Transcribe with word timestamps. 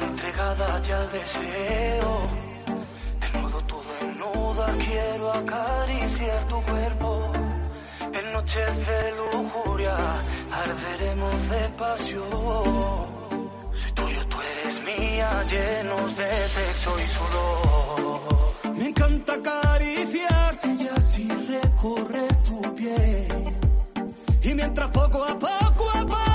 entregada 0.00 0.80
ya 0.80 1.00
al 1.00 1.12
deseo. 1.12 2.28
Desnudo 3.20 3.60
todo 3.66 3.90
en 4.00 4.18
nuda, 4.18 4.66
quiero 4.78 5.32
acariciar 5.32 6.44
tu 6.46 6.62
cuerpo. 6.62 7.32
En 8.12 8.32
noches 8.32 8.86
de 8.86 9.14
lujuria, 9.20 9.96
arderemos 10.62 11.48
de 11.50 11.68
pasión. 11.78 12.30
Soy 13.72 13.92
tuyo, 13.94 14.26
tú 14.28 14.36
eres 14.40 14.82
mía, 14.82 15.44
llenos 15.50 16.16
de 16.16 16.30
sexo 16.56 16.90
y 16.98 17.06
sudor. 17.16 18.74
Me 18.78 18.88
encanta 18.88 19.34
acariciarte 19.34 20.68
y 20.80 20.88
así 20.88 21.28
recorrer 21.28 22.34
tu 22.42 22.74
piel. 22.74 23.28
Y 24.42 24.54
mientras 24.54 24.88
poco 24.90 25.24
a 25.24 25.34
poco 25.36 25.90
apoderarme 25.90 26.33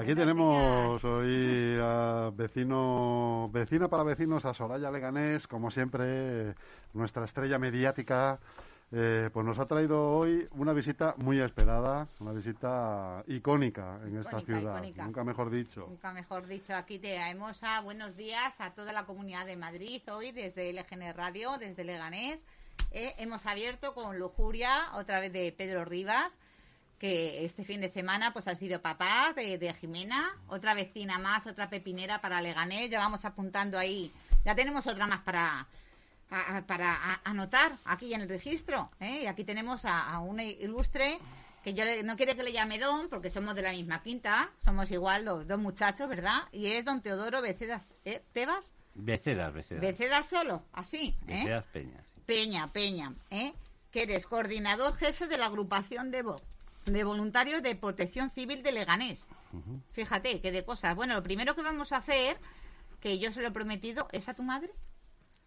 aquí 0.00 0.14
tenemos 0.14 1.04
hoy 1.04 1.76
a 1.80 2.30
vecino, 2.34 3.48
vecina 3.52 3.88
para 3.88 4.02
vecinos, 4.02 4.44
a 4.44 4.54
Soraya 4.54 4.90
Leganés, 4.90 5.46
como 5.46 5.70
siempre, 5.70 6.54
nuestra 6.94 7.24
estrella 7.24 7.58
mediática. 7.58 8.38
eh, 8.92 9.30
pues 9.32 9.46
nos 9.46 9.58
ha 9.60 9.66
traído 9.66 10.10
hoy 10.18 10.48
una 10.52 10.72
visita 10.72 11.14
muy 11.18 11.38
esperada, 11.40 12.08
una 12.18 12.32
visita 12.32 13.22
icónica 13.28 14.00
en 14.04 14.16
esta 14.18 14.40
Icónica, 14.40 14.58
ciudad, 14.58 14.74
icónica. 14.78 15.04
nunca 15.04 15.22
mejor 15.24 15.50
dicho. 15.50 15.86
Nunca 15.88 16.12
mejor 16.12 16.46
dicho, 16.48 16.74
aquí 16.74 16.98
te 16.98 17.14
traemos 17.14 17.62
a 17.62 17.80
buenos 17.82 18.16
días 18.16 18.60
a 18.60 18.72
toda 18.72 18.92
la 18.92 19.04
comunidad 19.04 19.46
de 19.46 19.56
Madrid 19.56 20.02
hoy 20.10 20.32
desde 20.32 20.72
LGN 20.72 21.14
Radio, 21.14 21.56
desde 21.58 21.84
Leganés. 21.84 22.44
Eh, 22.92 23.14
hemos 23.18 23.46
abierto 23.46 23.94
con 23.94 24.18
lujuria 24.18 24.88
otra 24.94 25.20
vez 25.20 25.32
de 25.32 25.52
Pedro 25.56 25.84
Rivas, 25.84 26.36
que 27.00 27.44
este 27.46 27.64
fin 27.64 27.80
de 27.80 27.88
semana 27.88 28.32
pues 28.32 28.46
ha 28.46 28.54
sido 28.54 28.80
papá 28.82 29.32
de, 29.34 29.56
de 29.58 29.72
Jimena, 29.74 30.36
otra 30.48 30.74
vecina 30.74 31.18
más, 31.18 31.46
otra 31.46 31.68
pepinera 31.70 32.20
para 32.20 32.40
Leganés. 32.42 32.90
Ya 32.90 32.98
vamos 32.98 33.24
apuntando 33.24 33.78
ahí, 33.78 34.12
ya 34.44 34.54
tenemos 34.54 34.86
otra 34.86 35.06
más 35.06 35.20
para 35.22 35.66
a- 36.30 36.58
a- 36.58 36.62
para 36.66 37.20
anotar 37.24 37.72
aquí 37.86 38.12
en 38.14 38.20
el 38.20 38.28
registro. 38.28 38.90
¿eh? 39.00 39.22
Y 39.22 39.26
aquí 39.26 39.42
tenemos 39.44 39.84
a, 39.86 40.12
a 40.12 40.20
un 40.20 40.38
ilustre 40.40 41.18
que 41.64 41.74
yo 41.74 41.84
le- 41.84 42.02
no 42.04 42.16
quiere 42.16 42.36
que 42.36 42.42
le 42.42 42.52
llame 42.52 42.78
don 42.78 43.08
porque 43.08 43.30
somos 43.30 43.54
de 43.54 43.62
la 43.62 43.72
misma 43.72 44.02
quinta, 44.02 44.50
somos 44.64 44.90
igual 44.90 45.24
los 45.24 45.48
dos 45.48 45.58
muchachos, 45.58 46.06
¿verdad? 46.08 46.42
Y 46.52 46.66
es 46.66 46.84
don 46.84 47.00
Teodoro 47.00 47.40
Becedas, 47.42 47.82
¿eh? 48.04 48.22
¿Tebas? 48.32 48.74
Becedas, 48.94 49.52
Becedas. 49.54 49.80
Becedas 49.80 50.26
solo, 50.28 50.62
así, 50.74 51.16
¿eh? 51.26 51.36
Becedas 51.38 51.64
Peñas. 51.72 52.04
sí. 52.14 52.20
Peña, 52.26 52.68
Peña, 52.68 53.14
¿eh? 53.30 53.54
que 53.90 54.02
eres 54.02 54.26
coordinador 54.26 54.94
jefe 54.96 55.26
de 55.26 55.36
la 55.38 55.46
agrupación 55.46 56.10
de, 56.12 56.24
vo- 56.24 56.40
de 56.86 57.04
voluntarios 57.04 57.62
de 57.62 57.74
protección 57.74 58.30
civil 58.30 58.62
de 58.62 58.72
Leganés. 58.72 59.26
Fíjate, 59.92 60.40
qué 60.40 60.52
de 60.52 60.64
cosas. 60.64 60.94
Bueno, 60.94 61.14
lo 61.14 61.22
primero 61.22 61.54
que 61.54 61.62
vamos 61.62 61.92
a 61.92 61.98
hacer, 61.98 62.38
que 63.00 63.18
yo 63.18 63.32
se 63.32 63.40
lo 63.40 63.48
he 63.48 63.52
prometido, 63.52 64.08
es 64.12 64.28
a 64.28 64.34
tu 64.34 64.42
madre. 64.42 64.70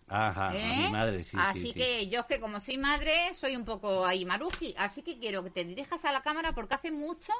Ajá, 0.07 0.49
a 0.49 0.55
¿Eh? 0.55 0.77
mi 0.85 0.91
madre, 0.91 1.23
sí, 1.23 1.37
así 1.39 1.61
sí, 1.61 1.67
sí. 1.67 1.73
que 1.73 2.07
yo 2.09 2.19
es 2.19 2.25
que 2.25 2.39
como 2.41 2.59
soy 2.59 2.77
madre 2.77 3.33
soy 3.35 3.55
un 3.55 3.63
poco 3.63 4.05
ahí 4.05 4.25
maruji, 4.25 4.75
así 4.77 5.01
que 5.01 5.17
quiero 5.17 5.43
que 5.45 5.49
te 5.49 5.63
dirijas 5.63 6.03
a 6.03 6.11
la 6.11 6.21
cámara 6.21 6.51
porque 6.53 6.75
hace 6.75 6.91
mucho 6.91 7.31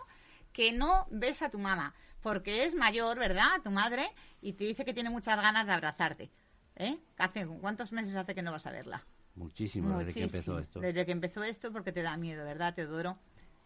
que 0.53 0.71
no 0.71 1.05
ves 1.11 1.41
a 1.41 1.49
tu 1.49 1.59
mamá, 1.59 1.93
porque 2.21 2.63
es 2.63 2.73
mayor, 2.73 3.19
¿verdad? 3.19 3.61
Tu 3.63 3.69
madre 3.69 4.05
y 4.41 4.53
te 4.53 4.63
dice 4.63 4.85
que 4.85 4.93
tiene 4.93 5.09
muchas 5.09 5.35
ganas 5.41 5.67
de 5.67 5.73
abrazarte. 5.73 6.31
¿Eh? 6.77 6.97
Hace, 7.17 7.45
¿Cuántos 7.45 7.91
meses 7.91 8.15
hace 8.15 8.33
que 8.33 8.41
no 8.41 8.51
vas 8.53 8.65
a 8.65 8.71
verla? 8.71 9.05
Muchísimo, 9.35 9.99
desde 9.99 10.13
que 10.13 10.19
Muchísimo. 10.21 10.25
empezó 10.25 10.59
esto. 10.59 10.79
Desde 10.79 11.05
que 11.05 11.11
empezó 11.11 11.43
esto 11.43 11.71
porque 11.71 11.91
te 11.91 12.01
da 12.01 12.15
miedo, 12.17 12.45
¿verdad, 12.45 12.73
Teodoro? 12.73 13.17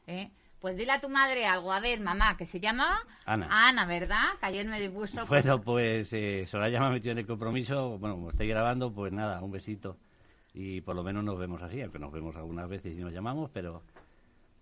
¿Eh? 0.07 0.31
Pues 0.59 0.75
dile 0.75 0.91
a 0.94 1.01
tu 1.01 1.09
madre 1.09 1.45
algo. 1.45 1.72
A 1.72 1.79
ver, 1.79 2.00
mamá, 2.00 2.35
que 2.35 2.45
se 2.47 2.59
llama 2.59 3.00
Ana. 3.25 3.47
Ana, 3.69 3.85
¿verdad? 3.85 4.23
Que 4.40 4.47
ayer 4.47 4.66
me 4.66 4.79
dispuso. 4.79 5.25
pues, 5.28 5.45
Bueno, 5.45 5.62
pues 5.62 6.12
eh, 6.13 6.45
Soraya 6.47 6.79
me 6.79 6.88
ha 6.88 6.90
metido 6.90 7.12
en 7.12 7.19
el 7.19 7.28
compromiso. 7.28 8.00
Bueno, 8.00 8.16
como 8.16 8.31
estoy 8.31 8.47
grabando, 8.47 8.91
pues 8.91 9.13
nada, 9.13 9.41
un 9.41 9.51
besito. 9.51 9.97
Y 10.53 10.81
por 10.81 10.95
lo 10.95 11.03
menos 11.03 11.23
nos 11.23 11.38
vemos 11.38 11.62
así, 11.62 11.79
aunque 11.81 12.00
nos 12.00 12.12
vemos 12.12 12.35
algunas 12.35 12.68
veces 12.68 12.97
y 12.97 13.01
nos 13.01 13.13
llamamos, 13.13 13.51
pero, 13.53 13.84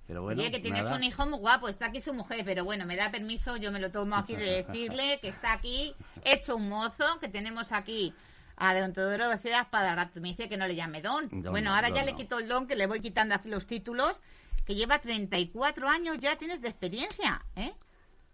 pero 0.06 0.24
bueno. 0.24 0.42
Oye, 0.42 0.52
que 0.52 0.60
tienes 0.60 0.84
nada. 0.84 0.98
un 0.98 1.04
hijo 1.06 1.26
muy 1.26 1.40
guapo, 1.40 1.70
está 1.70 1.86
aquí 1.86 2.02
su 2.02 2.14
mujer, 2.14 2.42
pero 2.44 2.66
bueno, 2.66 2.86
me 2.86 2.98
da 2.98 3.12
permiso, 3.12 3.56
yo 3.56 3.72
me 3.72 3.80
lo 3.80 3.92
tomo 3.92 4.18
aquí 4.18 4.36
de 4.36 4.64
decirle 4.68 5.20
que 5.22 5.30
está 5.30 5.54
aquí 5.54 5.96
hecho 6.26 6.58
un 6.58 6.68
mozo, 6.68 7.06
que 7.22 7.30
tenemos 7.30 7.72
aquí 7.72 8.14
a 8.58 8.78
Don 8.78 8.92
Teodoro 8.92 9.30
Becedas 9.30 9.68
para 9.68 9.96
rato. 9.96 10.20
Me 10.20 10.30
dice 10.30 10.50
que 10.50 10.58
no 10.58 10.68
le 10.68 10.76
llame 10.76 11.02
Don. 11.02 11.30
Don, 11.30 11.52
bueno, 11.52 11.70
no, 11.70 11.76
ahora 11.76 11.90
Don 11.90 11.98
ya 11.98 12.04
le 12.04 12.16
quito 12.16 12.40
el 12.40 12.50
Don, 12.50 12.68
que 12.68 12.76
le 12.76 12.88
voy 12.88 13.00
quitando 13.00 13.36
los 13.46 13.66
títulos, 13.66 14.22
que 14.66 14.76
lleva 14.76 15.00
34 15.00 15.88
años 15.90 16.18
ya 16.20 16.36
tienes 16.38 16.62
de 16.62 16.70
experiencia, 16.70 17.46
¿eh? 17.56 17.74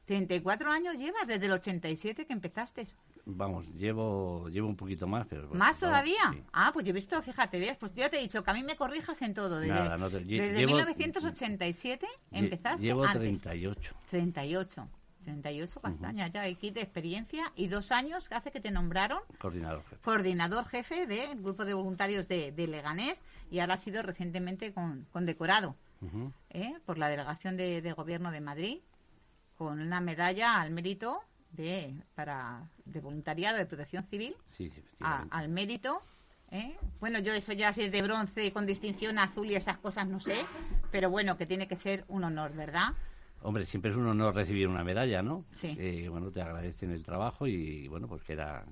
34 0.06 0.72
años 0.72 0.96
llevas 0.97 1.28
desde 1.28 1.46
el 1.46 1.52
87 1.53 2.25
que 2.25 2.34
empezaste. 2.34 2.86
Vamos, 3.25 3.68
llevo, 3.75 4.50
llevo 4.50 4.68
un 4.68 4.75
poquito 4.75 5.08
más, 5.08 5.28
pero... 5.28 5.47
¿Más 5.53 5.80
todavía? 5.80 6.20
sí. 6.34 6.44
Ah, 6.52 6.72
pues 6.74 6.86
yo 6.86 6.90
he 6.90 6.94
visto, 6.94 7.22
fíjate, 7.22 7.59
¿ves? 7.59 7.78
Pues 7.78 7.94
yo 7.94 8.09
te 8.09 8.18
he 8.18 8.22
dicho 8.22 8.44
que 8.44 8.52
a 8.52 8.53
mí 8.53 8.64
me 8.64 8.75
corrijas 8.75 9.22
en 9.22 9.34
todo. 9.34 9.59
Desde, 9.59 9.74
Nada, 9.74 9.97
no 9.97 10.09
te- 10.09 10.20
desde 10.22 10.58
llevo- 10.59 10.68
1987 10.75 12.06
Lle- 12.08 12.09
empezaste 12.31 12.81
Llevo 12.81 13.03
antes. 13.03 13.22
38. 13.22 13.94
38. 14.09 14.88
38 15.24 15.80
castañas 15.81 16.31
ya, 16.34 16.41
aquí 16.41 16.72
de 16.72 16.81
experiencia 16.81 17.52
y 17.56 17.68
dos 17.68 17.91
años 17.91 18.28
que 18.28 18.34
hace 18.34 18.52
que 18.52 18.59
te 18.59 18.72
nombraron 18.72 19.20
Coordinador 19.38 19.84
jefe. 19.84 20.02
coordinador 20.03 20.66
jefe 20.66 21.06
del 21.06 21.40
grupo 21.44 21.64
de 21.64 21.75
voluntarios 21.75 22.28
de, 22.28 22.52
de 22.52 22.66
Leganés 22.68 23.22
y 23.52 23.59
ahora 23.59 23.75
ha 23.75 23.78
sido 23.78 24.02
recientemente 24.02 24.74
con- 24.74 25.06
condecorado 25.14 25.75
¿eh? 26.50 26.73
por 26.85 26.97
la 26.97 27.09
delegación 27.09 27.57
de, 27.57 27.81
de 27.81 27.94
gobierno 27.94 28.31
de 28.31 28.41
Madrid 28.41 28.78
con 29.57 29.79
una 29.79 30.01
medalla 30.01 30.59
al 30.59 30.72
mérito 30.72 31.19
de 31.51 31.94
para 32.16 32.63
de 32.85 33.00
voluntariado 33.01 33.57
de 33.57 33.66
protección 33.66 34.03
civil 34.06 34.35
Sí, 34.57 34.69
sí, 34.69 34.79
a- 34.79 34.79
efectivamente. 34.79 35.35
al 35.35 35.50
mérito 35.50 36.01
¿eh? 36.51 36.75
bueno 37.00 37.19
yo 37.19 37.34
eso 37.34 37.53
ya 37.53 37.72
si 37.73 37.84
es 37.84 37.91
de 37.91 38.01
bronce 38.01 38.51
con 38.53 38.66
distinción 38.66 39.19
azul 39.19 39.50
y 39.51 39.56
esas 39.56 39.78
cosas 39.78 40.07
no 40.07 40.19
sé 40.19 40.35
pero 40.91 41.09
bueno 41.09 41.38
que 41.38 41.45
tiene 41.45 41.67
que 41.67 41.75
ser 41.75 42.06
un 42.07 42.23
honor 42.23 42.53
verdad 42.53 42.94
Hombre, 43.44 43.66
siempre 43.66 43.90
es 43.90 43.97
un 43.97 44.06
honor 44.06 44.35
recibir 44.35 44.67
una 44.67 44.84
medalla, 44.84 45.23
¿no? 45.23 45.45
Sí. 45.53 45.75
Eh, 45.79 46.07
bueno, 46.09 46.29
te 46.29 46.44
agradecen 46.44 46.91
el 46.91 47.03
trabajo 47.03 47.47
y, 47.47 47.88
bueno, 47.88 48.07
pues 48.07 48.22
queda, 48.22 48.63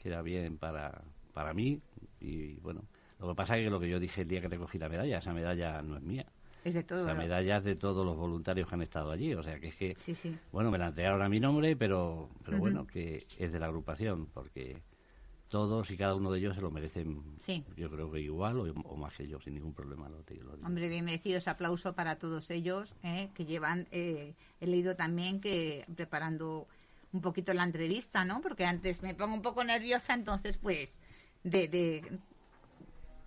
queda 0.00 0.22
bien 0.22 0.58
para, 0.58 1.02
para 1.34 1.52
mí. 1.52 1.80
Y, 2.20 2.52
bueno, 2.60 2.82
lo 3.18 3.26
que 3.30 3.34
pasa 3.34 3.58
es 3.58 3.64
que 3.64 3.70
lo 3.70 3.80
que 3.80 3.88
yo 3.88 3.98
dije 3.98 4.22
el 4.22 4.28
día 4.28 4.40
que 4.40 4.46
recogí 4.46 4.78
la 4.78 4.88
medalla, 4.88 5.18
esa 5.18 5.32
medalla 5.32 5.82
no 5.82 5.96
es 5.96 6.04
mía. 6.04 6.24
Es 6.68 6.74
de 6.74 6.82
todo 6.82 7.04
Esa 7.04 7.14
medalla 7.14 7.58
es 7.58 7.64
de 7.64 7.76
todos 7.76 8.04
los 8.04 8.16
voluntarios 8.16 8.68
que 8.68 8.74
han 8.74 8.82
estado 8.82 9.10
allí. 9.10 9.34
O 9.34 9.42
sea, 9.42 9.58
que 9.60 9.68
es 9.68 9.76
que, 9.76 9.94
sí 10.04 10.14
sí 10.14 10.36
bueno, 10.52 10.70
me 10.70 10.78
la 10.78 10.88
entregaron 10.88 11.22
a 11.22 11.28
mi 11.28 11.38
nombre, 11.40 11.76
pero, 11.76 12.28
pero 12.44 12.58
bueno, 12.58 12.86
que 12.86 13.26
es 13.38 13.52
de 13.52 13.58
la 13.60 13.66
agrupación, 13.66 14.26
porque 14.26 14.82
todos 15.48 15.88
y 15.92 15.96
cada 15.96 16.16
uno 16.16 16.32
de 16.32 16.40
ellos 16.40 16.56
se 16.56 16.60
lo 16.60 16.70
merecen, 16.72 17.22
Sí. 17.40 17.64
yo 17.76 17.88
creo 17.88 18.10
que 18.10 18.20
igual 18.20 18.58
o, 18.58 18.64
o 18.64 18.96
más 18.96 19.14
que 19.14 19.28
yo, 19.28 19.40
sin 19.40 19.54
ningún 19.54 19.72
problema. 19.74 20.08
Lo, 20.08 20.22
digo- 20.24 20.42
lo 20.44 20.56
digo. 20.56 20.66
Hombre, 20.66 20.88
bien 20.88 21.04
merecido 21.04 21.38
ese 21.38 21.50
aplauso 21.50 21.94
para 21.94 22.16
todos 22.16 22.50
ellos, 22.50 22.92
¿eh? 23.04 23.30
que 23.32 23.44
llevan, 23.44 23.86
eh, 23.92 24.34
he 24.60 24.66
leído 24.66 24.96
también 24.96 25.40
que 25.40 25.84
preparando 25.94 26.66
un 27.12 27.20
poquito 27.20 27.54
la 27.54 27.62
entrevista, 27.62 28.24
¿no? 28.24 28.40
Porque 28.40 28.64
antes 28.64 29.02
me 29.02 29.14
pongo 29.14 29.34
un 29.34 29.42
poco 29.42 29.62
nerviosa, 29.62 30.14
entonces 30.14 30.56
pues 30.56 31.00
de, 31.44 31.68
de 31.68 32.18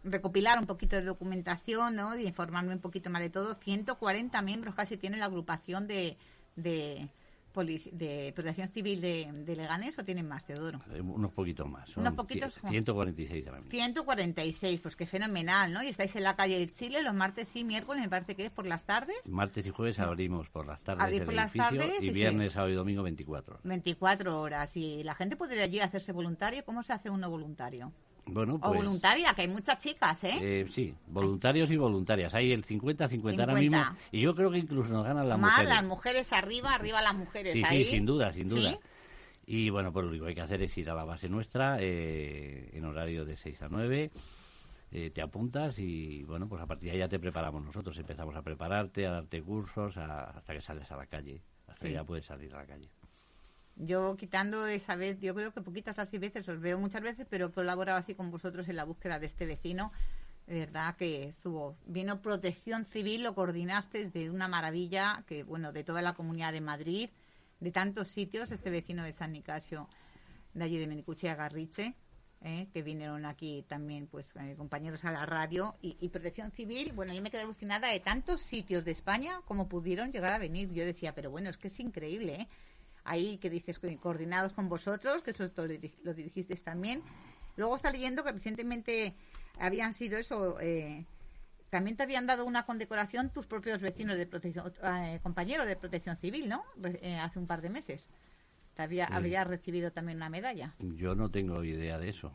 recopilar 0.04 0.60
un 0.60 0.66
poquito 0.66 0.96
de 0.96 1.04
documentación, 1.04 1.96
¿no? 1.96 2.12
De 2.12 2.24
informarme 2.24 2.74
un 2.74 2.80
poquito 2.80 3.10
más 3.10 3.22
de 3.22 3.30
todo. 3.30 3.56
140 3.62 4.42
miembros 4.42 4.76
casi 4.76 4.98
tiene 4.98 5.18
la 5.18 5.26
agrupación 5.26 5.88
de, 5.88 6.18
de, 6.56 7.10
de 7.92 8.32
protección 8.34 8.70
civil 8.70 9.02
de, 9.02 9.30
de 9.46 9.56
Leganés 9.56 10.00
o 10.00 10.06
tienen 10.06 10.28
más, 10.28 10.46
Teodoro. 10.46 10.80
Unos 11.02 11.34
poquitos 11.34 11.68
más. 11.70 11.96
Unos 11.98 12.14
poquitos 12.14 12.56
cien- 12.58 12.64
más. 12.64 12.72
146 12.72 13.48
ahora 13.48 13.58
mismo. 13.58 13.72
146, 13.72 14.80
pues 14.82 14.96
qué 14.96 15.06
fenomenal, 15.06 15.74
¿no? 15.74 15.84
Y 15.84 15.88
estáis 15.88 16.16
en 16.16 16.24
la 16.24 16.36
calle 16.38 16.58
del 16.60 16.72
Chile 16.72 17.02
los 17.04 17.14
martes 17.14 17.54
y 17.58 17.64
miércoles, 17.66 18.02
me 18.02 18.10
parece 18.10 18.36
que 18.36 18.46
es 18.46 18.52
por 18.52 18.66
las 18.66 18.86
tardes. 18.86 19.28
Martes 19.30 19.66
y 19.66 19.72
jueves 19.72 20.00
abrimos 20.00 20.50
por 20.50 20.66
las 20.66 20.80
tardes 20.82 21.04
por 21.26 21.34
las 21.34 21.52
tardes 21.54 22.02
y 22.02 22.08
y 22.08 22.12
viernes, 22.12 22.54
sábado 22.54 22.72
y 22.72 22.76
domingo 22.76 23.04
24. 23.04 23.60
24 23.64 24.40
horas 24.40 24.78
y 24.78 25.04
la 25.04 25.16
gente 25.16 25.36
podría 25.36 25.64
allí 25.64 25.82
hacerse 25.82 26.14
voluntario. 26.14 26.64
¿Cómo 26.64 26.84
se 26.84 26.94
hace 26.94 27.10
uno 27.10 27.30
voluntario? 27.30 27.92
Bueno, 28.34 28.56
o 28.56 28.60
pues... 28.60 28.76
voluntaria, 28.78 29.34
que 29.34 29.42
hay 29.44 29.48
muchas 29.48 29.78
chicas, 29.80 30.24
¿eh? 30.24 30.38
eh, 30.42 30.68
sí, 30.72 30.94
voluntarios 31.08 31.70
y 31.72 31.78
voluntarias. 31.78 32.34
Hay 32.34 32.52
el 32.52 32.64
50-50 32.66 33.40
ahora 33.40 33.56
50. 33.56 33.60
mismo. 33.60 33.86
Y 34.12 34.22
yo 34.22 34.36
creo 34.36 34.52
que 34.52 34.58
incluso 34.60 34.92
nos 34.94 35.04
ganan 35.06 35.28
las 35.28 35.38
Más 35.40 35.52
mujeres. 35.52 35.70
las 35.76 35.84
mujeres 35.86 36.34
arriba, 36.34 36.74
arriba 36.74 37.02
las 37.02 37.16
mujeres. 37.16 37.54
Sí, 37.54 37.64
ahí. 37.66 37.84
sí, 37.84 37.92
sin 37.92 38.06
duda, 38.06 38.32
sin 38.34 38.48
duda. 38.48 38.72
¿Sí? 38.72 38.78
Y 39.52 39.70
bueno, 39.72 39.92
pues 39.92 40.04
lo 40.04 40.10
único 40.12 40.26
que 40.26 40.30
hay 40.30 40.36
que 40.36 40.42
hacer 40.42 40.62
es 40.62 40.78
ir 40.78 40.90
a 40.90 40.94
la 40.94 41.04
base 41.06 41.28
nuestra 41.28 41.78
eh, 41.80 42.70
en 42.74 42.86
horario 42.86 43.26
de 43.26 43.36
6 43.36 43.62
a 43.64 43.68
9. 43.70 44.12
eh, 44.92 45.12
te 45.12 45.22
apuntas 45.22 45.78
y 45.78 46.24
bueno, 46.24 46.48
pues 46.48 46.62
a 46.62 46.66
partir 46.66 46.86
de 46.90 46.92
ahí 46.94 46.98
ya 47.00 47.08
te 47.08 47.20
preparamos 47.20 47.64
nosotros. 47.64 47.98
Empezamos 47.98 48.36
a 48.36 48.42
prepararte, 48.42 49.06
a 49.08 49.12
darte 49.12 49.42
cursos 49.42 49.98
a- 49.98 50.26
hasta 50.32 50.54
que 50.54 50.62
sales 50.62 50.92
a 50.92 50.98
la 50.98 51.06
calle. 51.06 51.42
Hasta 51.68 51.82
Sí. 51.82 51.88
que 51.90 51.94
ya 51.94 52.04
puedes 52.04 52.26
salir 52.26 52.54
a 52.56 52.58
la 52.60 52.66
calle. 52.66 52.90
Yo 53.82 54.18
quitando 54.18 54.68
esa 54.68 54.98
vez, 54.98 55.22
yo 55.22 55.34
creo 55.34 55.54
que 55.54 55.62
poquitas 55.62 55.96
las 55.98 56.12
veces, 56.12 56.48
os 56.50 56.60
veo 56.60 56.78
muchas 56.78 57.02
veces, 57.02 57.26
pero 57.30 57.48
he 57.48 57.52
colaborado 57.52 57.98
así 57.98 58.14
con 58.14 58.30
vosotros 58.30 58.68
en 58.68 58.76
la 58.76 58.84
búsqueda 58.84 59.20
de 59.20 59.26
este 59.26 59.46
vecino. 59.46 59.94
De 60.48 60.60
verdad 60.60 60.98
que 60.98 61.26
estuvo. 61.26 61.78
Vino 61.86 62.22
Protección 62.22 62.84
Civil, 62.84 63.24
lo 63.24 63.36
coordinaste 63.36 64.10
de 64.10 64.30
una 64.30 64.50
maravilla, 64.50 65.24
que 65.28 65.44
bueno, 65.44 65.72
de 65.72 65.86
toda 65.86 66.02
la 66.02 66.14
comunidad 66.14 66.52
de 66.52 66.60
Madrid, 66.60 67.10
de 67.62 67.72
tantos 67.72 68.10
sitios, 68.10 68.52
este 68.52 68.70
vecino 68.70 69.04
de 69.04 69.14
San 69.14 69.32
Nicasio, 69.32 69.88
de 70.54 70.64
allí 70.66 70.78
de 70.78 70.88
Menicuche 70.88 71.30
a 71.30 71.36
Garriche, 71.36 71.96
¿eh? 72.42 72.68
que 72.74 72.82
vinieron 72.82 73.26
aquí 73.26 73.64
también 73.70 74.08
pues 74.08 74.34
eh, 74.42 74.56
compañeros 74.58 75.06
a 75.06 75.12
la 75.12 75.26
radio 75.26 75.76
y, 75.82 75.96
y, 76.02 76.10
Protección 76.10 76.52
Civil, 76.52 76.92
bueno, 76.94 77.14
yo 77.14 77.22
me 77.22 77.32
quedé 77.32 77.42
alucinada 77.42 77.90
de 77.90 78.00
tantos 78.02 78.42
sitios 78.42 78.84
de 78.84 78.92
España 78.92 79.42
como 79.46 79.70
pudieron 79.70 80.12
llegar 80.12 80.34
a 80.34 80.38
venir. 80.38 80.74
Yo 80.74 80.84
decía, 80.84 81.16
pero 81.16 81.32
bueno, 81.32 81.50
es 81.50 81.58
que 81.58 81.68
es 81.68 81.80
increíble, 81.80 82.34
¿eh? 82.42 82.48
Ahí 83.04 83.38
que 83.38 83.50
dices 83.50 83.80
coordinados 84.02 84.54
con 84.54 84.70
vosotros, 84.70 85.24
que 85.24 85.32
eso 85.32 85.50
lo 86.04 86.14
dirigisteis 86.14 86.64
también. 86.64 87.02
Luego 87.56 87.76
está 87.76 87.92
leyendo 87.92 88.24
que 88.24 88.32
recientemente 88.32 89.14
habían 89.60 89.94
sido 89.94 90.18
eso, 90.18 90.60
eh, 90.62 91.06
también 91.70 91.98
te 91.98 92.04
habían 92.04 92.26
dado 92.26 92.46
una 92.46 92.66
condecoración 92.66 93.30
tus 93.32 93.46
propios 93.46 93.82
vecinos 93.82 94.18
de 94.18 94.26
protección, 94.26 94.72
eh, 94.84 95.20
compañeros 95.22 95.68
de 95.68 95.76
protección 95.76 96.18
civil, 96.18 96.48
¿no? 96.48 96.64
Eh, 96.84 97.18
hace 97.18 97.38
un 97.38 97.48
par 97.48 97.62
de 97.62 97.70
meses. 97.70 98.10
Te 98.76 98.84
había, 98.84 99.06
habías 99.06 99.46
recibido 99.46 99.92
también 99.92 100.18
una 100.18 100.30
medalla. 100.30 100.74
Yo 100.80 101.14
no 101.14 101.30
tengo 101.30 101.64
idea 101.66 102.00
de 102.00 102.10
eso. 102.10 102.32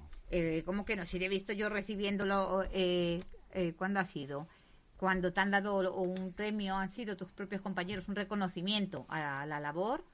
¿Cómo 0.66 0.84
que 0.84 0.96
no? 0.96 1.06
Si 1.06 1.22
he 1.24 1.28
visto 1.28 1.54
yo 1.54 1.70
recibiéndolo, 1.70 2.64
¿cuándo 3.76 4.00
ha 4.00 4.04
sido? 4.04 4.46
Cuando 4.98 5.32
te 5.32 5.40
han 5.40 5.52
dado 5.52 5.94
un 5.94 6.34
premio, 6.34 6.76
han 6.76 6.90
sido 6.90 7.16
tus 7.16 7.32
propios 7.32 7.62
compañeros, 7.62 8.08
un 8.08 8.16
reconocimiento 8.16 9.06
a 9.08 9.46
la 9.46 9.58
labor 9.58 10.04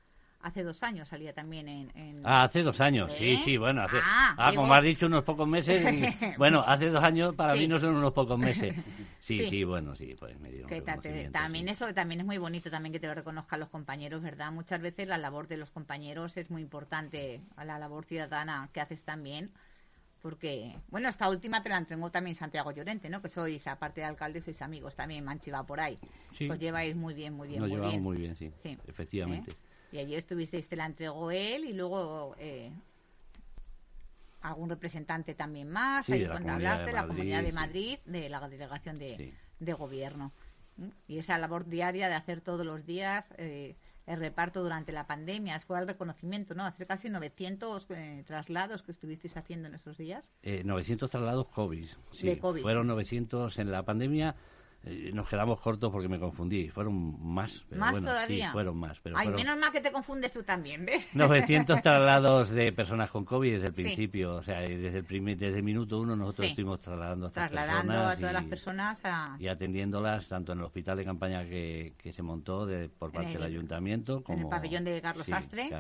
Hace 0.43 0.63
dos 0.63 0.83
años 0.83 1.07
salía 1.07 1.35
también 1.35 1.69
en... 1.69 2.23
Ah, 2.25 2.45
hace 2.45 2.63
dos 2.63 2.81
años, 2.81 3.13
sí, 3.13 3.37
sí, 3.45 3.59
bueno, 3.59 3.83
hace... 3.83 3.99
Ah, 4.03 4.35
ah 4.39 4.53
como 4.55 4.73
has 4.73 4.83
dicho, 4.83 5.07
unos 5.07 5.23
pocos 5.23 5.47
meses. 5.47 5.85
bueno, 6.39 6.65
hace 6.67 6.89
dos 6.89 7.05
años 7.05 7.35
para 7.35 7.55
mí 7.55 7.69
no 7.69 7.79
son 7.79 7.97
unos 7.97 8.13
pocos 8.13 8.39
meses. 8.39 8.75
Sí, 9.21 9.49
sí, 9.51 9.65
bueno, 9.65 9.95
sí, 9.95 10.17
pues 10.19 10.41
me 10.41 10.51
dieron 10.51 11.31
También 11.31 11.69
eso 11.69 11.93
también 11.93 12.21
es 12.21 12.27
muy 12.27 12.39
bonito 12.39 12.71
también 12.71 12.91
que 12.91 12.99
te 12.99 13.07
lo 13.07 13.15
reconozcan 13.15 13.61
los 13.61 13.69
compañeros, 13.69 14.23
¿verdad? 14.23 14.51
Muchas 14.51 14.81
veces 14.81 15.07
la 15.07 15.19
labor 15.19 15.47
de 15.47 15.59
los 15.59 15.71
compañeros 15.71 16.39
es 16.39 16.51
muy 16.51 16.63
importante, 16.63 17.43
a 17.55 17.67
la 17.67 17.79
labor 17.79 18.07
ciudadana 18.07 18.71
que 18.73 18.81
haces 18.81 19.05
también 19.05 19.53
porque, 20.23 20.77
bueno, 20.89 21.09
esta 21.09 21.29
última 21.29 21.63
te 21.63 21.71
la 21.71 21.79
entregó 21.79 22.11
también 22.11 22.37
Santiago 22.37 22.73
Llorente, 22.73 23.09
¿no? 23.09 23.23
Que 23.23 23.29
sois, 23.29 23.67
aparte 23.67 24.03
de 24.03 24.07
alcalde, 24.07 24.43
sois 24.43 24.61
amigos 24.61 24.95
también, 24.95 25.25
Manchiva 25.25 25.65
por 25.65 25.81
ahí. 25.81 25.99
Sí. 26.33 26.49
Os 26.49 26.59
lleváis 26.59 26.95
muy 26.95 27.15
bien, 27.15 27.33
muy 27.33 27.49
bien, 27.49 27.61
Nos 27.61 27.71
llevamos 27.71 28.01
muy 28.01 28.19
bien, 28.19 28.37
sí, 28.37 28.53
efectivamente. 28.87 29.53
¿Eh? 29.53 29.69
Y 29.93 29.99
allí 29.99 30.15
estuvisteis, 30.15 30.69
te 30.69 30.77
la 30.77 30.87
entregó 30.87 31.31
él 31.31 31.65
y 31.65 31.73
luego 31.73 32.35
eh, 32.39 32.71
algún 34.43 34.71
representante 34.71 35.35
también 35.35 35.69
más, 35.69 36.09
ahí 36.09 36.27
cuando 36.27 36.53
hablaste, 36.53 36.87
de 36.87 36.93
la 36.93 37.07
Comunidad 37.07 37.43
de 37.43 37.53
Madrid, 37.53 37.99
de 38.05 38.29
la 38.29 38.49
delegación 38.49 38.99
de, 38.99 39.35
gobierno. 39.75 40.33
Y 41.09 41.19
esa 41.19 41.37
labor 41.39 41.67
diaria 41.67 42.09
de 42.09 42.15
hacer 42.15 42.41
todos 42.41 42.65
los 42.65 42.87
días 42.87 43.31
eh, 43.37 43.77
el 44.07 44.19
reparto 44.19 44.63
durante 44.63 44.93
la 44.93 45.07
pandemia, 45.07 45.61
fue 45.61 45.79
el 45.79 45.87
reconocimiento, 45.87 46.55
¿no? 46.55 46.65
Hacer 46.65 46.87
casi 46.87 47.09
900 47.09 47.87
eh, 47.91 48.25
traslados 48.27 48.83
que 48.83 48.93
estuvisteis 48.93 49.37
haciendo 49.37 49.69
en 49.69 49.75
esos 49.75 49.99
días. 49.99 50.31
900 50.43 51.11
traslados 51.11 51.47
COVID, 51.49 51.87
sí. 52.13 52.37
COVID. 52.37 52.63
Fueron 52.63 52.87
900 52.87 53.59
en 53.59 53.71
la 53.71 53.85
pandemia 53.85 54.35
eh, 54.82 55.11
nos 55.12 55.29
quedamos 55.29 55.61
cortos 55.61 55.93
porque 55.93 56.09
me 56.09 56.19
confundí. 56.19 56.69
Fueron 56.69 57.23
más. 57.23 57.62
Pero 57.69 57.81
¿Más 57.81 58.00
todavía? 58.00 58.47
Sí, 58.47 58.53
fueron 58.53 58.79
más. 58.79 58.99
Pero 59.00 59.17
Ay, 59.19 59.29
menos 59.29 59.59
mal 59.59 59.71
que 59.71 59.81
te 59.81 59.93
confundes 59.93 60.32
tú 60.32 60.43
también, 60.43 60.87
¿ves? 60.87 61.09
900 61.12 61.82
traslados 61.82 62.49
de 62.49 62.73
personas 62.73 63.11
con 63.11 63.27
COVID 63.27 63.53
desde 63.53 63.67
el 63.67 63.75
principio. 63.75 64.37
O 64.37 64.43
sea, 64.43 64.61
desde 64.61 64.99
el, 64.99 65.05
primer, 65.05 65.37
desde 65.37 65.59
el 65.59 65.62
minuto 65.62 66.00
uno 66.00 66.17
nosotros 66.17 66.49
estuvimos 66.49 66.81
trasladando 66.81 67.27
a 67.27 67.29
estas 67.29 67.50
Trasladando 67.50 67.93
a 67.93 68.17
todas 68.17 68.32
las 68.32 68.44
personas 68.44 69.00
a... 69.05 69.37
Y 69.38 69.49
atendiéndolas 69.49 70.27
tanto 70.29 70.53
en 70.53 70.61
el 70.61 70.65
hospital 70.65 70.97
de 70.97 71.05
campaña 71.05 71.44
que, 71.44 71.94
que 71.99 72.12
se 72.12 72.23
montó 72.23 72.65
de, 72.65 72.88
por 72.88 73.12
parte 73.12 73.32
del 73.32 73.43
ayuntamiento 73.43 74.23
como... 74.23 74.38
En 74.38 74.44
el 74.44 74.50
pabellón 74.50 74.85
de 74.85 75.00
Carlos 75.03 75.29
Astre. 75.31 75.71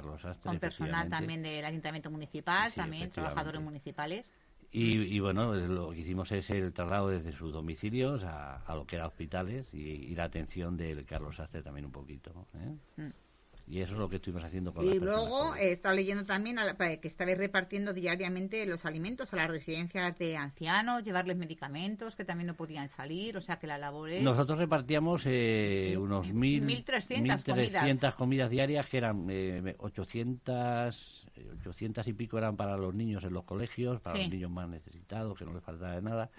Con 0.42 0.58
personal 0.58 1.08
también 1.08 1.42
del 1.42 1.64
ayuntamiento 1.64 2.10
municipal, 2.10 2.70
también 2.72 3.10
trabajadores 3.10 3.62
municipales. 3.62 4.30
Y, 4.72 5.18
bueno, 5.18 5.52
lo 5.54 5.90
que 5.90 5.98
hicimos 5.98 6.30
es 6.30 6.48
el 6.50 6.72
traslado 6.72 7.08
desde 7.08 7.32
sus 7.32 7.52
domicilios 7.52 8.22
a, 8.24 8.62
lo 8.68 8.86
que 8.86 8.96
era 8.96 9.08
hospitales 9.08 9.68
y, 9.74 10.14
la 10.14 10.24
atención 10.24 10.76
del 10.76 11.04
Carlos 11.04 11.36
Sastre 11.36 11.62
también 11.62 11.86
un 11.86 11.92
poquito. 11.92 12.46
¿eh? 12.54 13.02
Mm. 13.02 13.29
Y 13.70 13.80
eso 13.80 13.92
es 13.92 14.00
lo 14.00 14.08
que 14.08 14.16
estuvimos 14.16 14.42
haciendo 14.42 14.74
con 14.74 14.84
Y 14.84 14.98
luego 14.98 15.54
he 15.54 15.70
estado 15.70 15.94
leyendo 15.94 16.24
también 16.24 16.56
que 17.00 17.06
estabais 17.06 17.38
repartiendo 17.38 17.92
diariamente 17.92 18.66
los 18.66 18.84
alimentos 18.84 19.32
a 19.32 19.36
las 19.36 19.48
residencias 19.48 20.18
de 20.18 20.36
ancianos, 20.36 21.04
llevarles 21.04 21.36
medicamentos 21.36 22.16
que 22.16 22.24
también 22.24 22.48
no 22.48 22.56
podían 22.56 22.88
salir, 22.88 23.36
o 23.36 23.40
sea 23.40 23.60
que 23.60 23.68
la 23.68 23.78
labor 23.78 24.10
es... 24.10 24.24
Nosotros 24.24 24.58
repartíamos 24.58 25.22
eh, 25.24 25.96
unos 25.96 26.32
mil, 26.32 26.66
1.300 26.66 27.44
comidas. 27.44 28.14
comidas 28.16 28.50
diarias 28.50 28.86
que 28.88 28.98
eran 28.98 29.26
eh, 29.30 29.76
800 29.78 31.28
800 31.60 32.06
y 32.06 32.12
pico 32.12 32.38
eran 32.38 32.56
para 32.56 32.76
los 32.76 32.94
niños 32.94 33.24
en 33.24 33.32
los 33.32 33.44
colegios, 33.44 34.00
para 34.00 34.18
los 34.18 34.28
niños 34.28 34.50
más 34.50 34.68
necesitados, 34.68 35.38
que 35.38 35.44
no 35.44 35.52
les 35.52 35.62
faltaba 35.62 35.94
de 35.94 36.02
nada. 36.02 36.30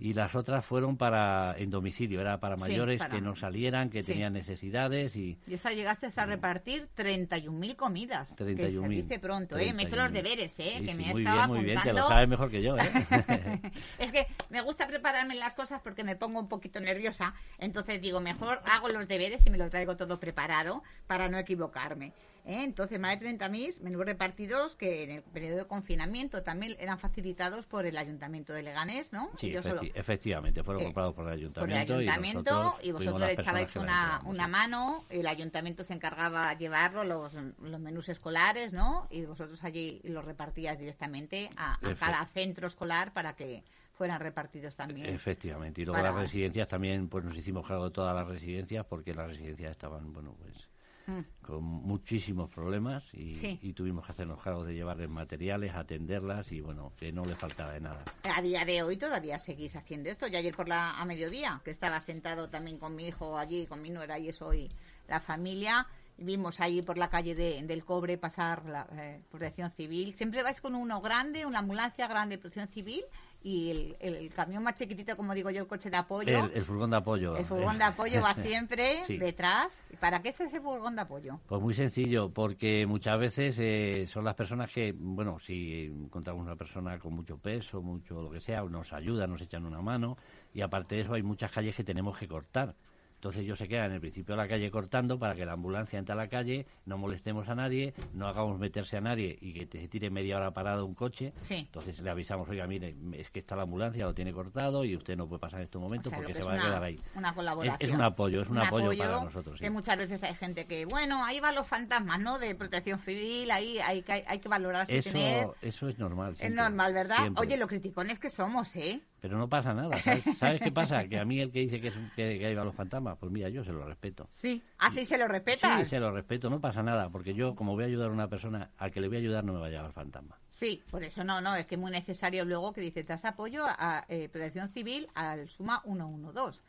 Y 0.00 0.14
las 0.14 0.34
otras 0.34 0.64
fueron 0.64 0.96
para 0.96 1.54
en 1.58 1.68
domicilio, 1.70 2.22
era 2.22 2.40
para 2.40 2.56
mayores 2.56 3.02
que 3.02 3.20
no 3.20 3.36
salieran, 3.36 3.90
que 3.90 4.02
tenían 4.02 4.32
necesidades. 4.32 5.14
Y, 5.14 5.38
y 5.46 5.54
esa 5.54 5.72
llegaste 5.72 6.08
a 6.16 6.26
repartir 6.26 6.88
31.000 6.96 7.76
comidas. 7.76 8.34
31.000. 8.34 8.56
Que 8.56 8.70
se 8.70 8.88
dice 8.88 9.18
pronto, 9.18 9.58
¿eh? 9.58 9.74
Me 9.74 9.82
he 9.82 9.86
hecho 9.86 9.96
los 9.96 10.10
deberes, 10.10 10.58
¿eh? 10.58 10.82
que 10.84 10.94
me 10.94 11.12
muy 11.12 11.22
estaba 11.22 11.46
bien, 11.46 11.56
muy 11.56 11.64
bien, 11.64 11.82
te 11.82 11.92
lo 11.92 12.08
sabes 12.08 12.28
mejor 12.28 12.50
que 12.50 12.62
yo, 12.62 12.76
¿eh? 12.78 12.80
es 13.98 14.10
que 14.10 14.26
me 14.48 14.62
gusta 14.62 14.86
prepararme 14.86 15.34
las 15.34 15.54
cosas 15.54 15.80
porque 15.82 16.02
me 16.02 16.16
pongo 16.16 16.40
un 16.40 16.48
poquito 16.48 16.80
nerviosa. 16.80 17.34
Entonces 17.58 18.00
digo, 18.00 18.20
mejor 18.20 18.62
hago 18.64 18.88
los 18.88 19.06
deberes 19.06 19.44
y 19.46 19.50
me 19.50 19.58
lo 19.58 19.68
traigo 19.68 19.96
todo 19.96 20.18
preparado 20.18 20.82
para 21.06 21.28
no 21.28 21.38
equivocarme. 21.38 22.14
¿Eh? 22.44 22.62
Entonces, 22.62 22.98
más 22.98 23.18
de 23.18 23.36
30.000 23.38 23.80
menús 23.80 24.04
repartidos 24.04 24.74
que 24.74 25.04
en 25.04 25.10
el 25.10 25.22
periodo 25.22 25.58
de 25.58 25.66
confinamiento 25.66 26.42
también 26.42 26.76
eran 26.78 26.98
facilitados 26.98 27.66
por 27.66 27.86
el 27.86 27.96
Ayuntamiento 27.96 28.52
de 28.52 28.62
Leganés, 28.62 29.12
¿no? 29.12 29.30
Sí, 29.36 29.54
efectivamente, 29.94 30.62
fueron 30.62 30.82
eh, 30.82 30.86
comprados 30.86 31.14
por 31.14 31.26
el 31.26 31.32
Ayuntamiento. 31.34 31.60
Por 31.94 32.02
el 32.02 32.08
Ayuntamiento 32.08 32.78
y 32.82 32.92
vosotros, 32.92 33.20
le 33.20 33.32
echabais 33.32 33.76
una, 33.76 34.20
una 34.24 34.48
mano, 34.48 35.04
el 35.10 35.26
Ayuntamiento 35.26 35.84
se 35.84 35.94
encargaba 35.94 36.54
de 36.54 36.56
llevarlo, 36.56 37.04
los, 37.04 37.34
los 37.34 37.80
menús 37.80 38.08
escolares, 38.08 38.72
¿no? 38.72 39.06
Y 39.10 39.24
vosotros 39.24 39.62
allí 39.64 40.00
los 40.04 40.24
repartíais 40.24 40.78
directamente 40.78 41.50
a, 41.56 41.78
cada 41.98 42.24
centro 42.26 42.68
escolar 42.68 43.12
para 43.12 43.34
que 43.34 43.62
fueran 43.92 44.20
repartidos 44.20 44.76
también. 44.76 45.06
Efectivamente, 45.06 45.82
y 45.82 45.84
luego 45.84 46.02
las 46.02 46.14
residencias 46.14 46.68
también, 46.68 47.08
pues 47.08 47.24
nos 47.24 47.36
hicimos 47.36 47.66
cargo 47.66 47.84
de 47.84 47.90
todas 47.90 48.14
las 48.14 48.26
residencias 48.26 48.86
porque 48.86 49.12
las 49.12 49.26
residencias 49.28 49.72
estaban, 49.72 50.12
bueno, 50.12 50.34
pues 50.40 50.69
Mm. 51.10 51.24
con 51.42 51.64
muchísimos 51.64 52.48
problemas 52.50 53.02
y, 53.12 53.72
tuvimos 53.72 54.04
que 54.04 54.12
hacernos 54.12 54.40
cargo 54.42 54.64
de 54.64 54.74
llevarles 54.74 55.08
materiales, 55.08 55.74
atenderlas 55.74 56.52
y 56.52 56.60
bueno, 56.60 56.92
que 56.96 57.12
no 57.12 57.24
le 57.24 57.34
faltaba 57.34 57.72
de 57.72 57.80
nada. 57.80 58.04
A 58.22 58.42
día 58.42 58.64
de 58.64 58.82
hoy 58.82 58.96
todavía 58.96 59.38
seguís 59.38 59.74
haciendo 59.74 60.10
esto. 60.10 60.28
Yo 60.28 60.38
ayer 60.38 60.54
por 60.54 60.68
la 60.68 60.92
a 60.92 61.04
mediodía, 61.04 61.60
que 61.64 61.70
estaba 61.70 62.00
sentado 62.00 62.48
también 62.48 62.78
con 62.78 62.94
mi 62.94 63.08
hijo 63.08 63.38
allí, 63.38 63.66
con 63.66 63.82
mi 63.82 63.90
nuera 63.90 64.18
y 64.18 64.28
eso 64.28 64.54
y 64.54 64.68
la 65.08 65.20
familia, 65.20 65.88
vimos 66.18 66.60
ahí 66.60 66.82
por 66.82 66.98
la 66.98 67.08
calle 67.08 67.34
de, 67.34 67.60
del 67.62 67.84
Cobre 67.84 68.18
pasar 68.18 68.64
la 68.66 68.86
eh, 68.92 69.20
protección 69.30 69.72
civil. 69.72 70.14
Siempre 70.14 70.42
vais 70.42 70.60
con 70.60 70.74
uno 70.74 71.00
grande, 71.00 71.46
una 71.46 71.60
ambulancia 71.60 72.06
grande 72.06 72.36
de 72.36 72.42
protección 72.42 72.68
civil 72.68 73.02
y 73.42 73.94
el, 74.00 74.30
camión 74.34 74.62
más 74.62 74.74
chiquitito, 74.74 75.16
como 75.16 75.34
digo 75.34 75.50
yo, 75.50 75.62
el 75.62 75.66
coche 75.66 75.88
de 75.88 75.96
apoyo. 75.96 76.50
El, 76.52 76.64
furgón 76.64 76.90
de 76.90 76.96
apoyo. 76.98 77.36
El 77.36 77.46
furgón 77.46 77.78
de 77.78 77.84
apoyo 77.84 78.20
va 78.20 78.34
siempre 78.34 79.02
detrás. 79.08 79.80
¿Para 79.98 80.20
qué 80.20 80.28
es 80.28 80.40
ese 80.40 80.60
furgón 80.60 80.96
de 80.96 81.02
apoyo? 81.02 81.40
Pues 81.46 81.62
muy 81.62 81.74
sencillo, 81.74 82.30
porque 82.30 82.86
muchas 82.86 83.18
veces 83.18 83.56
eh, 83.58 84.06
son 84.06 84.24
las 84.24 84.34
personas 84.34 84.70
que, 84.70 84.94
bueno, 84.96 85.38
si 85.38 85.86
encontramos 85.86 86.42
una 86.44 86.56
persona 86.56 86.98
con 86.98 87.14
mucho 87.14 87.38
peso, 87.38 87.80
mucho 87.80 88.20
lo 88.22 88.30
que 88.30 88.40
sea, 88.40 88.62
nos 88.64 88.92
ayudan, 88.92 89.30
nos 89.30 89.40
echan 89.40 89.64
una 89.64 89.80
mano, 89.80 90.18
y 90.52 90.60
aparte 90.60 90.96
de 90.96 91.02
eso 91.02 91.14
hay 91.14 91.22
muchas 91.22 91.50
calles 91.50 91.74
que 91.74 91.84
tenemos 91.84 92.18
que 92.18 92.28
cortar. 92.28 92.74
Entonces 93.20 93.42
ellos 93.42 93.58
se 93.58 93.68
quedan 93.68 93.90
en 93.90 93.92
el 93.96 94.00
principio 94.00 94.34
de 94.34 94.40
la 94.40 94.48
calle 94.48 94.70
cortando 94.70 95.18
para 95.18 95.34
que 95.34 95.44
la 95.44 95.52
ambulancia 95.52 95.98
entre 95.98 96.14
a 96.14 96.16
la 96.16 96.28
calle, 96.28 96.66
no 96.86 96.96
molestemos 96.96 97.46
a 97.50 97.54
nadie, 97.54 97.92
no 98.14 98.26
hagamos 98.26 98.58
meterse 98.58 98.96
a 98.96 99.02
nadie 99.02 99.36
y 99.42 99.52
que 99.52 99.66
te 99.66 99.86
tire 99.88 100.08
media 100.08 100.38
hora 100.38 100.52
parado 100.52 100.86
un 100.86 100.94
coche. 100.94 101.34
Entonces 101.50 102.00
le 102.00 102.08
avisamos, 102.08 102.48
oiga, 102.48 102.66
mire, 102.66 102.96
es 103.12 103.28
que 103.30 103.40
está 103.40 103.56
la 103.56 103.64
ambulancia, 103.64 104.06
lo 104.06 104.14
tiene 104.14 104.32
cortado 104.32 104.86
y 104.86 104.96
usted 104.96 105.18
no 105.18 105.28
puede 105.28 105.38
pasar 105.38 105.60
en 105.60 105.64
estos 105.66 105.82
momentos 105.82 106.10
porque 106.14 106.32
se 106.32 106.42
va 106.42 106.54
a 106.54 106.62
quedar 106.62 106.82
ahí. 106.82 106.98
Una 107.14 107.34
colaboración. 107.34 107.76
Es, 107.78 107.94
un 107.94 108.00
apoyo, 108.00 108.40
es 108.40 108.48
un, 108.48 108.56
apoyo, 108.56 108.96
para 108.96 109.24
nosotros. 109.24 109.60
Que 109.60 109.68
muchas 109.68 109.98
veces 109.98 110.22
hay 110.24 110.34
gente 110.34 110.64
que, 110.64 110.86
bueno, 110.86 111.22
ahí 111.22 111.40
van 111.40 111.54
los 111.54 111.66
fantasmas, 111.66 112.20
¿no? 112.20 112.38
De 112.38 112.54
protección 112.54 113.00
civil, 113.00 113.50
ahí 113.50 113.78
hay, 113.80 114.02
hay, 114.08 114.24
hay 114.26 114.38
que 114.38 114.48
valorar 114.48 114.86
eso, 114.88 115.54
Eso 115.60 115.88
es 115.90 115.98
normal. 115.98 116.36
Es 116.38 116.50
normal, 116.50 116.94
¿verdad? 116.94 117.28
Oye, 117.36 117.58
lo 117.58 117.66
criticones 117.66 118.18
que 118.18 118.30
somos, 118.30 118.74
¿eh? 118.76 119.02
Pero 119.20 119.38
no 119.38 119.48
pasa 119.48 119.74
nada. 119.74 120.00
¿Sabes, 120.02 120.24
¿Sabes 120.38 120.60
qué 120.60 120.72
pasa? 120.72 121.06
Que 121.06 121.18
a 121.18 121.24
mí 121.24 121.40
el 121.40 121.50
que 121.50 121.60
dice 121.60 121.80
que, 121.80 121.88
es, 121.88 121.94
que, 122.16 122.38
que 122.38 122.46
a 122.46 122.64
los 122.64 122.74
fantasmas, 122.74 123.16
pues 123.18 123.30
mira, 123.30 123.48
yo 123.48 123.64
se 123.64 123.72
lo 123.72 123.84
respeto. 123.84 124.28
Sí. 124.32 124.62
Así 124.78 125.04
se 125.04 125.18
lo 125.18 125.28
respeta. 125.28 125.78
Sí, 125.78 125.90
se 125.90 126.00
lo 126.00 126.10
respeto, 126.10 126.48
no 126.50 126.60
pasa 126.60 126.82
nada, 126.82 127.10
porque 127.10 127.34
yo, 127.34 127.54
como 127.54 127.74
voy 127.74 127.84
a 127.84 127.86
ayudar 127.86 128.10
a 128.10 128.12
una 128.12 128.28
persona, 128.28 128.70
al 128.78 128.90
que 128.90 129.00
le 129.00 129.08
voy 129.08 129.18
a 129.18 129.20
ayudar 129.20 129.44
no 129.44 129.52
me 129.52 129.60
va 129.60 129.66
a 129.66 129.70
llevar 129.70 129.92
fantasma. 129.92 130.38
Sí, 130.50 130.82
por 130.90 131.02
eso 131.04 131.24
no, 131.24 131.40
no, 131.40 131.54
es 131.54 131.66
que 131.66 131.76
es 131.76 131.80
muy 131.80 131.90
necesario 131.90 132.44
luego 132.44 132.72
que 132.72 132.80
dice, 132.80 133.02
das 133.02 133.24
apoyo 133.24 133.64
a, 133.66 134.04
eh, 134.08 134.28
Protección 134.28 134.68
Civil 134.70 135.08
al 135.14 135.48
Suma 135.48 135.82
112 135.84 136.60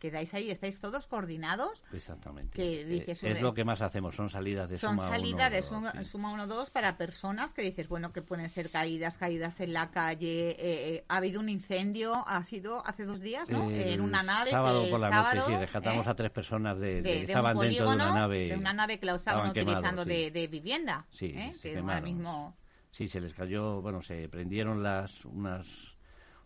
quedáis 0.00 0.34
ahí, 0.34 0.50
estáis 0.50 0.80
todos 0.80 1.06
coordinados. 1.06 1.82
Exactamente. 1.92 2.56
Que 2.56 2.80
Eh, 2.80 3.04
es 3.06 3.40
lo 3.40 3.54
que 3.54 3.64
más 3.64 3.80
hacemos, 3.82 4.16
son 4.16 4.30
salidas 4.30 4.68
de 4.68 4.78
son 4.78 4.96
suma 4.96 5.08
salidas 5.08 5.52
de 5.52 5.58
1, 5.60 5.68
suma, 5.68 5.92
sí. 5.92 6.04
suma 6.06 6.32
1-2 6.32 6.70
para 6.70 6.96
personas 6.96 7.52
que 7.52 7.62
dices, 7.62 7.86
bueno, 7.88 8.12
que 8.12 8.22
pueden 8.22 8.48
ser 8.50 8.70
caídas, 8.70 9.16
caídas 9.18 9.60
en 9.60 9.72
la 9.72 9.90
calle. 9.92 10.50
eh, 10.50 10.56
eh, 10.58 11.04
ha 11.08 11.16
habido 11.18 11.38
un 11.38 11.48
incendio, 11.48 12.24
ha 12.26 12.42
sido 12.42 12.84
hace 12.86 13.04
dos 13.04 13.20
días, 13.20 13.48
¿no? 13.48 13.70
El 13.70 13.88
en 13.88 14.00
una 14.00 14.22
nave. 14.24 14.50
sábado 14.50 14.88
por 14.90 14.98
la 15.00 15.10
sábado, 15.10 15.40
noche, 15.40 15.52
sí, 15.52 15.56
rescatamos 15.58 16.06
¿eh? 16.06 16.10
a 16.10 16.14
tres 16.14 16.30
personas 16.30 16.78
de, 16.80 16.94
de- 16.96 17.02
de, 17.02 17.20
estaban 17.22 17.58
dentro 17.58 17.88
de 17.88 17.94
una 17.94 18.12
nave. 18.12 18.48
de 18.48 18.56
una 18.56 18.72
nave 18.72 18.98
que 18.98 19.06
la 19.06 19.14
estaban 19.14 19.48
estaban 19.48 19.52
quemados, 19.52 19.78
utilizando 19.78 20.04
sí. 20.04 20.30
de, 20.30 20.48
vivienda. 20.48 21.06
Sí, 21.10 21.26
¿eh? 21.36 21.54
se 21.60 21.72
que 21.72 21.78
ahora 21.78 22.00
mismo 22.00 22.56
Sí, 22.90 23.06
se 23.06 23.20
les 23.20 23.34
cayó, 23.34 23.80
bueno, 23.82 24.02
se 24.02 24.28
prendieron 24.28 24.82
las 24.82 25.24
unas 25.24 25.89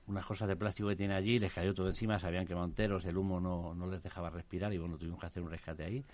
unas 0.06 0.26
cosas 0.26 0.48
de 0.48 0.56
plástico 0.56 0.88
que 0.88 0.96
tiene 0.96 1.14
allí, 1.14 1.38
les 1.38 1.52
cayó 1.52 1.74
todo 1.74 1.88
encima, 1.88 2.18
se 2.18 2.26
habían 2.26 2.46
quemado 2.46 2.66
enteros, 2.66 3.04
el 3.04 3.16
humo 3.16 3.40
no, 3.40 3.74
no 3.74 3.86
les 3.86 4.02
dejaba 4.02 4.30
respirar 4.30 4.72
y 4.72 4.78
bueno, 4.78 4.98
tuvimos 4.98 5.18
que 5.20 5.26
hacer 5.26 5.42
un 5.42 5.50
rescate 5.50 5.84
ahí. 5.84 6.04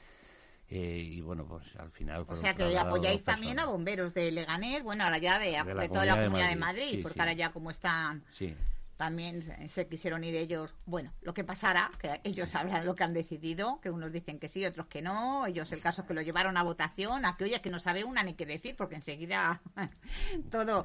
Eh, 0.68 1.02
y 1.02 1.20
bueno, 1.20 1.44
pues 1.46 1.64
al 1.76 1.90
final... 1.90 2.24
O 2.28 2.36
sea 2.36 2.52
que 2.52 2.58
trasladados 2.58 2.94
apoyáis 2.94 3.24
también 3.24 3.58
a 3.58 3.66
bomberos 3.66 4.14
de 4.14 4.30
Leganés, 4.30 4.84
bueno, 4.84 5.02
ahora 5.02 5.18
ya 5.18 5.40
de, 5.40 5.50
De 5.64 5.74
de 5.74 5.88
toda 5.88 6.04
la 6.04 6.12
Comunidad 6.12 6.16
de 6.16 6.24
comunidad 6.26 6.48
de 6.50 6.56
Madrid, 6.56 6.82
Madrid, 6.82 6.96
sí, 6.96 7.02
porque 7.02 7.14
sí. 7.14 7.20
ahora 7.20 7.32
ya 7.32 7.50
como 7.50 7.70
están 7.72 8.22
Sí, 8.32 8.54
también 9.00 9.40
se, 9.70 9.88
quisieron 9.88 10.24
ir 10.24 10.34
ellos. 10.34 10.74
Bueno, 10.84 11.10
lo 11.22 11.32
que 11.32 11.42
pasará, 11.42 11.90
que 11.98 12.20
ellos 12.22 12.50
sabrán 12.50 12.84
lo 12.84 12.94
que 12.94 13.02
han 13.02 13.14
decidido, 13.14 13.80
que 13.80 13.88
unos 13.88 14.12
dicen 14.12 14.38
que 14.38 14.46
sí, 14.46 14.66
otros 14.66 14.88
que 14.88 15.00
no. 15.00 15.46
Ellos 15.46 15.72
el 15.72 15.80
caso 15.80 16.02
es 16.02 16.06
que 16.06 16.12
lo 16.12 16.20
llevaron 16.20 16.58
a 16.58 16.62
votación, 16.62 17.24
a 17.24 17.34
que 17.38 17.44
oye, 17.44 17.62
que 17.62 17.70
no 17.70 17.80
sabe 17.80 18.04
una 18.04 18.22
ni 18.22 18.34
qué 18.34 18.44
decir, 18.44 18.76
porque 18.76 18.96
enseguida 18.96 19.62
todo. 20.50 20.84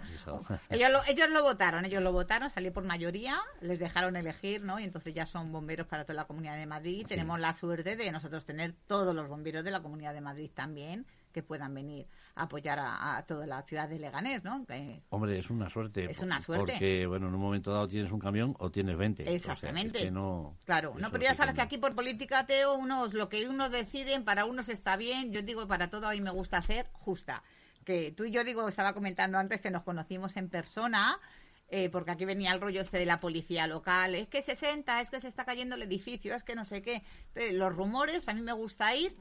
Ellos 0.69 0.91
lo, 0.93 1.03
ellos 1.03 1.29
lo 1.29 1.43
votaron, 1.43 1.83
ellos 1.83 2.01
lo 2.01 2.13
votaron, 2.13 2.49
salió 2.49 2.71
por 2.71 2.85
mayoría, 2.85 3.41
les 3.59 3.79
dejaron 3.79 4.15
elegir, 4.15 4.61
¿no? 4.61 4.79
Y 4.79 4.85
entonces 4.85 5.13
ya 5.13 5.25
son 5.25 5.51
bomberos 5.51 5.85
para 5.85 6.05
toda 6.05 6.13
la 6.13 6.23
Comunidad 6.23 6.55
de 6.55 6.67
Madrid. 6.67 6.99
Sí. 6.99 7.09
Tenemos 7.09 7.37
la 7.37 7.51
suerte 7.51 7.97
de 7.97 8.11
nosotros 8.13 8.45
tener 8.45 8.75
todos 8.87 9.13
los 9.13 9.27
bomberos 9.27 9.65
de 9.65 9.71
la 9.71 9.81
Comunidad 9.81 10.13
de 10.13 10.21
Madrid 10.21 10.49
también 10.53 11.05
que 11.35 11.43
puedan 11.43 11.73
venir 11.73 12.07
a 12.35 12.43
apoyar 12.43 12.79
a, 12.79 13.17
a 13.17 13.25
toda 13.25 13.45
la 13.45 13.61
ciudad 13.63 13.89
de 13.89 13.99
Leganés, 13.99 14.41
¿no? 14.45 14.65
Que- 14.65 15.01
hombre, 15.09 15.37
es 15.37 15.49
una 15.49 15.69
suerte. 15.69 16.09
Es 16.09 16.19
una 16.19 16.39
suerte. 16.39 16.71
Porque, 16.71 17.05
bueno, 17.07 17.27
en 17.27 17.35
un 17.35 17.41
momento 17.41 17.73
dado 17.73 17.89
tienes 17.89 18.09
un 18.09 18.19
camión 18.19 18.55
o 18.57 18.71
tienes 18.71 18.95
20. 18.97 19.23
O 19.23 19.25
sea, 19.25 19.35
Exactamente. 19.35 19.97
es 19.99 20.05
que 20.05 20.11
no, 20.11 20.55
Claro, 20.63 20.95
no, 20.97 21.11
pero 21.11 21.23
ya 21.25 21.33
sabes 21.35 21.53
que 21.55 21.61
aquí 21.61 21.77
por 21.77 21.93
política, 21.93 22.45
Teo, 22.45 22.75
unos, 22.75 23.13
lo 23.13 23.27
que 23.27 23.49
unos 23.49 23.69
deciden, 23.69 24.23
para 24.23 24.45
unos 24.45 24.69
está 24.69 24.95
bien. 24.95 25.33
Yo 25.33 25.41
digo, 25.41 25.67
para 25.67 25.89
todo 25.89 26.07
a 26.07 26.11
mí 26.13 26.21
me 26.21 26.31
gusta 26.31 26.61
ser 26.61 26.87
justa. 26.93 27.43
Que 27.83 28.13
tú 28.13 28.23
y 28.23 28.31
yo 28.31 28.45
digo, 28.45 28.65
estaba 28.69 28.93
comentando 28.93 29.37
antes 29.37 29.59
que 29.59 29.71
nos 29.71 29.83
conocimos 29.83 30.37
en 30.37 30.47
persona, 30.49 31.19
eh, 31.67 31.89
porque 31.89 32.11
aquí 32.11 32.23
venía 32.23 32.53
el 32.53 32.61
rollo 32.61 32.79
este 32.81 32.97
de 32.97 33.05
la 33.05 33.19
policía 33.19 33.67
local. 33.67 34.15
Es 34.15 34.29
que 34.29 34.41
60, 34.41 35.01
es 35.01 35.09
que 35.09 35.19
se 35.19 35.27
está 35.27 35.43
cayendo 35.43 35.75
el 35.75 35.81
edificio, 35.83 36.33
es 36.33 36.43
que 36.43 36.55
no 36.55 36.63
sé 36.63 36.81
qué. 36.81 37.03
Entonces, 37.27 37.53
los 37.55 37.75
rumores, 37.75 38.29
a 38.29 38.33
mí 38.33 38.41
me 38.41 38.53
gusta 38.53 38.95
ir 38.95 39.17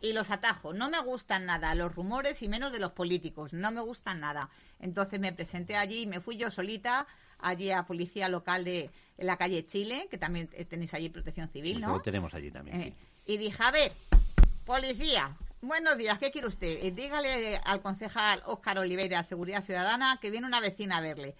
y 0.00 0.12
los 0.12 0.30
atajo. 0.30 0.72
No 0.72 0.90
me 0.90 1.00
gustan 1.00 1.46
nada 1.46 1.74
los 1.74 1.94
rumores 1.94 2.42
y 2.42 2.48
menos 2.48 2.72
de 2.72 2.78
los 2.78 2.92
políticos. 2.92 3.52
No 3.52 3.70
me 3.72 3.80
gustan 3.80 4.20
nada. 4.20 4.50
Entonces 4.80 5.18
me 5.20 5.32
presenté 5.32 5.76
allí 5.76 6.02
y 6.02 6.06
me 6.06 6.20
fui 6.20 6.36
yo 6.36 6.50
solita 6.50 7.06
allí 7.38 7.70
a 7.70 7.84
policía 7.84 8.28
local 8.28 8.64
de 8.64 8.90
en 9.18 9.26
la 9.26 9.36
calle 9.36 9.64
Chile, 9.64 10.08
que 10.10 10.18
también 10.18 10.48
tenéis 10.68 10.92
allí 10.94 11.08
protección 11.08 11.48
civil, 11.48 11.80
¿no? 11.80 11.88
Lo 11.96 12.00
tenemos 12.02 12.34
allí 12.34 12.50
también, 12.50 12.80
Eh, 12.80 12.94
sí. 13.26 13.32
y 13.32 13.36
dije, 13.38 13.62
a 13.62 13.70
ver, 13.70 13.92
policía, 14.64 15.36
buenos 15.60 15.96
días, 15.96 16.18
¿qué 16.18 16.30
quiere 16.30 16.46
usted? 16.48 16.84
Eh, 16.84 16.90
dígale 16.90 17.56
al 17.64 17.80
concejal 17.80 18.42
Óscar 18.46 18.78
Oliveira, 18.78 19.22
Seguridad 19.22 19.62
Ciudadana, 19.64 20.18
que 20.20 20.30
viene 20.30 20.46
una 20.46 20.60
vecina 20.60 20.98
a 20.98 21.00
verle. 21.00 21.34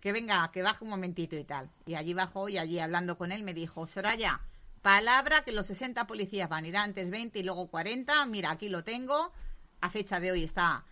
Que 0.00 0.12
venga, 0.12 0.50
que 0.52 0.62
baje 0.62 0.84
un 0.84 0.90
momentito 0.90 1.36
y 1.36 1.44
tal. 1.44 1.70
Y 1.86 1.94
allí 1.94 2.12
bajó 2.12 2.48
y 2.48 2.58
allí 2.58 2.78
hablando 2.78 3.16
con 3.16 3.32
él 3.32 3.42
me 3.42 3.54
dijo, 3.54 3.86
Soraya, 3.86 4.40
palabra 4.82 5.42
que 5.44 5.52
los 5.52 5.66
60 5.66 6.06
policías 6.06 6.48
van 6.48 6.64
a 6.64 6.68
ir 6.68 6.76
antes 6.76 7.08
20 7.08 7.38
y 7.38 7.42
luego 7.42 7.68
40. 7.68 8.26
Mira, 8.26 8.50
aquí 8.50 8.68
lo 8.68 8.84
tengo. 8.84 9.32
A 9.80 9.90
fecha 9.90 10.20
de 10.20 10.32
hoy 10.32 10.44
está, 10.44 10.84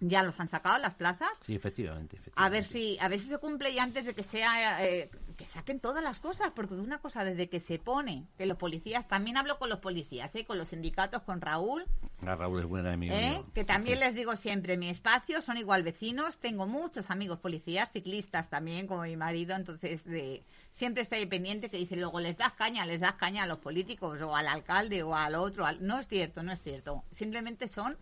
ya 0.00 0.22
los 0.22 0.38
han 0.38 0.48
sacado 0.48 0.78
las 0.78 0.94
plazas. 0.94 1.40
Sí, 1.44 1.54
efectivamente. 1.54 2.16
A 2.36 2.48
ver 2.48 2.60
efectivamente. 2.60 2.68
si, 2.68 2.98
a 3.00 3.08
ver 3.08 3.20
si 3.20 3.28
se 3.28 3.38
cumple 3.38 3.70
y 3.70 3.78
antes 3.78 4.04
de 4.04 4.14
que 4.14 4.22
sea, 4.22 4.84
eh, 4.86 5.10
que 5.36 5.46
saquen 5.46 5.80
todas 5.80 6.02
las 6.02 6.18
cosas, 6.20 6.52
porque 6.54 6.74
de 6.74 6.80
una 6.80 6.98
cosa 6.98 7.24
desde 7.24 7.48
que 7.48 7.60
se 7.60 7.78
pone, 7.78 8.26
que 8.38 8.46
los 8.46 8.56
policías, 8.56 9.08
también 9.08 9.36
hablo 9.36 9.58
con 9.58 9.68
los 9.68 9.80
policías, 9.80 10.34
¿eh? 10.36 10.44
con 10.44 10.58
los 10.58 10.68
sindicatos, 10.68 11.22
con 11.22 11.40
Raúl, 11.40 11.84
Ah, 12.26 12.36
Raúl 12.36 12.60
es 12.60 12.66
buena 12.66 12.92
amigo 12.94 13.14
¿eh? 13.14 13.42
que 13.54 13.64
también 13.64 14.00
les 14.00 14.14
digo 14.14 14.34
siempre, 14.36 14.76
mi 14.78 14.88
espacio 14.88 15.42
son 15.42 15.58
igual 15.58 15.82
vecinos, 15.82 16.38
tengo 16.38 16.66
muchos 16.66 17.10
amigos 17.10 17.38
policías, 17.40 17.90
ciclistas 17.92 18.48
también, 18.48 18.86
como 18.86 19.02
mi 19.02 19.16
marido, 19.16 19.54
entonces 19.54 20.04
de, 20.04 20.42
siempre 20.72 21.02
estoy 21.02 21.26
pendiente 21.26 21.68
que 21.68 21.76
dicen 21.76 22.00
luego 22.00 22.20
les 22.20 22.36
das 22.38 22.52
caña, 22.54 22.86
les 22.86 23.00
das 23.00 23.14
caña 23.14 23.42
a 23.42 23.46
los 23.46 23.58
políticos 23.58 24.20
o 24.22 24.34
al 24.34 24.48
alcalde 24.48 25.02
o 25.02 25.14
al 25.14 25.34
otro, 25.34 25.66
al- 25.66 25.84
no 25.86 25.98
es 25.98 26.08
cierto, 26.08 26.42
no 26.42 26.52
es 26.52 26.62
cierto, 26.62 27.02
simplemente 27.10 27.68
son 27.68 27.96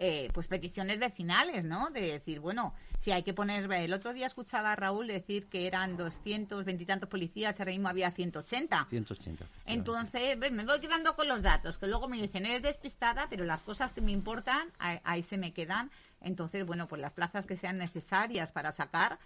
eh, 0.00 0.28
pues 0.34 0.48
peticiones 0.48 0.98
vecinales, 0.98 1.62
¿no? 1.62 1.90
De 1.90 2.00
decir, 2.00 2.40
bueno, 2.40 2.74
si 3.02 3.10
hay 3.10 3.24
que 3.24 3.34
poner, 3.34 3.70
el 3.72 3.92
otro 3.92 4.12
día 4.12 4.28
escuchaba 4.28 4.72
a 4.72 4.76
Raúl 4.76 5.08
decir 5.08 5.48
que 5.48 5.66
eran 5.66 5.96
220 5.96 6.84
y 6.84 6.86
tantos 6.86 7.08
policías, 7.08 7.58
ahora 7.58 7.72
mismo 7.72 7.88
había 7.88 8.12
180. 8.12 8.86
180. 8.88 9.44
Entonces, 9.66 10.38
ves, 10.38 10.52
me 10.52 10.64
voy 10.64 10.78
quedando 10.78 11.16
con 11.16 11.26
los 11.26 11.42
datos, 11.42 11.78
que 11.78 11.88
luego 11.88 12.06
me 12.08 12.22
dicen, 12.22 12.46
eres 12.46 12.62
despistada, 12.62 13.26
pero 13.28 13.44
las 13.44 13.62
cosas 13.62 13.92
que 13.92 14.00
me 14.00 14.12
importan, 14.12 14.70
ahí, 14.78 15.24
se 15.24 15.36
me 15.36 15.52
quedan. 15.52 15.90
Entonces, 16.20 16.64
bueno, 16.64 16.86
pues 16.86 17.00
las 17.00 17.12
plazas 17.12 17.44
que 17.44 17.56
sean 17.56 17.76
necesarias 17.76 18.52
para 18.52 18.70
sacar, 18.70 19.18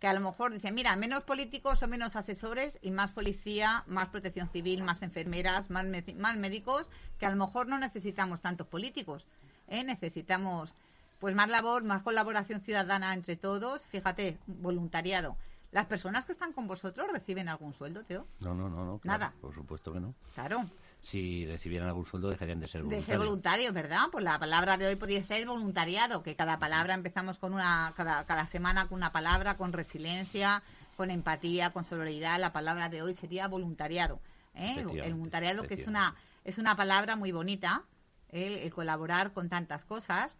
que 0.00 0.06
a 0.06 0.14
lo 0.14 0.20
mejor 0.20 0.54
dicen, 0.54 0.74
mira, 0.74 0.96
menos 0.96 1.22
políticos 1.24 1.82
o 1.82 1.86
menos 1.86 2.16
asesores 2.16 2.78
y 2.80 2.92
más 2.92 3.10
policía, 3.10 3.84
más 3.88 4.08
protección 4.08 4.48
civil, 4.48 4.82
más 4.82 5.02
enfermeras, 5.02 5.68
más, 5.68 5.84
más 6.16 6.36
médicos, 6.38 6.88
que 7.18 7.26
a 7.26 7.30
lo 7.30 7.36
mejor 7.36 7.66
no 7.68 7.76
necesitamos 7.78 8.40
tantos 8.40 8.66
políticos, 8.68 9.26
¿eh? 9.66 9.84
necesitamos 9.84 10.74
pues 11.18 11.34
más 11.34 11.50
labor, 11.50 11.84
más 11.84 12.02
colaboración 12.02 12.60
ciudadana 12.60 13.14
entre 13.14 13.36
todos. 13.36 13.84
Fíjate, 13.86 14.38
voluntariado. 14.46 15.36
¿Las 15.70 15.86
personas 15.86 16.24
que 16.24 16.32
están 16.32 16.52
con 16.52 16.66
vosotros 16.66 17.08
reciben 17.12 17.48
algún 17.48 17.74
sueldo, 17.74 18.02
Teo? 18.04 18.24
No, 18.40 18.54
no, 18.54 18.68
no, 18.70 18.84
no. 18.84 18.98
claro, 18.98 19.18
Nada. 19.18 19.34
Por 19.40 19.54
supuesto 19.54 19.92
que 19.92 20.00
no. 20.00 20.14
Claro. 20.34 20.64
Si 21.02 21.46
recibieran 21.46 21.88
algún 21.88 22.06
sueldo 22.06 22.30
dejarían 22.30 22.58
de 22.58 22.66
ser 22.66 22.80
De 22.80 22.84
voluntarios. 22.86 23.04
ser 23.06 23.18
voluntario, 23.18 23.72
¿verdad? 23.72 24.06
Pues 24.10 24.24
la 24.24 24.38
palabra 24.38 24.78
de 24.78 24.86
hoy 24.86 24.96
podría 24.96 25.22
ser 25.24 25.46
voluntariado, 25.46 26.22
que 26.22 26.34
cada 26.34 26.58
palabra 26.58 26.94
empezamos 26.94 27.38
con 27.38 27.52
una, 27.52 27.92
cada, 27.96 28.24
cada 28.24 28.46
semana 28.46 28.88
con 28.88 28.96
una 28.96 29.12
palabra, 29.12 29.56
con 29.56 29.72
resiliencia, 29.72 30.62
con 30.96 31.10
empatía, 31.10 31.70
con 31.70 31.84
solidaridad. 31.84 32.40
La 32.40 32.52
palabra 32.52 32.88
de 32.88 33.02
hoy 33.02 33.14
sería 33.14 33.46
voluntariado. 33.46 34.20
¿eh? 34.54 34.76
El 34.78 35.14
voluntariado 35.14 35.64
que 35.64 35.74
es 35.74 35.86
una, 35.86 36.16
es 36.44 36.58
una 36.58 36.76
palabra 36.76 37.14
muy 37.14 37.30
bonita, 37.30 37.84
¿eh? 38.30 38.62
el 38.64 38.72
colaborar 38.72 39.32
con 39.32 39.48
tantas 39.48 39.84
cosas. 39.84 40.38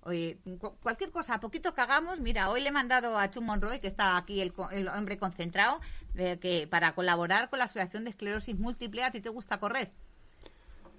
Oye, 0.00 0.40
cu- 0.60 0.76
cualquier 0.80 1.10
cosa, 1.10 1.40
poquito 1.40 1.74
que 1.74 1.80
hagamos, 1.80 2.20
mira, 2.20 2.48
hoy 2.50 2.60
le 2.62 2.68
he 2.68 2.72
mandado 2.72 3.18
a 3.18 3.30
Chu 3.30 3.40
Monroy, 3.42 3.78
que 3.80 3.88
está 3.88 4.16
aquí 4.16 4.40
el, 4.40 4.52
el 4.72 4.88
hombre 4.88 5.18
concentrado, 5.18 5.80
que 6.14 6.66
para 6.70 6.94
colaborar 6.94 7.48
con 7.50 7.58
la 7.58 7.66
Asociación 7.66 8.04
de 8.04 8.10
Esclerosis 8.10 8.58
Múltiple, 8.58 9.04
¿a 9.04 9.10
ti 9.12 9.20
te 9.20 9.28
gusta 9.28 9.58
correr? 9.60 9.92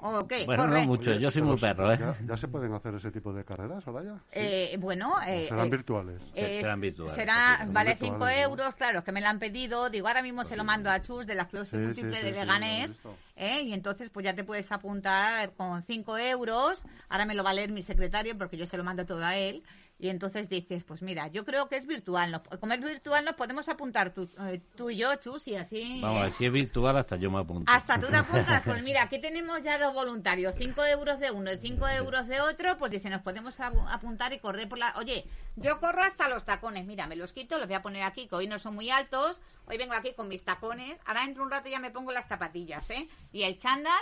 ¿O 0.02 0.26
qué? 0.28 0.46
Bueno, 0.46 0.64
Corre. 0.64 0.82
no 0.82 0.88
mucho. 0.88 1.14
Yo 1.16 1.30
soy 1.30 1.42
muy 1.42 1.58
perro, 1.58 1.92
¿eh? 1.92 1.98
Ya, 2.00 2.16
ya 2.26 2.38
se 2.38 2.48
pueden 2.48 2.74
hacer 2.74 2.96
ese 2.96 3.12
tipo 3.12 3.34
de 3.34 3.44
carreras, 3.44 3.84
Soraya? 3.84 4.16
Eh, 4.32 4.78
bueno, 4.80 5.14
eh, 5.28 5.48
Serán 5.50 5.68
eh, 5.68 5.70
virtuales. 5.70 6.22
serán 6.34 6.80
virtuales, 6.82 7.16
será- 7.16 7.66
vale 7.68 7.92
virtuales, 7.92 7.98
5 8.00 8.18
¿no? 8.18 8.30
euros, 8.30 8.76
claro, 8.76 9.04
que 9.04 9.12
me 9.12 9.20
lo 9.20 9.28
han 9.28 9.40
pedido. 9.40 9.90
Digo, 9.90 10.08
ahora 10.08 10.22
mismo 10.22 10.46
se 10.46 10.56
lo 10.56 10.64
mando 10.64 10.90
a 10.90 11.02
Chus 11.02 11.28
de 11.28 11.36
la 11.36 11.50
Sí, 11.50 11.58
sí, 11.66 11.78
múltiple 11.78 12.18
sí, 12.18 12.24
de 12.26 12.32
Leganés. 12.32 12.92
¿eh? 13.36 13.62
Y 13.64 13.74
entonces, 13.74 14.10
pues 14.10 14.24
ya 14.24 14.34
te 14.34 14.44
puedes 14.46 14.72
apuntar 14.72 15.52
con 15.58 15.84
5 15.84 16.18
euros. 16.18 16.84
Ahora 17.10 17.26
me 17.26 17.36
lo 17.36 17.44
va 17.44 17.50
a 17.50 17.54
leer 17.54 17.72
mi 17.72 17.82
secretario 17.84 18.38
porque 18.38 18.56
yo 18.58 18.66
se 18.68 18.78
lo 18.78 18.84
mando 18.86 19.06
todo 19.06 19.26
a 19.26 19.36
él. 19.36 19.64
Y 20.02 20.08
entonces 20.08 20.48
dices, 20.48 20.86
pues 20.86 21.02
mira, 21.02 21.28
yo 21.28 21.44
creo 21.44 21.68
que 21.68 21.76
es 21.76 21.86
virtual. 21.86 22.42
Como 22.62 22.72
es 22.74 22.80
virtual, 22.82 23.26
nos 23.26 23.36
podemos 23.36 23.68
apuntar 23.68 24.14
tú, 24.14 24.30
eh, 24.48 24.62
tú 24.78 24.90
y 24.90 24.96
yo, 24.96 25.14
Chus, 25.18 25.46
y 25.50 25.58
así. 25.58 26.00
Vamos 26.02 26.28
¿eh? 26.30 26.34
si 26.38 26.46
es 26.46 26.52
virtual, 26.54 26.96
hasta 26.96 27.18
yo 27.18 27.30
me 27.30 27.40
apunto. 27.40 27.70
Hasta 27.70 28.00
tú 28.00 28.08
te 28.08 28.16
apuntas, 28.16 28.64
pues 28.64 28.82
mira, 28.82 29.04
aquí 29.04 29.20
tenemos 29.20 29.62
ya 29.62 29.78
dos 29.78 29.94
voluntarios, 29.94 30.54
5 30.58 30.86
euros 30.86 31.20
de 31.20 31.32
uno 31.32 31.52
y 31.52 31.58
5 31.58 31.86
euros 31.90 32.28
de 32.30 32.40
otro, 32.40 32.78
pues 32.78 32.94
dice, 32.94 33.10
nos 33.10 33.22
podemos 33.24 33.60
apu- 33.60 33.86
apuntar 33.92 34.32
y 34.32 34.40
correr 34.40 34.70
por 34.70 34.78
la... 34.78 34.94
Oye, 34.98 35.26
yo 35.58 35.82
corro 35.82 36.02
hasta 36.02 36.30
los 36.30 36.46
tacones, 36.46 36.86
mira, 36.86 37.06
me 37.06 37.18
los 37.18 37.34
quito, 37.34 37.58
los 37.58 37.68
voy 37.68 37.76
a 37.76 37.82
poner 37.82 38.04
aquí, 38.04 38.28
que 38.28 38.36
hoy 38.36 38.48
no 38.48 38.58
son 38.58 38.76
muy 38.76 38.90
altos, 38.90 39.42
hoy 39.66 39.78
vengo 39.78 39.94
aquí 39.96 40.14
con 40.16 40.30
mis 40.30 40.46
tacones, 40.46 40.98
ahora 41.06 41.24
dentro 41.26 41.44
de 41.44 41.48
un 41.48 41.52
rato 41.52 41.70
ya 41.70 41.80
me 41.82 41.92
pongo 41.92 42.14
las 42.14 42.26
zapatillas, 42.26 42.90
¿eh? 42.92 43.10
Y 43.34 43.44
el 43.44 43.58
chándal, 43.58 44.00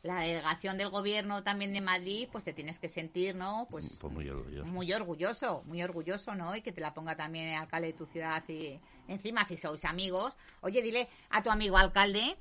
La 0.03 0.21
delegación 0.21 0.79
del 0.79 0.91
gobierno 0.91 1.43
también 1.43 1.73
de 1.73 1.81
Madrid, 1.81 2.29
pues 2.31 2.45
te 2.45 2.53
tienes 2.53 2.79
que 2.79 2.89
sentir, 2.89 3.35
¿no? 3.35 3.67
Pues 3.71 3.85
Pues 3.99 4.13
muy 4.13 4.29
orgulloso. 4.29 4.67
muy 4.67 4.93
orgulloso, 4.93 5.63
muy 5.67 5.83
orgulloso, 5.83 6.35
¿no? 6.37 6.55
Y 6.55 6.63
que 6.63 6.71
te 6.73 6.81
la 6.81 6.95
ponga 6.95 7.17
también 7.17 7.49
el 7.49 7.57
alcalde 7.57 7.89
de 7.89 7.93
tu 7.95 8.07
ciudad 8.07 8.43
y 8.49 8.79
encima 9.09 9.45
si 9.45 9.57
sois 9.57 9.85
amigos, 9.85 10.37
oye, 10.61 10.83
dile 10.83 11.09
a 11.31 11.43
tu 11.43 11.51
amigo 11.51 11.77
alcalde, 11.77 12.37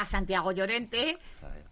a 0.00 0.06
Santiago 0.06 0.52
Llorente, 0.52 1.18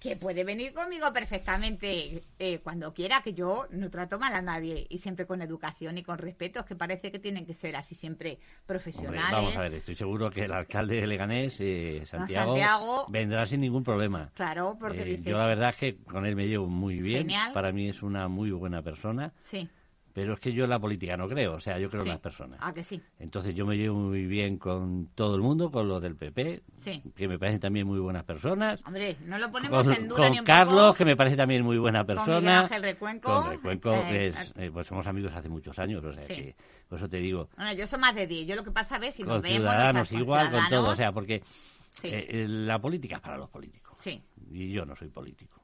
que 0.00 0.16
puede 0.16 0.42
venir 0.44 0.72
conmigo 0.74 1.12
perfectamente 1.12 2.22
eh, 2.38 2.58
cuando 2.62 2.92
quiera, 2.92 3.22
que 3.22 3.34
yo 3.34 3.66
no 3.70 3.88
trato 3.90 4.18
mal 4.18 4.34
a 4.34 4.42
nadie 4.42 4.86
y 4.90 4.98
siempre 4.98 5.26
con 5.26 5.42
educación 5.42 5.96
y 5.98 6.02
con 6.02 6.18
respeto, 6.18 6.60
es 6.60 6.66
que 6.66 6.74
parece 6.74 7.10
que 7.12 7.18
tienen 7.18 7.46
que 7.46 7.54
ser 7.54 7.76
así 7.76 7.94
siempre 7.94 8.30
Hombre, 8.32 8.64
profesionales. 8.66 9.30
vamos 9.32 9.56
a 9.56 9.60
ver, 9.60 9.74
estoy 9.74 9.94
seguro 9.94 10.30
que 10.30 10.44
el 10.44 10.52
alcalde 10.52 11.00
de 11.00 11.06
Leganés, 11.06 11.56
eh, 11.60 12.02
Santiago, 12.06 12.52
Santiago- 12.56 13.06
vendrá 13.08 13.46
sin 13.46 13.60
ningún 13.60 13.84
problema. 13.84 14.30
Claro, 14.34 14.76
porque 14.78 15.02
Eh, 15.02 15.04
dices, 15.04 15.24
yo 15.26 15.36
la 15.38 15.46
verdad 15.46 15.70
es 15.70 15.76
que 15.76 15.96
con 15.98 16.26
él 16.26 16.34
me 16.36 16.48
llevo 16.48 16.66
muy 16.66 17.00
bien. 17.00 17.22
Genial. 17.22 17.52
Para 17.52 17.70
mí 17.72 17.88
es 17.88 18.02
una 18.02 18.28
muy 18.28 18.50
buena 18.50 18.82
persona. 18.82 19.32
sí, 19.42 19.68
Pero 20.14 20.34
es 20.34 20.40
que 20.40 20.52
yo 20.52 20.64
en 20.64 20.70
la 20.70 20.78
política 20.78 21.16
no 21.16 21.26
creo. 21.28 21.54
O 21.54 21.60
sea, 21.60 21.78
yo 21.78 21.88
creo 21.88 22.02
sí. 22.02 22.08
en 22.08 22.14
las 22.14 22.20
personas. 22.20 22.58
Ah, 22.62 22.74
que 22.74 22.82
sí, 22.84 23.00
Entonces 23.18 23.54
yo 23.54 23.64
me 23.64 23.76
llevo 23.76 23.96
muy 23.98 24.26
bien 24.26 24.58
con 24.58 25.08
todo 25.14 25.34
el 25.36 25.40
mundo, 25.42 25.70
con 25.70 25.88
los 25.88 26.02
del 26.02 26.16
PP, 26.16 26.62
sí. 26.76 27.02
que 27.16 27.28
me 27.28 27.38
parecen 27.38 27.60
también 27.60 27.86
muy 27.86 27.98
buenas 27.98 28.22
personas. 28.24 28.82
Hombre, 28.86 29.16
no 29.24 29.38
lo 29.38 29.50
ponemos 29.50 29.82
Con, 29.84 29.92
en 29.94 30.08
duda 30.08 30.18
con 30.24 30.32
ni 30.32 30.38
un 30.40 30.44
Carlos, 30.44 30.84
poco. 30.88 30.94
que 30.98 31.04
me 31.06 31.16
parece 31.16 31.36
también 31.36 31.62
muy 31.64 31.78
buena 31.78 32.04
Con 32.04 32.14
Miguel 32.14 32.24
persona. 32.26 32.60
Ángel 32.60 32.82
Recuenco. 32.82 33.32
Con 33.42 33.50
Recuenco, 33.52 33.94
eh, 33.94 34.04
que 34.08 34.26
es, 34.28 34.52
eh, 34.56 34.70
pues 34.70 34.86
somos 34.86 35.06
amigos 35.06 35.32
hace 35.34 35.48
muchos 35.48 35.78
años, 35.78 36.04
o 36.04 36.12
sea 36.12 36.22
Sí. 36.26 36.34
que 36.34 36.56
por 36.88 36.98
eso 36.98 37.08
te 37.08 37.16
digo, 37.16 37.48
Bueno, 37.56 37.72
yo 37.72 37.86
soy 37.86 37.98
más 37.98 38.14
de 38.14 38.26
10. 38.26 38.46
Yo 38.46 38.54
lo 38.56 38.64
que 38.64 38.70
pasa 38.70 38.96
a 38.96 38.98
ver 38.98 39.12
si 39.12 39.22
nos 39.22 39.32
con 39.32 39.42
vemos. 39.42 39.56
ciudadanos 39.60 40.12
nos 40.12 40.20
igual, 40.20 40.50
con 40.50 40.68
todo, 40.68 40.90
o 40.90 40.96
sea, 40.96 41.12
porque 41.12 41.36
eh, 41.36 42.26
eh, 42.28 42.46
la 42.48 42.78
política 42.78 43.14
es 43.16 43.20
para 43.22 43.38
los 43.38 43.48
políticos. 43.48 43.96
Sí, 43.98 44.20
Y 44.50 44.70
yo 44.72 44.84
no 44.84 44.94
soy 44.94 45.08
político. 45.08 45.62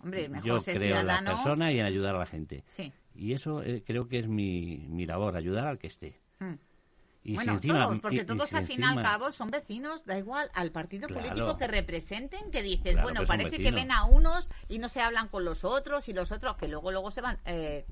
hombre, 0.00 0.28
mejor 0.28 0.46
Yo 0.46 0.60
ser 0.60 0.76
creo 0.76 1.00
en 1.00 1.06
las 1.06 1.22
personas 1.22 1.72
y 1.72 1.80
en 1.80 1.86
ayudar 1.86 2.14
a 2.14 2.20
la 2.20 2.26
gente. 2.26 2.62
Sí. 2.68 2.90
Y 3.18 3.32
eso 3.32 3.62
eh, 3.62 3.82
creo 3.84 4.06
que 4.08 4.20
es 4.20 4.28
mi, 4.28 4.86
mi 4.88 5.04
labor, 5.04 5.36
ayudar 5.36 5.66
al 5.66 5.78
que 5.78 5.88
esté. 5.88 6.20
Mm. 6.38 6.52
Y 7.24 7.34
bueno, 7.34 7.52
si 7.52 7.56
encima, 7.68 7.84
todos, 7.86 8.00
porque 8.00 8.16
y- 8.18 8.20
y 8.20 8.24
todos 8.24 8.48
si 8.48 8.56
al 8.56 8.64
fin 8.66 8.80
y 8.80 8.84
al 8.84 9.02
cabo 9.02 9.32
son 9.32 9.50
vecinos, 9.50 10.04
da 10.06 10.16
igual, 10.16 10.48
al 10.54 10.70
partido 10.70 11.08
Claro. 11.08 11.22
político 11.28 11.58
que 11.58 11.66
representen, 11.66 12.50
que 12.52 12.62
dices, 12.62 12.92
Claro, 12.92 13.02
bueno, 13.02 13.26
parece 13.26 13.58
que 13.58 13.70
ven 13.72 13.90
a 13.90 14.04
unos 14.04 14.48
y 14.68 14.78
no 14.78 14.88
se 14.88 15.00
hablan 15.00 15.26
con 15.28 15.44
los 15.44 15.64
otros 15.64 16.08
y 16.08 16.12
los 16.12 16.30
otros 16.30 16.56
que 16.56 16.68
luego 16.68 16.92
luego 16.92 17.10
se 17.10 17.20
van 17.20 17.38
eh, 17.44 17.84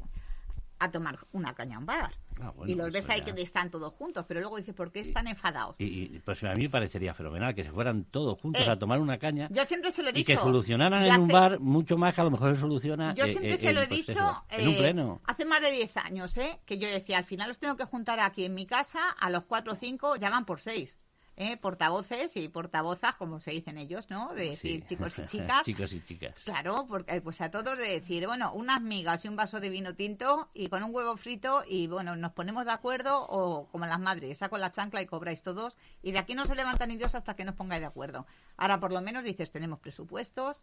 a 0.79 0.91
tomar 0.93 1.19
una 1.33 1.55
caña 1.55 1.77
a 1.77 1.79
un 1.81 1.87
bar. 1.87 2.13
Ah, 2.41 2.51
bueno, 2.55 2.71
y 2.71 2.75
los 2.75 2.85
pues 2.91 2.93
ves 2.93 3.11
ahí 3.11 3.23
que 3.23 3.41
están 3.41 3.71
todos 3.71 3.93
juntos, 3.95 4.25
pero 4.29 4.41
luego 4.41 4.57
dices, 4.59 4.75
¿por 4.75 4.93
qué 4.93 5.01
están 5.01 5.27
enfadados? 5.27 5.75
Y, 5.79 5.85
y, 6.17 6.19
pues 6.21 6.43
a 6.45 6.53
mí 6.53 6.65
me 6.65 6.69
parecería 6.71 7.15
fenomenal 7.15 7.55
que 7.55 7.65
se 7.65 7.71
fueran 7.73 8.05
todos 8.05 8.39
juntos 8.41 8.63
Eh, 8.67 8.71
a 8.71 8.79
tomar 8.79 9.01
una 9.01 9.19
caña 9.19 9.49
Yo 9.51 9.65
siempre 9.65 9.91
se 9.91 10.03
lo 10.03 10.09
he 10.09 10.13
y 10.13 10.15
dicho. 10.17 10.27
que 10.33 10.37
solucionaran 10.37 11.05
en 11.05 11.21
un 11.21 11.29
bar 11.29 11.59
mucho 11.61 11.97
más 11.97 12.15
que 12.15 12.21
a 12.21 12.25
lo 12.25 12.31
mejor 12.31 12.55
se 12.55 12.61
soluciona 12.61 13.15
Yo 13.15 13.25
eh, 13.25 13.31
siempre 13.31 13.55
eh, 13.55 13.59
se 13.59 13.73
lo 13.73 13.81
he 13.81 13.87
pues, 13.89 14.07
dicho 14.07 14.13
eso, 14.13 14.45
en 14.51 14.69
un 14.69 14.77
pleno. 14.77 15.21
hace 15.25 15.45
más 15.47 15.63
de 15.63 15.71
10 15.71 15.97
años, 15.97 16.37
¿eh? 16.37 16.61
que 16.67 16.79
yo 16.79 16.89
decía, 16.89 17.19
al 17.19 17.25
final 17.25 17.49
los 17.49 17.59
tengo 17.59 17.77
que 17.77 17.85
juntar 17.85 18.21
aquí 18.21 18.45
en 18.45 18.55
mi 18.55 18.67
casa, 18.67 19.11
a 19.19 19.31
los 19.31 19.45
4 19.45 19.73
o 19.73 19.77
5 19.77 20.17
ya 20.17 20.29
van 20.31 20.45
por 20.45 20.61
6. 20.61 20.99
¿Eh? 21.37 21.57
Portavoces 21.57 22.37
y 22.37 22.49
portavozas, 22.49 23.15
como 23.17 23.41
se 23.41 23.51
dicen 23.51 23.79
ellos, 23.79 24.09
¿no? 24.11 24.35
De 24.35 24.51
decir 24.51 24.81
Sí. 24.83 24.87
chicos 24.89 25.19
y 25.19 25.27
chicas. 25.27 25.65
Chicos 25.65 25.93
y 25.93 26.01
chicas. 26.03 26.35
Claro, 26.45 26.87
porque 26.89 27.21
pues 27.21 27.41
a 27.41 27.51
todos 27.51 27.77
de 27.79 27.89
decir, 27.89 28.27
bueno, 28.27 28.53
unas 28.55 28.81
migas 28.81 29.25
y 29.25 29.29
un 29.29 29.37
vaso 29.37 29.61
de 29.61 29.69
vino 29.69 29.95
tinto 29.95 30.49
y 30.55 30.69
con 30.69 30.83
un 30.83 30.95
huevo 30.95 31.17
frito 31.17 31.63
y 31.69 31.87
bueno, 31.87 32.17
nos 32.17 32.33
ponemos 32.33 32.65
de 32.65 32.73
acuerdo 32.73 33.27
o 33.29 33.69
como 33.69 33.87
las 33.87 34.01
madres, 34.01 34.39
saco 34.39 34.59
la 34.59 34.73
chancla 34.73 35.03
y 35.03 35.07
cobráis 35.07 35.43
todos 35.43 35.77
y 36.03 36.13
de 36.13 36.19
aquí 36.19 36.35
no 36.35 36.47
se 36.47 36.55
levantan 36.55 36.89
ni 36.89 36.97
Dios 36.97 37.15
hasta 37.15 37.35
que 37.37 37.45
nos 37.45 37.55
pongáis 37.55 37.81
de 37.81 37.87
acuerdo. 37.87 38.27
Ahora 38.57 38.81
por 38.81 38.93
lo 38.93 39.01
menos 39.03 39.25
dices, 39.25 39.51
tenemos 39.53 39.79
presupuestos, 39.79 40.63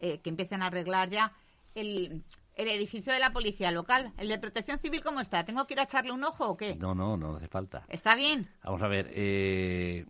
eh, 0.00 0.18
que 0.20 0.28
empiecen 0.30 0.60
a 0.62 0.66
arreglar 0.66 1.08
ya 1.08 1.32
el, 1.74 2.24
el 2.54 2.68
edificio 2.68 3.12
de 3.12 3.18
la 3.18 3.32
policía 3.32 3.70
local, 3.70 4.12
el 4.18 4.28
de 4.28 4.38
protección 4.38 4.78
civil, 4.78 5.02
¿cómo 5.02 5.20
está? 5.20 5.44
¿Tengo 5.44 5.66
que 5.66 5.74
ir 5.74 5.80
a 5.80 5.84
echarle 5.84 6.12
un 6.12 6.24
ojo 6.24 6.48
o 6.48 6.56
qué? 6.56 6.76
No, 6.76 6.94
no, 6.94 7.16
no 7.16 7.36
hace 7.36 7.48
falta. 7.48 7.84
¿Está 7.88 8.14
bien? 8.14 8.48
Vamos 8.62 8.82
a 8.82 8.88
ver, 8.88 9.10
eh, 9.12 10.06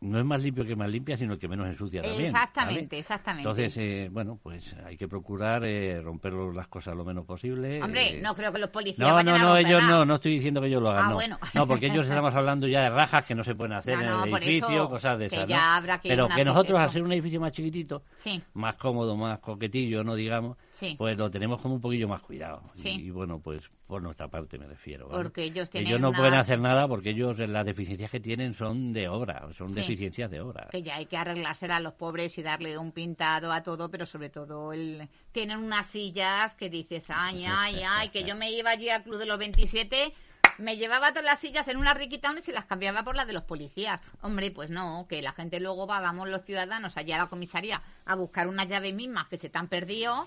no 0.00 0.18
es 0.18 0.24
más 0.24 0.40
limpio 0.42 0.64
que 0.64 0.76
más 0.76 0.88
limpia, 0.88 1.16
sino 1.16 1.36
que 1.38 1.48
menos 1.48 1.66
ensucia 1.66 2.02
también. 2.02 2.26
exactamente, 2.26 2.86
¿vale? 2.86 2.98
exactamente. 3.00 3.42
Entonces, 3.48 3.76
eh, 3.78 4.08
bueno, 4.12 4.38
pues 4.42 4.74
hay 4.84 4.96
que 4.96 5.08
procurar 5.08 5.64
eh, 5.64 6.00
romper 6.00 6.32
las 6.34 6.68
cosas 6.68 6.94
lo 6.96 7.04
menos 7.04 7.24
posible. 7.24 7.82
Hombre, 7.82 8.18
eh, 8.18 8.20
no 8.22 8.34
creo 8.36 8.52
que 8.52 8.60
los 8.60 8.70
policías 8.70 9.08
No, 9.08 9.14
vayan 9.14 9.40
no, 9.40 9.48
no, 9.48 9.56
ellos 9.56 9.82
nada. 9.82 9.98
no, 9.98 10.04
no 10.04 10.14
estoy 10.14 10.32
diciendo 10.34 10.60
que 10.60 10.68
ellos 10.68 10.80
lo 10.82 10.90
hagan, 10.90 11.04
Ah, 11.04 11.08
no. 11.08 11.14
bueno. 11.14 11.38
No, 11.54 11.66
porque 11.66 11.86
ellos 11.86 12.06
estamos 12.06 12.32
hablando 12.34 12.68
ya 12.68 12.82
de 12.82 12.90
rajas 12.90 13.24
que 13.24 13.34
no 13.34 13.42
se 13.42 13.54
pueden 13.56 13.72
hacer 13.72 13.96
No, 13.96 14.02
en 14.24 14.30
no, 14.30 14.36
el 14.36 14.42
edificio, 14.44 14.88
cosas 14.88 15.18
de 15.18 15.28
que 15.28 15.34
esas, 15.36 15.50
habrá 15.52 15.98
que 16.00 16.08
Pero 16.10 16.28
que 16.28 16.44
nosotros, 16.44 16.92
ser 16.92 17.02
un 17.02 17.12
edificio 17.12 17.40
más 17.40 17.52
chiquitito, 17.52 18.04
Sí. 18.18 18.40
más 18.54 18.76
cómodo, 18.76 19.16
más 19.16 19.40
coquetillo, 19.40 20.04
no 20.04 20.14
digamos, 20.14 20.56
Sí. 20.70 20.94
pues 20.96 21.16
lo 21.18 21.28
tenemos 21.30 21.60
como 21.60 21.74
un 21.74 21.80
poquillo 21.80 22.06
más 22.06 22.20
cuidado. 22.22 22.62
Y- 22.76 22.80
Sí. 22.82 22.88
Y, 23.06 23.10
bueno, 23.10 23.40
pues 23.40 23.62
por 23.88 24.02
nuestra 24.02 24.28
parte 24.28 24.58
me 24.58 24.66
refiero. 24.66 25.08
¿vale? 25.08 25.22
Porque 25.24 25.42
ellos 25.42 25.68
tienen 25.70 25.88
Ellos 25.88 26.00
no 26.00 26.10
unas- 26.10 26.20
pueden 26.20 26.34
hacer 26.34 26.60
nada 26.60 26.86
porque 26.86 27.10
ellos 27.10 27.40
eh, 27.40 27.46
las 27.48 27.64
deficiencias 27.66 28.10
que 28.10 28.20
tienen 28.20 28.54
son 28.54 28.92
de 28.92 29.08
obra, 29.08 29.48
son 29.52 29.70
Sí. 29.70 29.80
deficiencias 29.80 30.30
de 30.30 30.40
obra. 30.40 30.68
que 30.70 30.82
ya 30.82 30.96
hay 30.96 31.06
que 31.06 31.16
arreglársela 31.16 31.76
a 31.76 31.80
los 31.80 31.94
pobres 31.94 32.36
y 32.38 32.42
darle 32.42 32.76
un 32.78 32.92
pintado 32.92 33.50
a 33.50 33.62
todo, 33.62 33.90
pero 33.90 34.04
sobre 34.06 34.28
todo 34.28 34.72
el... 34.72 35.08
tienen 35.32 35.58
unas 35.58 35.86
sillas 35.86 36.54
que 36.54 36.68
dices, 36.70 37.06
ay, 37.08 37.44
ay, 37.48 37.80
ay, 37.84 38.10
que 38.10 38.24
yo 38.24 38.36
me 38.36 38.52
iba 38.52 38.70
allí 38.70 38.90
al 38.90 39.02
Club 39.02 39.18
de 39.18 39.26
los 39.26 39.38
27, 39.38 40.12
me 40.58 40.76
llevaba 40.76 41.10
todas 41.10 41.24
las 41.24 41.38
sillas 41.38 41.68
en 41.68 41.76
una 41.78 41.94
riquita 41.94 42.34
y 42.36 42.42
se 42.42 42.52
las 42.52 42.64
cambiaba 42.66 43.04
por 43.04 43.14
las 43.16 43.26
de 43.26 43.32
los 43.32 43.44
policías. 43.44 44.00
Hombre, 44.20 44.50
pues 44.50 44.70
no, 44.70 45.06
que 45.08 45.22
la 45.22 45.32
gente 45.32 45.60
luego 45.60 45.86
vagamos 45.86 46.28
los 46.28 46.42
ciudadanos 46.44 46.96
allá 46.96 47.14
a 47.14 47.18
la 47.20 47.26
comisaría 47.28 47.80
a 48.04 48.14
buscar 48.16 48.48
unas 48.48 48.68
llaves 48.68 48.92
mismas 48.92 49.28
que 49.28 49.38
se 49.38 49.48
te 49.48 49.56
han 49.56 49.68
perdido. 49.68 50.26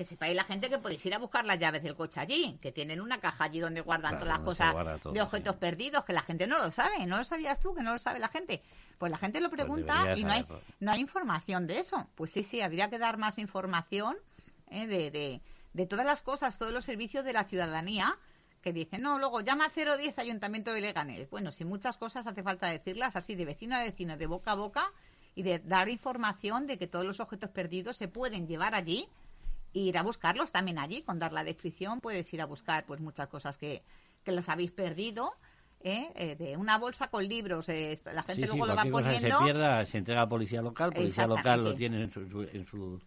Que 0.00 0.06
sepáis 0.06 0.34
la 0.34 0.44
gente 0.44 0.70
que 0.70 0.78
podéis 0.78 1.04
ir 1.04 1.12
a 1.12 1.18
buscar 1.18 1.44
las 1.44 1.58
llaves 1.58 1.82
del 1.82 1.94
coche 1.94 2.20
allí, 2.20 2.58
que 2.62 2.72
tienen 2.72 3.02
una 3.02 3.20
caja 3.20 3.44
allí 3.44 3.60
donde 3.60 3.82
guardan 3.82 4.12
Claro, 4.12 4.24
todas 4.24 4.38
las 4.38 4.44
cosas 4.46 4.72
guarda 4.72 4.98
de 5.12 5.20
objetos 5.20 5.56
perdidos, 5.56 6.04
que 6.06 6.14
la 6.14 6.22
gente 6.22 6.46
no 6.46 6.56
lo 6.56 6.70
sabe, 6.70 7.04
¿no 7.04 7.18
lo 7.18 7.24
sabías 7.24 7.60
tú? 7.60 7.74
Que 7.74 7.82
no 7.82 7.92
lo 7.92 7.98
sabe 7.98 8.18
la 8.18 8.28
gente. 8.28 8.62
Pues 8.96 9.12
la 9.12 9.18
gente 9.18 9.42
lo 9.42 9.50
pregunta 9.50 10.04
debería 10.04 10.16
y 10.22 10.24
no 10.24 10.32
hay, 10.32 10.42
saberlo. 10.44 10.62
no 10.80 10.92
hay 10.92 11.00
información 11.00 11.66
de 11.66 11.80
eso. 11.80 12.06
Pues 12.14 12.30
sí, 12.30 12.42
sí, 12.44 12.62
habría 12.62 12.88
que 12.88 12.98
dar 12.98 13.18
más 13.18 13.36
información 13.36 14.16
¿eh? 14.70 14.86
de, 14.86 15.10
de, 15.10 15.42
de 15.74 15.86
todas 15.86 16.06
las 16.06 16.22
cosas, 16.22 16.56
todos 16.56 16.72
los 16.72 16.86
servicios 16.86 17.22
de 17.22 17.34
la 17.34 17.44
ciudadanía 17.44 18.16
que 18.62 18.72
dicen, 18.72 19.02
no, 19.02 19.18
luego 19.18 19.42
llama 19.42 19.66
a 19.66 19.68
010 19.68 20.18
Ayuntamiento 20.18 20.72
de 20.72 20.80
Leganés. 20.80 21.28
Bueno, 21.28 21.52
si 21.52 21.66
muchas 21.66 21.98
cosas 21.98 22.26
hace 22.26 22.42
falta 22.42 22.68
decirlas 22.68 23.16
así 23.16 23.34
de 23.34 23.44
vecino 23.44 23.76
a 23.76 23.82
vecino, 23.82 24.16
de 24.16 24.26
boca 24.26 24.52
a 24.52 24.54
boca, 24.54 24.92
y 25.34 25.42
de 25.42 25.58
dar 25.58 25.90
información 25.90 26.66
de 26.66 26.78
que 26.78 26.86
todos 26.86 27.04
los 27.04 27.20
objetos 27.20 27.50
perdidos 27.50 27.98
se 27.98 28.08
pueden 28.08 28.46
llevar 28.46 28.74
allí 28.74 29.06
ir 29.72 29.96
a 29.98 30.02
buscarlos 30.02 30.50
también 30.52 30.78
allí. 30.78 31.02
Con 31.02 31.18
dar 31.18 31.32
la 31.32 31.44
descripción 31.44 32.00
puedes 32.00 32.32
ir 32.34 32.40
a 32.42 32.46
buscar 32.46 32.84
pues 32.86 33.00
muchas 33.00 33.28
cosas 33.28 33.56
que, 33.56 33.82
que 34.24 34.32
las 34.32 34.48
habéis 34.48 34.70
perdido. 34.72 35.32
¿eh? 35.82 36.10
Eh, 36.14 36.36
de 36.36 36.56
una 36.58 36.76
bolsa 36.76 37.08
con 37.08 37.26
libros, 37.26 37.68
eh, 37.70 37.98
la 38.12 38.22
gente 38.22 38.42
Sí, 38.42 38.48
luego 38.48 38.64
sí, 38.64 38.70
lo 38.70 38.76
va 38.76 38.82
poniendo. 38.84 39.38
se 39.38 39.44
pierda, 39.44 39.86
se 39.86 39.96
entrega 39.98 40.22
a 40.22 40.28
policía 40.28 40.60
local, 40.60 40.92
policía 40.92 41.26
local 41.26 41.64
lo 41.64 41.74
tiene 41.74 42.02
en, 42.02 42.10
su- 42.10 42.28
su- 42.28 42.42
en, 42.42 42.66
su- 42.66 43.00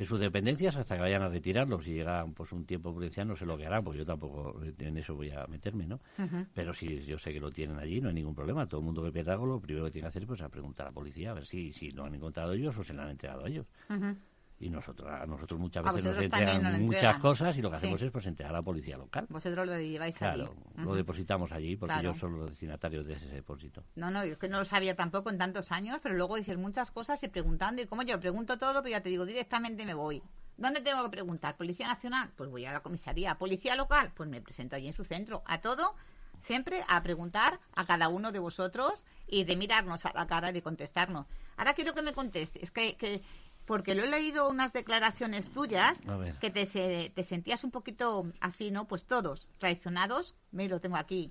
en 0.00 0.06
sus 0.06 0.18
dependencias 0.18 0.74
hasta 0.74 0.96
que 0.96 1.00
vayan 1.02 1.22
a 1.22 1.28
retirarlo. 1.28 1.80
Si 1.80 1.92
llega 1.92 2.26
pues 2.34 2.50
un 2.50 2.64
tiempo 2.66 2.92
prudencial 2.92 3.28
no 3.28 3.36
sé 3.36 3.46
lo 3.46 3.56
que 3.56 3.66
harán, 3.66 3.84
porque 3.84 3.98
yo 4.00 4.04
tampoco 4.06 4.60
en 4.80 4.98
eso 4.98 5.14
voy 5.14 5.30
a 5.30 5.46
meterme, 5.46 5.86
¿no? 5.86 6.00
Ujú. 6.18 6.44
Pero 6.54 6.74
si 6.74 7.04
yo 7.04 7.18
sé 7.20 7.32
que 7.32 7.38
lo 7.38 7.50
tienen 7.50 7.78
allí, 7.78 8.00
no 8.00 8.08
hay 8.08 8.14
ningún 8.16 8.34
problema. 8.34 8.66
Todo 8.66 8.80
el 8.80 8.84
mundo 8.86 9.00
que 9.04 9.12
pierda 9.12 9.34
algo, 9.34 9.46
lo 9.46 9.60
primero 9.60 9.84
que 9.84 9.92
tiene 9.92 10.06
que 10.06 10.08
hacer 10.08 10.26
pues, 10.26 10.40
es 10.40 10.46
a 10.46 10.48
preguntar 10.48 10.86
a 10.86 10.90
la 10.90 10.94
policía 10.94 11.30
a 11.30 11.34
ver 11.34 11.46
si, 11.46 11.72
si 11.72 11.90
lo 11.92 12.04
han 12.04 12.16
encontrado 12.16 12.52
ellos 12.52 12.76
o 12.76 12.82
se 12.82 12.94
lo 12.94 13.02
han 13.02 13.10
entregado 13.10 13.44
a 13.44 13.48
ellos. 13.48 13.66
Ujú. 13.88 14.16
Y 14.60 14.70
nosotros, 14.70 15.08
a 15.08 15.24
nosotros 15.24 15.60
muchas 15.60 15.84
veces 15.84 16.02
nos 16.04 16.16
entregan 16.24 16.62
nos 16.64 16.72
lo 16.72 16.78
muchas 16.80 17.18
cosas 17.18 17.56
y 17.56 17.62
lo 17.62 17.68
que 17.70 17.76
Sí. 17.76 17.78
hacemos 17.78 18.02
es 18.02 18.10
pues 18.10 18.26
entregar 18.26 18.52
a 18.54 18.58
la 18.58 18.62
policía 18.62 18.96
local. 18.96 19.26
Vosotros 19.28 19.66
lo 19.66 19.78
lleváis 19.78 20.18
Claro, 20.18 20.44
allí. 20.46 20.82
lo 20.82 20.82
Ujú. 20.88 20.94
depositamos 20.96 21.52
allí 21.52 21.76
porque 21.76 21.92
Claro. 21.94 22.08
ellos 22.08 22.20
son 22.20 22.38
los 22.40 22.50
destinatarios 22.50 23.06
de 23.06 23.12
ese 23.14 23.26
depósito. 23.28 23.84
No, 23.94 24.10
no, 24.10 24.24
yo 24.24 24.32
es 24.32 24.38
que 24.38 24.48
no 24.48 24.58
lo 24.58 24.64
sabía 24.64 24.96
tampoco 24.96 25.30
en 25.30 25.38
tantos 25.38 25.70
años, 25.70 26.00
pero 26.02 26.16
luego 26.16 26.34
dices 26.36 26.58
muchas 26.58 26.90
cosas 26.90 27.22
y 27.22 27.28
preguntando. 27.28 27.82
Y 27.82 27.86
como 27.86 28.02
yo 28.02 28.18
pregunto 28.18 28.58
todo, 28.58 28.80
pues 28.82 28.90
ya 28.90 29.00
te 29.00 29.10
digo, 29.10 29.24
directamente 29.26 29.86
me 29.86 29.94
voy. 29.94 30.22
¿Dónde 30.56 30.80
tengo 30.80 31.04
que 31.04 31.10
preguntar? 31.10 31.56
¿Policía 31.56 31.86
Nacional? 31.86 32.30
Pues 32.34 32.50
voy 32.50 32.64
a 32.66 32.72
la 32.72 32.80
comisaría. 32.80 33.36
¿Policía 33.36 33.76
local? 33.76 34.10
Pues 34.16 34.28
me 34.28 34.40
presento 34.40 34.74
allí 34.74 34.88
en 34.88 34.94
su 34.94 35.04
centro. 35.04 35.42
A 35.46 35.60
todo, 35.60 35.94
siempre 36.40 36.82
a 36.88 37.00
preguntar 37.04 37.60
a 37.76 37.84
cada 37.86 38.08
uno 38.08 38.32
de 38.32 38.40
vosotros 38.40 39.04
y 39.28 39.44
de 39.44 39.54
mirarnos 39.54 40.04
a 40.04 40.12
la 40.14 40.26
cara 40.26 40.50
y 40.50 40.52
de 40.54 40.62
contestarnos. 40.62 41.26
Ahora 41.56 41.74
quiero 41.74 41.94
que 41.94 42.02
me 42.02 42.12
contestes, 42.12 42.70
que, 42.72 42.96
que 42.96 43.22
porque 43.68 43.94
lo 43.94 44.02
he 44.02 44.08
leído 44.08 44.48
unas 44.48 44.72
declaraciones 44.72 45.50
tuyas 45.50 46.00
que 46.40 46.50
te, 46.50 46.64
se- 46.66 47.12
te 47.14 47.22
sentías 47.22 47.62
un 47.62 47.70
poquito 47.70 48.26
así, 48.40 48.70
¿no? 48.72 48.86
Pues 48.88 49.04
todos 49.04 49.48
traicionados. 49.58 50.34
Me 50.50 50.66
lo 50.68 50.80
tengo 50.80 50.96
aquí 50.96 51.30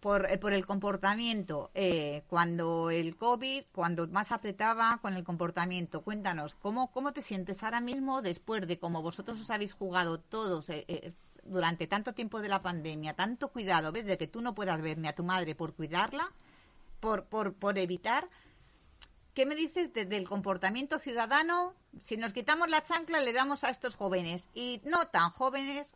por, 0.00 0.30
eh, 0.30 0.38
por 0.38 0.52
el 0.52 0.66
comportamiento 0.66 1.70
eh, 1.74 2.22
cuando 2.28 2.90
el 2.90 3.16
COVID, 3.16 3.64
cuando 3.72 4.06
más 4.08 4.30
apretaba 4.32 4.98
con 5.02 5.14
el 5.14 5.24
comportamiento. 5.24 6.02
Cuéntanos, 6.02 6.54
¿cómo, 6.54 6.90
¿cómo 6.92 7.12
te 7.12 7.22
sientes 7.22 7.62
ahora 7.62 7.80
mismo 7.80 8.22
después 8.22 8.66
de 8.68 8.78
como 8.78 9.02
vosotros 9.02 9.40
os 9.40 9.50
habéis 9.50 9.72
jugado 9.72 10.20
todos 10.20 10.68
eh, 10.70 10.84
eh, 10.88 11.12
durante 11.44 11.86
tanto 11.86 12.12
tiempo 12.12 12.40
de 12.42 12.48
la 12.50 12.60
pandemia, 12.60 13.14
tanto 13.14 13.48
cuidado, 13.48 13.90
ves, 13.90 14.04
de 14.04 14.18
que 14.18 14.26
tú 14.26 14.42
no 14.42 14.54
puedas 14.54 14.80
ver 14.82 14.98
ni 14.98 15.08
a 15.08 15.14
tu 15.14 15.24
madre 15.24 15.54
por 15.54 15.72
cuidarla, 15.74 16.30
por, 17.00 17.24
por, 17.24 17.54
por 17.54 17.78
evitar... 17.78 18.28
¿Qué 19.38 19.46
me 19.46 19.54
dices 19.54 19.94
de- 19.94 20.04
del 20.04 20.28
comportamiento 20.28 20.98
ciudadano? 20.98 21.72
Si 22.02 22.16
nos 22.16 22.32
quitamos 22.32 22.68
la 22.70 22.82
chancla, 22.82 23.20
le 23.20 23.32
damos 23.32 23.62
a 23.62 23.70
estos 23.70 23.94
jóvenes 23.94 24.48
y 24.52 24.80
no 24.84 25.06
tan 25.12 25.30
jóvenes, 25.30 25.94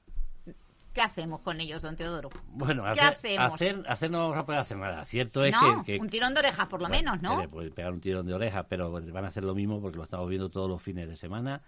¿qué 0.92 1.00
hacemos 1.00 1.40
con 1.40 1.60
ellos, 1.60 1.82
don 1.82 1.96
Teodoro? 1.96 2.30
Bueno, 2.52 2.84
¿Qué 2.94 3.00
hacer, 3.00 3.40
hacemos? 3.40 3.54
hacer, 3.54 3.84
hacer 3.88 4.10
no 4.12 4.18
vamos 4.20 4.36
a 4.38 4.46
poder 4.46 4.60
hacer 4.60 4.76
nada. 4.76 5.04
Cierto 5.06 5.44
es 5.44 5.52
no, 5.60 5.82
que, 5.82 5.94
que- 5.96 6.00
un 6.00 6.08
tirón 6.08 6.34
de 6.34 6.38
orejas 6.38 6.68
por 6.68 6.80
lo 6.80 6.86
bueno, 6.86 7.14
menos, 7.14 7.20
¿no? 7.20 7.34
Se 7.34 7.42
le 7.42 7.48
puede 7.48 7.70
pegar 7.72 7.92
un 7.92 8.00
tirón 8.00 8.26
de 8.28 8.32
orejas, 8.32 8.64
pero 8.68 8.92
van 8.92 9.24
a 9.24 9.26
hacer 9.26 9.42
lo 9.42 9.56
mismo 9.56 9.80
porque 9.80 9.96
lo 9.98 10.04
estamos 10.04 10.28
viendo 10.28 10.48
todos 10.48 10.70
los 10.70 10.80
fines 10.80 11.08
de 11.08 11.16
semana. 11.16 11.62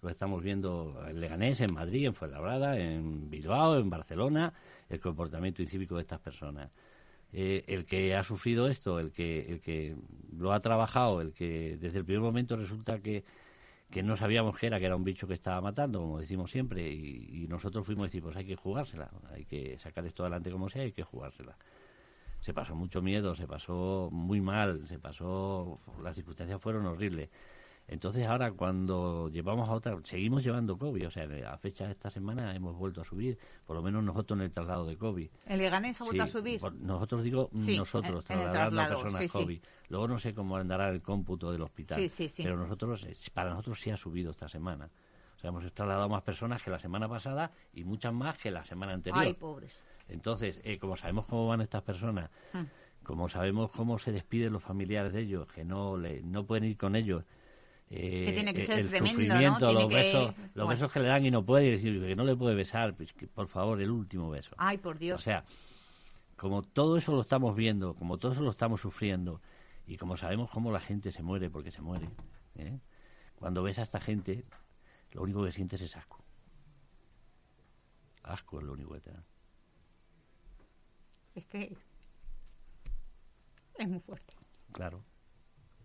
Lo 0.00 0.08
estamos 0.08 0.42
viendo 0.42 0.98
en 1.10 1.20
Leganés, 1.20 1.60
en 1.60 1.74
Madrid, 1.74 2.06
en 2.06 2.14
Fuenlabrada, 2.14 2.78
en 2.78 3.28
Bilbao, 3.28 3.76
en 3.76 3.90
Barcelona, 3.90 4.54
el 4.88 4.98
comportamiento 4.98 5.60
incívico 5.60 5.96
de 5.96 6.00
estas 6.00 6.20
personas. 6.20 6.70
Eh, 7.32 7.64
el 7.66 7.84
que 7.84 8.14
ha 8.14 8.22
sufrido 8.24 8.68
esto, 8.68 8.98
el 8.98 9.12
que, 9.12 9.40
el 9.52 9.60
que 9.60 9.96
lo 10.36 10.52
ha 10.52 10.60
trabajado, 10.60 11.20
el 11.20 11.32
que 11.32 11.76
desde 11.78 11.98
el 11.98 12.04
primer 12.04 12.22
momento 12.22 12.56
resulta 12.56 13.00
que, 13.00 13.24
que 13.90 14.02
no 14.02 14.16
sabíamos 14.16 14.56
que 14.58 14.66
era, 14.66 14.78
que 14.78 14.86
era 14.86 14.96
un 14.96 15.04
bicho 15.04 15.26
que 15.26 15.34
estaba 15.34 15.60
matando, 15.60 16.00
como 16.00 16.20
decimos 16.20 16.50
siempre, 16.50 16.90
y, 16.90 17.44
y 17.44 17.48
nosotros 17.48 17.84
fuimos 17.84 18.04
a 18.04 18.06
decir, 18.06 18.22
pues 18.22 18.36
hay 18.36 18.46
que 18.46 18.56
jugársela, 18.56 19.10
hay 19.30 19.44
que 19.44 19.78
sacar 19.78 20.06
esto 20.06 20.22
adelante 20.22 20.50
como 20.50 20.70
sea, 20.70 20.82
hay 20.82 20.92
que 20.92 21.02
jugársela. 21.02 21.56
Se 22.40 22.54
pasó 22.54 22.74
mucho 22.74 23.02
miedo, 23.02 23.34
se 23.34 23.46
pasó 23.46 24.08
muy 24.12 24.40
mal, 24.40 24.86
se 24.88 24.98
pasó, 24.98 25.80
las 26.02 26.14
circunstancias 26.14 26.60
fueron 26.62 26.86
horribles. 26.86 27.28
Entonces 27.88 28.26
ahora 28.26 28.52
cuando 28.52 29.30
llevamos 29.30 29.66
a 29.68 29.72
otra, 29.72 29.96
seguimos 30.04 30.44
llevando 30.44 30.76
COVID, 30.76 31.06
o 31.06 31.10
sea, 31.10 31.26
a 31.50 31.56
fecha 31.56 31.86
de 31.86 31.92
esta 31.92 32.10
semana 32.10 32.54
hemos 32.54 32.76
vuelto 32.76 33.00
a 33.00 33.04
subir, 33.04 33.38
por 33.66 33.76
lo 33.76 33.82
menos 33.82 34.04
nosotros 34.04 34.38
en 34.38 34.44
el 34.44 34.50
traslado 34.52 34.84
de 34.86 34.96
COVID. 34.98 35.28
¿El 35.46 35.58
Leganés 35.58 35.98
ha 36.00 36.04
vuelto 36.04 36.22
Sí, 36.24 36.28
a 36.28 36.32
subir? 36.32 36.60
por- 36.60 36.74
nosotros 36.74 37.22
digo 37.24 37.48
Sí, 37.56 37.78
nosotros, 37.78 38.24
trasladando 38.24 38.80
a 38.82 38.88
personas 38.88 39.22
sí. 39.22 39.28
COVID. 39.28 39.60
Luego 39.88 40.06
no 40.08 40.18
sé 40.18 40.34
cómo 40.34 40.56
andará 40.58 40.90
el 40.90 41.00
cómputo 41.00 41.50
del 41.50 41.62
hospital. 41.62 41.98
Sí, 41.98 42.10
sí, 42.10 42.28
sí. 42.28 42.42
Pero 42.42 42.58
nosotros, 42.58 43.04
eh, 43.04 43.16
para 43.32 43.50
nosotros 43.50 43.80
sí 43.80 43.90
ha 43.90 43.96
subido 43.96 44.32
esta 44.32 44.48
semana. 44.50 44.90
O 45.36 45.40
sea, 45.40 45.48
hemos 45.48 45.64
trasladado 45.72 46.08
más 46.10 46.22
personas 46.22 46.62
que 46.62 46.70
la 46.70 46.78
semana 46.78 47.08
pasada 47.08 47.52
y 47.72 47.84
muchas 47.84 48.12
más 48.12 48.36
que 48.36 48.50
la 48.50 48.64
semana 48.64 48.92
anterior. 48.92 49.22
Ay, 49.24 49.32
pobres. 49.32 49.82
Entonces, 50.08 50.60
eh, 50.62 50.78
como 50.78 50.96
sabemos 50.96 51.24
cómo 51.26 51.46
van 51.46 51.62
estas 51.62 51.82
personas, 51.82 52.28
Mm. 52.52 52.64
como 53.02 53.30
sabemos 53.30 53.70
cómo 53.70 53.98
se 53.98 54.12
despiden 54.12 54.52
los 54.52 54.62
familiares 54.62 55.12
de 55.14 55.20
ellos, 55.22 55.46
que 55.46 55.64
no 55.64 55.96
le, 55.96 56.20
no 56.22 56.44
pueden 56.44 56.64
ir 56.64 56.76
con 56.76 56.94
ellos, 56.96 57.24
eh, 57.90 58.26
Que 58.26 58.32
tiene 58.32 58.52
que 58.54 58.62
eh, 58.62 58.66
ser 58.66 58.78
el 58.80 58.90
sufrimiento, 58.90 59.72
los 59.72 59.86
que- 59.88 59.94
besos, 59.94 60.34
los 60.36 60.52
bueno. 60.54 60.68
besos 60.68 60.92
que 60.92 61.00
le 61.00 61.08
dan 61.08 61.24
y 61.24 61.30
no 61.30 61.44
puede 61.44 61.66
y 61.66 61.70
decir 61.70 62.00
que 62.00 62.14
no 62.16 62.24
le 62.24 62.36
puede 62.36 62.54
besar, 62.54 62.94
pues 62.94 63.12
que, 63.12 63.26
por 63.26 63.48
favor, 63.48 63.80
el 63.80 63.90
último 63.90 64.28
beso. 64.30 64.50
Ay, 64.58 64.76
por 64.78 64.98
Dios. 64.98 65.20
O 65.20 65.24
sea, 65.24 65.44
como 66.36 66.62
todo 66.62 66.96
eso 66.98 67.12
lo 67.12 67.22
estamos 67.22 67.56
viendo, 67.56 67.94
como 67.94 68.18
todo 68.18 68.32
eso 68.32 68.42
lo 68.42 68.50
estamos 68.50 68.80
sufriendo, 68.80 69.40
y 69.86 69.96
como 69.96 70.16
sabemos 70.16 70.50
cómo 70.50 70.70
la 70.70 70.80
gente 70.80 71.12
se 71.12 71.22
muere 71.22 71.48
porque 71.50 71.70
se 71.70 71.80
muere, 71.80 72.08
¿eh? 72.56 72.78
cuando 73.36 73.62
ves 73.62 73.78
a 73.78 73.82
esta 73.82 74.00
gente, 74.00 74.44
lo 75.12 75.22
único 75.22 75.42
que 75.44 75.52
sientes 75.52 75.80
es 75.80 75.96
asco. 75.96 76.22
Asco 78.22 78.58
es 78.60 78.66
lo 78.66 78.72
único 78.74 78.92
que 78.94 79.00
te 79.00 79.10
da. 79.12 79.24
Es 81.34 81.46
que 81.46 81.76
es 83.78 83.88
muy 83.88 84.00
fuerte. 84.00 84.34
Claro, 84.72 85.02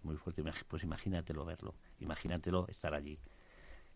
muy 0.03 0.15
fuerte. 0.17 0.43
Pues 0.67 0.83
imagínatelo 0.83 1.45
verlo, 1.45 1.75
imagínatelo 1.99 2.67
estar 2.67 2.93
allí. 2.93 3.19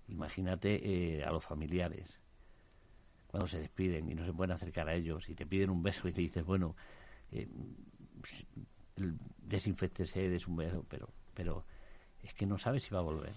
Imagínate 0.08 1.17
eh, 1.20 1.24
a 1.26 1.32
los 1.32 1.43
familiares 1.43 2.20
cuando 3.28 3.48
se 3.48 3.60
despiden 3.60 4.10
y 4.10 4.15
no 4.15 4.26
se 4.26 4.32
pueden 4.32 4.52
acercar 4.54 4.88
a 4.88 4.93
ellos 4.93 5.28
y 5.30 5.36
te 5.36 5.46
piden 5.46 5.70
un 5.70 5.84
beso 5.84 6.08
y 6.08 6.13
te 6.13 6.22
dices, 6.22 6.46
bueno, 6.46 6.76
eh, 7.32 7.48
el- 8.96 9.17
desinféctese, 9.39 10.30
des 10.30 10.48
un 10.48 10.56
beso, 10.56 10.86
pero, 10.89 11.10
pero 11.34 11.65
es 12.24 12.34
que 12.34 12.46
no 12.46 12.58
sabes 12.58 12.84
si 12.84 12.93
va 12.93 13.00
a 13.00 13.04
volver. 13.04 13.34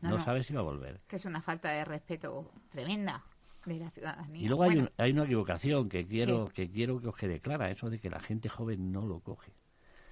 No, 0.00 0.10
No, 0.10 0.18
no. 0.18 0.24
sabes 0.24 0.46
si 0.46 0.54
va 0.54 0.60
a 0.60 0.64
volver. 0.64 1.00
Que 1.08 1.16
es 1.16 1.24
una 1.24 1.40
falta 1.40 1.70
de 1.70 1.84
respeto 1.84 2.52
tremenda 2.70 3.24
de 3.64 3.78
la 3.78 3.90
ciudadanía. 3.90 4.42
Y 4.42 4.48
luego 4.48 4.64
hay, 4.64 4.76
un- 4.78 4.90
hay 4.96 5.12
una 5.12 5.24
equivocación 5.24 5.88
que 5.88 6.06
quiero, 6.06 6.46
Sí. 6.48 6.52
que 6.54 6.70
quiero 6.70 7.00
que 7.00 7.08
os 7.08 7.16
quede 7.16 7.40
clara, 7.40 7.70
eso 7.70 7.90
de 7.90 7.98
que 7.98 8.10
la 8.10 8.20
gente 8.20 8.48
joven 8.48 8.92
no 8.92 9.06
lo 9.06 9.20
coge. 9.20 9.52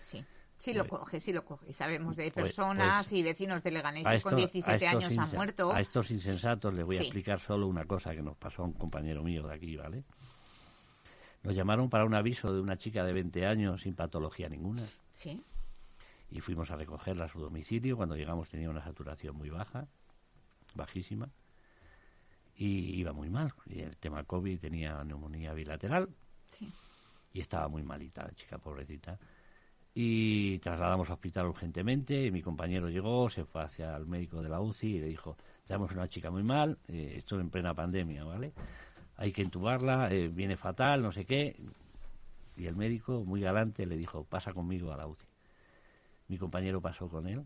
Sí, 0.01 0.25
sí 0.59 0.73
lo 0.75 0.87
coge, 0.87 1.21
sí 1.21 1.33
lo 1.33 1.45
coge. 1.45 1.71
Y 1.71 1.73
sabemos 1.73 2.17
de 2.17 2.31
Pues- 2.31 2.45
personas 2.47 3.07
pues- 3.07 3.13
y 3.19 3.23
vecinos 3.23 3.63
de 3.63 3.71
Leganés 3.71 4.05
que 4.07 4.21
con 4.23 4.35
a 4.35 4.37
17 4.37 4.85
estos 4.85 5.05
años 5.05 5.19
han 5.19 5.31
muerto. 5.37 5.73
A 5.73 5.81
estos 5.81 6.11
insensatos 6.11 6.75
les 6.75 6.85
voy 6.85 6.97
a 6.97 7.01
explicar 7.03 7.41
solo 7.41 7.67
una 7.67 7.85
cosa 7.85 8.15
que 8.15 8.23
nos 8.23 8.37
pasó 8.37 8.63
a 8.63 8.67
un 8.67 8.73
compañero 8.73 9.23
mío 9.23 9.47
de 9.47 9.55
aquí, 9.55 9.77
¿vale? 9.77 10.05
Nos 11.43 11.55
llamaron 11.55 11.89
para 11.89 12.05
un 12.05 12.15
aviso 12.15 12.53
de 12.53 12.61
una 12.61 12.77
chica 12.77 13.05
de 13.05 13.13
20 13.13 13.47
años 13.47 13.83
sin 13.83 13.95
patología 13.95 14.49
ninguna 14.49 14.83
Sí, 15.13 15.43
y 16.31 16.41
fuimos 16.41 16.71
a 16.71 16.77
recogerla 16.77 17.27
a 17.27 17.29
su 17.29 17.39
domicilio. 17.41 17.97
Cuando 17.97 18.17
llegamos 18.17 18.49
tenía 18.49 18.69
una 18.69 18.83
saturación 18.83 19.37
muy 19.37 19.49
baja, 19.51 19.87
bajísima, 20.75 21.31
y 22.57 22.97
iba 22.99 23.13
muy 23.13 23.31
mal. 23.31 23.53
Y 23.67 23.81
el 23.81 23.97
tema 23.97 24.25
COVID 24.25 24.59
tenía 24.59 25.05
neumonía 25.05 25.53
bilateral 25.53 26.09
sí. 26.47 26.73
y 27.33 27.41
estaba 27.41 27.69
muy 27.69 27.83
malita 27.83 28.25
la 28.25 28.33
chica, 28.33 28.59
pobrecita. 28.59 29.19
Y 29.99 30.59
trasladamos 30.59 31.09
al 31.09 31.15
hospital 31.15 31.47
urgentemente. 31.47 32.27
Y 32.27 32.31
mi 32.31 32.43
compañero 32.43 32.91
llegó, 32.91 33.31
se 33.31 33.47
fue 33.47 33.63
hacia 33.63 33.97
el 33.97 34.05
médico 34.05 34.43
de 34.43 34.51
la 34.51 34.61
UCI 34.61 34.97
y 34.97 35.01
le 35.01 35.07
dijo: 35.07 35.39
Tenemos 35.67 35.91
una 35.93 36.07
chica 36.07 36.31
muy 36.31 36.43
mal, 36.43 36.77
eh, 36.89 37.15
esto 37.17 37.41
en 37.41 37.49
plena 37.49 37.73
pandemia, 37.73 38.23
¿vale? 38.23 38.53
Hay 39.17 39.33
que 39.33 39.41
entubarla, 39.41 40.13
eh, 40.13 40.29
viene 40.29 40.59
fatal, 40.59 41.01
no 41.01 41.13
sé 41.13 41.25
qué. 41.25 41.57
Y 42.59 42.67
el 42.67 42.77
médico, 42.77 43.25
muy 43.25 43.41
galante, 43.41 43.87
le 43.87 43.97
dijo: 43.97 44.25
Pasa 44.25 44.53
conmigo 44.53 44.93
a 44.93 44.99
la 44.99 45.07
UCI. 45.07 45.25
Mi 46.29 46.37
compañero 46.37 46.83
pasó 46.83 47.09
con 47.09 47.27
él 47.27 47.43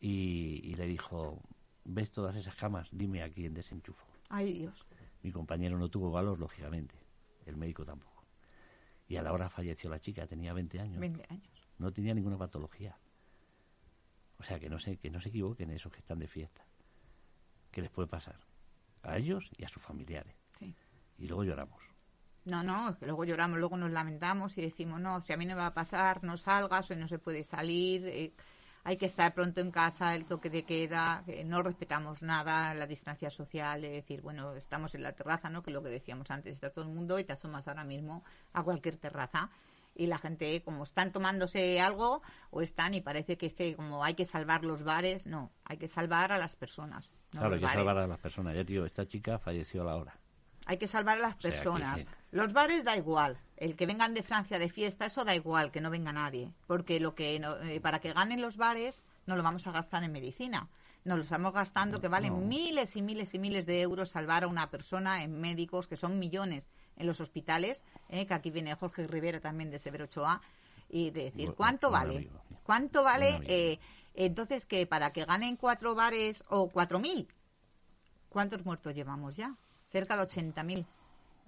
y, 0.00 0.60
y 0.62 0.74
le 0.76 0.86
dijo: 0.86 1.42
¿Ves 1.86 2.12
todas 2.12 2.36
esas 2.36 2.54
camas? 2.54 2.88
Dime 2.92 3.24
a 3.24 3.30
quién 3.30 3.52
desenchufo. 3.52 4.06
Ay, 4.28 4.52
Dios. 4.52 4.86
Mi 5.24 5.32
compañero 5.32 5.76
no 5.76 5.88
tuvo 5.88 6.12
valor, 6.12 6.38
lógicamente. 6.38 6.94
El 7.46 7.56
médico 7.56 7.84
tampoco. 7.84 8.19
Y 9.10 9.16
a 9.16 9.22
la 9.22 9.32
hora 9.32 9.50
falleció 9.50 9.90
la 9.90 9.98
chica, 9.98 10.24
tenía 10.28 10.52
20 10.52 10.78
años. 10.78 11.00
20 11.00 11.26
años. 11.28 11.68
No 11.78 11.92
tenía 11.92 12.14
ninguna 12.14 12.38
patología. 12.38 12.96
O 14.38 14.44
sea, 14.44 14.60
que 14.60 14.70
no, 14.70 14.78
se, 14.78 14.98
que 14.98 15.10
no 15.10 15.20
se 15.20 15.30
equivoquen 15.30 15.72
esos 15.72 15.90
que 15.90 15.98
están 15.98 16.20
de 16.20 16.28
fiesta. 16.28 16.64
¿Qué 17.72 17.82
les 17.82 17.90
puede 17.90 18.06
pasar? 18.06 18.38
A 19.02 19.18
ellos 19.18 19.50
y 19.58 19.64
a 19.64 19.68
sus 19.68 19.82
familiares. 19.82 20.36
Sí. 20.60 20.72
y 21.18 21.26
luego 21.26 21.42
lloramos. 21.42 21.82
No, 22.44 22.62
no, 22.62 22.90
es 22.90 22.98
que 22.98 23.06
luego 23.06 23.24
lloramos, 23.24 23.58
luego 23.58 23.76
nos 23.76 23.90
lamentamos 23.90 24.56
y 24.56 24.62
decimos, 24.62 25.00
no, 25.00 25.20
si 25.20 25.32
a 25.32 25.36
mí 25.36 25.44
no 25.44 25.56
me 25.56 25.60
va 25.62 25.66
a 25.66 25.74
pasar, 25.74 26.22
no 26.22 26.36
salgas, 26.36 26.88
hoy 26.92 26.96
no 26.96 27.08
se 27.08 27.18
puede 27.18 27.42
salir, 27.42 28.06
eh, 28.06 28.32
hay 28.84 28.96
que 28.96 29.06
estar 29.06 29.34
pronto 29.34 29.60
en 29.60 29.70
casa, 29.70 30.14
el 30.14 30.24
toque 30.24 30.50
de 30.50 30.64
queda, 30.64 31.22
que 31.26 31.44
no 31.44 31.62
respetamos 31.62 32.22
nada, 32.22 32.74
la 32.74 32.86
distancia 32.86 33.30
social, 33.30 33.84
es 33.84 33.92
decir, 33.92 34.22
bueno, 34.22 34.54
estamos 34.54 34.94
en 34.94 35.02
la 35.02 35.12
terraza, 35.12 35.50
¿no? 35.50 35.62
Que 35.62 35.70
es 35.70 35.74
lo 35.74 35.82
que 35.82 35.90
decíamos 35.90 36.30
antes, 36.30 36.54
está 36.54 36.70
todo 36.70 36.84
el 36.84 36.90
mundo 36.90 37.18
y 37.18 37.24
te 37.24 37.32
asomas 37.32 37.68
ahora 37.68 37.84
mismo 37.84 38.24
a 38.52 38.62
cualquier 38.62 38.96
terraza 38.96 39.50
y 39.94 40.06
la 40.06 40.18
gente 40.18 40.62
como 40.62 40.84
están 40.84 41.12
tomándose 41.12 41.80
algo 41.80 42.22
o 42.50 42.62
están 42.62 42.94
y 42.94 43.00
parece 43.00 43.36
que 43.36 43.46
es 43.46 43.54
que 43.54 43.74
como 43.76 44.04
hay 44.04 44.14
que 44.14 44.24
salvar 44.24 44.64
los 44.64 44.82
bares, 44.82 45.26
no, 45.26 45.50
hay 45.64 45.76
que 45.76 45.88
salvar 45.88 46.32
a 46.32 46.38
las 46.38 46.56
personas. 46.56 47.10
no 47.32 47.40
claro, 47.40 47.54
hay 47.54 47.60
que 47.60 47.66
bares. 47.66 47.78
salvar 47.78 47.98
a 47.98 48.06
las 48.06 48.18
personas. 48.18 48.56
Ya, 48.56 48.64
tío, 48.64 48.86
esta 48.86 49.06
chica 49.06 49.38
falleció 49.38 49.82
a 49.82 49.84
la 49.84 49.96
hora. 49.96 50.16
Hay 50.66 50.78
que 50.78 50.86
salvar 50.86 51.18
a 51.18 51.20
las 51.20 51.36
sea, 51.36 51.50
personas. 51.50 52.08
Los 52.30 52.52
bares 52.52 52.84
da 52.84 52.96
igual. 52.96 53.38
El 53.56 53.76
que 53.76 53.86
vengan 53.86 54.14
de 54.14 54.22
Francia 54.22 54.58
de 54.58 54.68
fiesta, 54.68 55.06
eso 55.06 55.24
da 55.24 55.34
igual, 55.34 55.70
que 55.70 55.80
no 55.80 55.90
venga 55.90 56.12
nadie. 56.12 56.52
Porque 56.66 57.00
lo 57.00 57.14
que 57.14 57.38
no- 57.40 57.58
eh, 57.60 57.80
para 57.80 58.00
que 58.00 58.12
ganen 58.12 58.40
los 58.40 58.56
bares, 58.56 59.02
no 59.26 59.36
lo 59.36 59.42
vamos 59.42 59.66
a 59.66 59.72
gastar 59.72 60.02
en 60.04 60.12
medicina. 60.12 60.68
Nos 61.04 61.18
lo 61.18 61.24
estamos 61.24 61.52
gastando, 61.52 62.00
que 62.00 62.08
valen 62.08 62.34
no. 62.34 62.46
miles 62.46 62.94
y 62.96 63.02
miles 63.02 63.34
y 63.34 63.38
miles 63.38 63.66
de 63.66 63.80
euros 63.80 64.10
salvar 64.10 64.44
a 64.44 64.48
una 64.48 64.70
persona 64.70 65.22
en 65.24 65.40
médicos, 65.40 65.86
que 65.88 65.96
son 65.96 66.18
millones 66.18 66.68
en 66.96 67.06
los 67.06 67.20
hospitales, 67.20 67.82
eh, 68.08 68.26
que 68.26 68.34
aquí 68.34 68.50
viene 68.50 68.74
Jorge 68.74 69.06
Rivera 69.06 69.40
también 69.40 69.70
de 69.70 69.78
Severo 69.78 70.04
Ochoa, 70.04 70.40
y 70.88 71.10
de 71.10 71.24
decir, 71.24 71.52
¿cuánto 71.54 71.90
vale? 71.90 72.30
¿Cuánto 72.62 73.02
vale? 73.02 73.40
eh, 73.46 73.78
entonces, 74.14 74.66
que 74.66 74.86
para 74.86 75.12
que 75.12 75.24
ganen 75.24 75.56
cuatro 75.56 75.94
bares 75.94 76.44
o 76.48 76.68
cuatro 76.68 76.98
mil, 76.98 77.28
¿cuántos 78.28 78.64
muertos 78.64 78.94
llevamos 78.94 79.36
ya? 79.36 79.54
Cerca 79.90 80.16
de 80.16 80.22
80.000, 80.22 80.84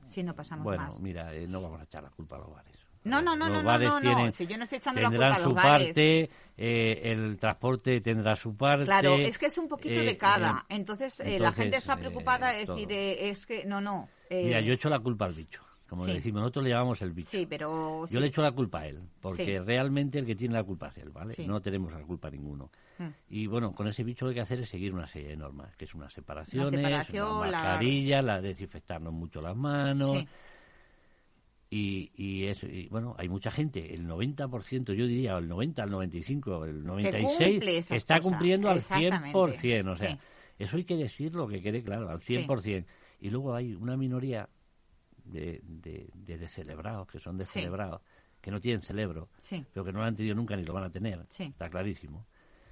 si 0.09 0.23
no 0.23 0.35
pasamos 0.35 0.65
Bueno, 0.65 0.85
más. 0.85 1.01
mira, 1.01 1.33
eh, 1.35 1.47
no 1.49 1.61
vamos 1.63 1.81
a 1.81 1.85
echar 1.85 2.03
la 2.03 2.11
culpa 2.11 2.37
a 2.37 2.39
los 2.41 2.51
bares. 2.53 2.73
No, 3.05 3.21
no, 3.21 3.35
no, 3.35 3.49
Los 3.49 3.65
no, 3.65 3.79
no, 3.79 3.79
no, 3.79 3.95
no. 3.95 4.01
tienen- 4.01 4.33
Si 4.33 4.47
yo 4.47 4.57
no 4.57 4.63
estoy 4.63 4.79
echando 4.79 5.01
la 5.01 5.09
culpa 5.11 5.27
a 5.27 5.39
los 5.39 5.43
su 5.43 5.55
bares. 5.55 5.89
parte, 5.89 6.31
eh, 6.57 7.01
el 7.05 7.37
transporte 7.39 8.01
tendrá 8.01 8.37
su 8.37 8.57
parte. 8.57 8.85
Claro, 8.85 9.15
es 9.17 9.39
que 9.39 9.47
es 9.47 9.59
un 9.59 9.67
poquito 9.69 10.01
eh, 10.01 10.05
de 10.05 10.17
cada. 10.17 10.65
entonces, 10.69 11.19
la 11.41 11.53
gente 11.53 11.79
está 11.79 11.97
preocupada, 11.97 12.57
es 12.57 12.69
decir, 12.69 12.89
es 12.93 13.45
que 13.47 13.65
no, 13.65 13.81
no. 13.81 14.09
Mira, 14.31 14.61
yo 14.61 14.73
echo 14.73 14.89
la 14.89 15.01
culpa 15.01 15.25
al 15.27 15.35
bicho. 15.35 15.63
Como 15.93 16.05
Sí. 16.07 16.11
le 16.13 16.17
decimos, 16.17 16.41
nosotros 16.41 16.65
le 16.65 16.71
llamamos 16.71 17.03
el 17.03 17.13
bicho. 17.13 17.29
Sí, 17.31 17.45
pero... 17.45 18.07
sí. 18.09 18.15
Yo 18.15 18.21
le 18.21 18.29
echo 18.29 18.41
la 18.41 18.51
culpa 18.53 18.81
a 18.81 18.87
él, 18.87 18.99
porque 19.21 19.45
Sí. 19.45 19.59
realmente 19.59 20.19
el 20.19 20.25
que 20.25 20.35
tiene 20.35 20.55
la 20.55 20.65
culpa 20.65 20.89
es 20.89 20.97
él, 20.97 21.11
¿vale? 21.11 21.35
Sí. 21.35 21.47
No 21.47 21.61
tenemos 21.61 21.93
la 21.93 22.01
culpa 22.01 22.31
ninguno. 22.31 22.71
Mm. 22.97 23.09
Y 23.29 23.47
bueno, 23.47 23.75
con 23.75 23.87
ese 23.89 24.03
bicho 24.03 24.25
lo 24.25 24.31
que 24.31 24.33
hay 24.33 24.37
que 24.37 24.41
hacer 24.41 24.61
es 24.61 24.71
seguir 24.71 24.95
una 24.95 25.07
serie 25.07 25.29
de 25.29 25.37
normas, 25.37 25.77
que 25.77 25.85
es 25.85 25.93
una 25.95 26.09
separación, 26.09 26.69
una 26.69 26.89
la- 26.89 26.99
mascarilla, 26.99 28.23
la... 28.23 28.41
desinfectarnos 28.41 29.13
mucho 29.13 29.43
las 29.43 29.55
manos. 29.55 30.17
Sí. 30.21 30.29
Y, 31.69 32.11
y, 32.17 32.45
eso, 32.47 32.67
y, 32.67 32.89
bueno, 32.89 33.15
hay 33.19 33.29
mucha 33.29 33.51
gente, 33.51 33.95
el 33.95 34.07
90%, 34.07 34.93
yo 34.95 35.07
diría, 35.07 35.37
el 35.39 35.49
90, 35.49 35.85
el 35.85 35.91
95, 35.91 36.65
el 36.67 36.85
96, 36.85 37.49
cumple 37.49 37.79
esas 37.79 37.89
que 37.89 37.97
está 37.97 38.21
cumpliendo 38.21 38.69
al 38.69 38.79
exactamente. 38.79 39.39
100%. 39.39 39.89
O 39.91 39.97
sea, 39.97 40.11
Sí. 40.11 40.19
eso 40.59 40.77
hay 40.77 40.85
que 40.85 40.97
decirlo, 40.97 41.49
que 41.49 41.63
quede 41.63 41.83
claro, 41.83 42.11
al 42.11 42.21
100%. 42.21 42.85
Y 43.23 43.31
luego 43.31 43.55
hay 43.55 43.75
una 43.75 43.97
minoría 43.97 44.49
de, 45.33 45.61
de, 45.65 46.09
de 46.15 46.39
descelebrados, 46.39 47.09
que 47.09 47.19
son 47.19 47.35
Sí. 47.35 47.39
descelebrados, 47.39 48.01
que 48.41 48.51
no 48.51 48.61
tienen 48.61 48.83
cerebro, 48.83 49.29
Sí. 49.41 49.65
pero 49.73 49.85
que 49.85 49.93
no 49.93 50.01
lo 50.01 50.05
han 50.07 50.17
tenido 50.17 50.35
nunca 50.35 50.57
ni 50.57 50.65
lo 50.65 50.73
van 50.73 50.85
a 50.85 50.91
tener. 50.91 51.25
Sí. 51.31 51.45
Está 51.45 51.69
clarísimo. 51.71 52.25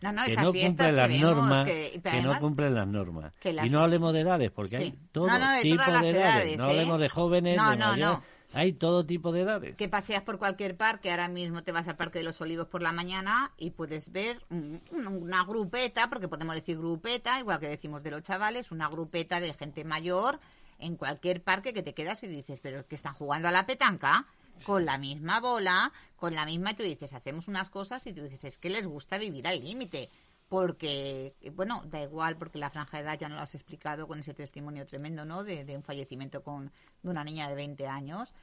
No, 0.02 0.12
no, 0.12 0.24
que 0.24 0.34
no 0.34 0.50
cumplen 0.52 0.96
las 0.96 1.10
normas, 1.10 1.66
que- 1.66 2.00
no 2.24 2.38
cumplen 2.40 2.74
las 2.74 2.88
normas. 2.88 3.34
las- 3.44 3.66
Y 3.66 3.68
no 3.68 3.80
hablemos 3.82 4.12
de 4.14 4.20
edades, 4.20 4.50
porque 4.50 4.76
hay 4.78 4.98
todo 5.12 5.26
No, 5.26 5.38
no, 5.38 5.50
de 5.52 5.60
tipo 5.62 5.76
de 5.76 5.90
edades. 5.90 6.16
edades, 6.16 6.56
no 6.58 6.64
¿eh? 6.66 6.70
hablemos 6.70 7.00
de 7.00 7.08
jóvenes, 7.10 7.56
No, 7.58 7.70
de 7.70 7.76
no, 7.76 7.86
mayores. 7.88 8.18
no. 8.18 8.40
Hay 8.52 8.72
todo 8.72 9.06
tipo 9.06 9.30
de 9.30 9.42
edades. 9.42 9.76
que 9.76 9.88
paseas 9.88 10.22
por 10.24 10.38
cualquier 10.38 10.76
parque, 10.76 11.10
ahora 11.12 11.28
mismo 11.28 11.62
te 11.62 11.70
vas 11.70 11.86
al 11.86 11.96
Parque 11.96 12.18
de 12.18 12.24
los 12.24 12.40
Olivos 12.40 12.66
por 12.66 12.82
la 12.82 12.90
mañana 12.92 13.52
y 13.58 13.70
puedes 13.70 14.10
ver 14.10 14.42
un- 14.50 14.80
una 14.90 15.44
grupeta, 15.44 16.08
porque 16.08 16.26
podemos 16.26 16.56
decir 16.56 16.76
grupeta, 16.76 17.38
igual 17.38 17.60
que 17.60 17.68
decimos 17.68 18.02
de 18.02 18.10
los 18.10 18.22
chavales, 18.22 18.72
una 18.72 18.88
grupeta 18.88 19.38
de 19.38 19.52
gente 19.52 19.84
mayor 19.84 20.40
en 20.80 20.96
cualquier 20.96 21.42
parque 21.42 21.72
que 21.72 21.82
te 21.82 21.94
quedas 21.94 22.22
y 22.22 22.28
dices, 22.28 22.60
pero 22.60 22.80
es 22.80 22.86
que 22.86 22.94
están 22.94 23.14
jugando 23.14 23.48
a 23.48 23.52
la 23.52 23.66
petanca 23.66 24.26
con 24.64 24.84
la 24.84 24.98
misma 24.98 25.40
bola, 25.40 25.92
con 26.16 26.34
la 26.34 26.44
misma, 26.44 26.72
y 26.72 26.74
tú 26.74 26.82
dices, 26.82 27.12
hacemos 27.12 27.48
unas 27.48 27.70
cosas 27.70 28.06
y 28.06 28.12
tú 28.12 28.22
dices, 28.22 28.44
es 28.44 28.58
que 28.58 28.70
les 28.70 28.86
gusta 28.86 29.18
vivir 29.18 29.46
al 29.46 29.62
límite. 29.62 30.10
Porque, 30.48 31.34
bueno, 31.54 31.84
da 31.86 32.02
igual, 32.02 32.36
porque 32.36 32.58
la 32.58 32.70
franja 32.70 32.96
de 32.96 33.04
edad 33.04 33.18
ya 33.18 33.28
no 33.28 33.36
lo 33.36 33.42
has 33.42 33.54
explicado 33.54 34.08
con 34.08 34.18
ese 34.18 34.34
testimonio 34.34 34.84
tremendo, 34.84 35.24
¿no? 35.24 35.44
De, 35.44 35.64
de 35.64 35.76
un 35.76 35.84
fallecimiento 35.84 36.42
con, 36.42 36.72
de 37.02 37.08
una 37.08 37.22
niña 37.22 37.48
de 37.48 37.54
20 37.54 37.86
años 37.86 38.34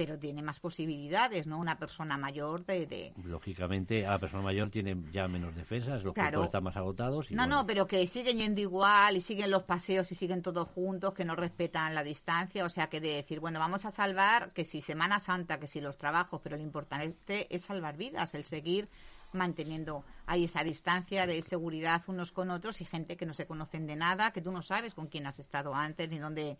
pero 0.00 0.18
tiene 0.18 0.40
más 0.40 0.58
posibilidades, 0.60 1.46
¿no? 1.46 1.58
Una 1.58 1.76
persona 1.76 2.16
mayor 2.16 2.64
de... 2.64 2.86
de- 2.86 3.12
Lógicamente, 3.22 4.06
a 4.06 4.12
la 4.12 4.18
persona 4.18 4.42
mayor 4.42 4.70
tiene 4.70 4.96
ya 5.12 5.28
menos 5.28 5.54
defensas, 5.54 6.02
los 6.02 6.14
Claro. 6.14 6.30
cuerpos 6.38 6.46
están 6.46 6.64
más 6.64 6.76
agotados. 6.76 7.30
Y 7.30 7.34
No, 7.34 7.42
bueno, 7.42 7.56
no, 7.56 7.66
pero 7.66 7.86
que 7.86 8.06
siguen 8.06 8.38
yendo 8.38 8.62
igual 8.62 9.18
y 9.18 9.20
siguen 9.20 9.50
los 9.50 9.64
paseos 9.64 10.10
y 10.10 10.14
siguen 10.14 10.40
todos 10.40 10.66
juntos, 10.68 11.12
que 11.12 11.26
no 11.26 11.36
respetan 11.36 11.94
la 11.94 12.02
distancia, 12.02 12.64
o 12.64 12.70
sea, 12.70 12.88
que 12.88 12.98
de 13.02 13.10
decir, 13.16 13.40
bueno, 13.40 13.58
vamos 13.58 13.84
a 13.84 13.90
salvar, 13.90 14.54
que 14.54 14.64
si 14.64 14.80
Semana 14.80 15.20
Santa, 15.20 15.60
que 15.60 15.66
si 15.66 15.82
los 15.82 15.98
trabajos, 15.98 16.40
pero 16.42 16.56
lo 16.56 16.62
importante 16.62 17.46
es 17.54 17.60
salvar 17.60 17.98
vidas, 17.98 18.32
el 18.32 18.46
seguir 18.46 18.88
manteniendo 19.34 20.02
ahí 20.26 20.44
esa 20.44 20.64
distancia 20.64 21.26
de 21.26 21.42
seguridad 21.42 22.02
unos 22.06 22.32
con 22.32 22.50
otros 22.50 22.80
y 22.80 22.86
gente 22.86 23.18
que 23.18 23.26
no 23.26 23.34
se 23.34 23.46
conocen 23.46 23.86
de 23.86 23.96
nada, 23.96 24.32
que 24.32 24.40
tú 24.40 24.50
no 24.50 24.62
sabes 24.62 24.94
con 24.94 25.08
quién 25.08 25.26
has 25.26 25.38
estado 25.38 25.74
antes 25.74 26.08
ni 26.08 26.18
dónde... 26.18 26.56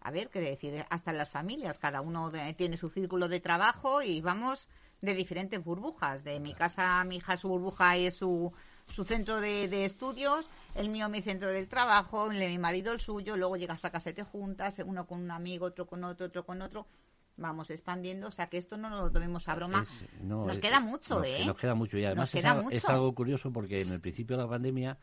A 0.00 0.10
ver, 0.10 0.28
qué 0.30 0.40
decir, 0.40 0.84
hasta 0.90 1.10
en 1.10 1.18
las 1.18 1.28
familias, 1.28 1.78
cada 1.78 2.00
uno 2.00 2.30
de- 2.30 2.54
tiene 2.54 2.76
su 2.76 2.88
círculo 2.88 3.28
de 3.28 3.40
trabajo 3.40 4.00
y 4.02 4.20
vamos 4.20 4.68
de 5.00 5.14
diferentes 5.14 5.62
burbujas. 5.62 6.24
De 6.24 6.40
mi 6.40 6.54
casa, 6.54 7.02
mi 7.04 7.16
hija, 7.16 7.36
su 7.36 7.48
burbuja 7.48 7.96
es 7.96 8.14
su, 8.16 8.52
su 8.86 9.04
centro 9.04 9.40
de, 9.40 9.68
de 9.68 9.84
estudios, 9.84 10.48
el 10.74 10.88
mío 10.88 11.08
mi 11.08 11.20
centro 11.20 11.50
del 11.50 11.68
trabajo, 11.68 12.30
el 12.30 12.38
de 12.38 12.48
mi 12.48 12.58
marido 12.58 12.92
el 12.92 13.00
suyo, 13.00 13.36
luego 13.36 13.56
llegas 13.56 13.84
a 13.84 13.90
casa 13.90 14.10
y 14.10 14.14
te 14.14 14.22
juntas, 14.24 14.80
uno 14.84 15.06
con 15.06 15.20
un 15.20 15.30
amigo, 15.30 15.66
otro 15.66 15.86
con 15.86 16.04
otro, 16.04 16.26
otro 16.26 16.44
con 16.44 16.62
otro. 16.62 16.86
Vamos 17.36 17.70
expandiendo, 17.70 18.26
o 18.26 18.30
sea 18.32 18.48
que 18.48 18.58
esto 18.58 18.76
no 18.76 18.90
nos 18.90 19.00
lo 19.00 19.10
tomemos 19.12 19.46
a 19.48 19.54
broma. 19.54 19.82
es- 19.82 20.22
no, 20.22 20.44
nos 20.46 20.54
es- 20.56 20.60
queda 20.60 20.80
mucho, 20.80 21.16
nos- 21.18 21.26
¿eh? 21.26 21.44
Nos 21.46 21.56
queda 21.56 21.74
mucho 21.74 21.96
y 21.98 22.04
además 22.04 22.30
queda 22.32 22.40
es, 22.40 22.46
algo, 22.52 22.62
mucho. 22.64 22.76
es 22.76 22.84
algo 22.88 23.14
curioso 23.14 23.52
porque 23.52 23.80
en 23.82 23.92
el 23.92 24.00
principio 24.00 24.36
de 24.36 24.42
la 24.42 24.48
pandemia 24.48 24.98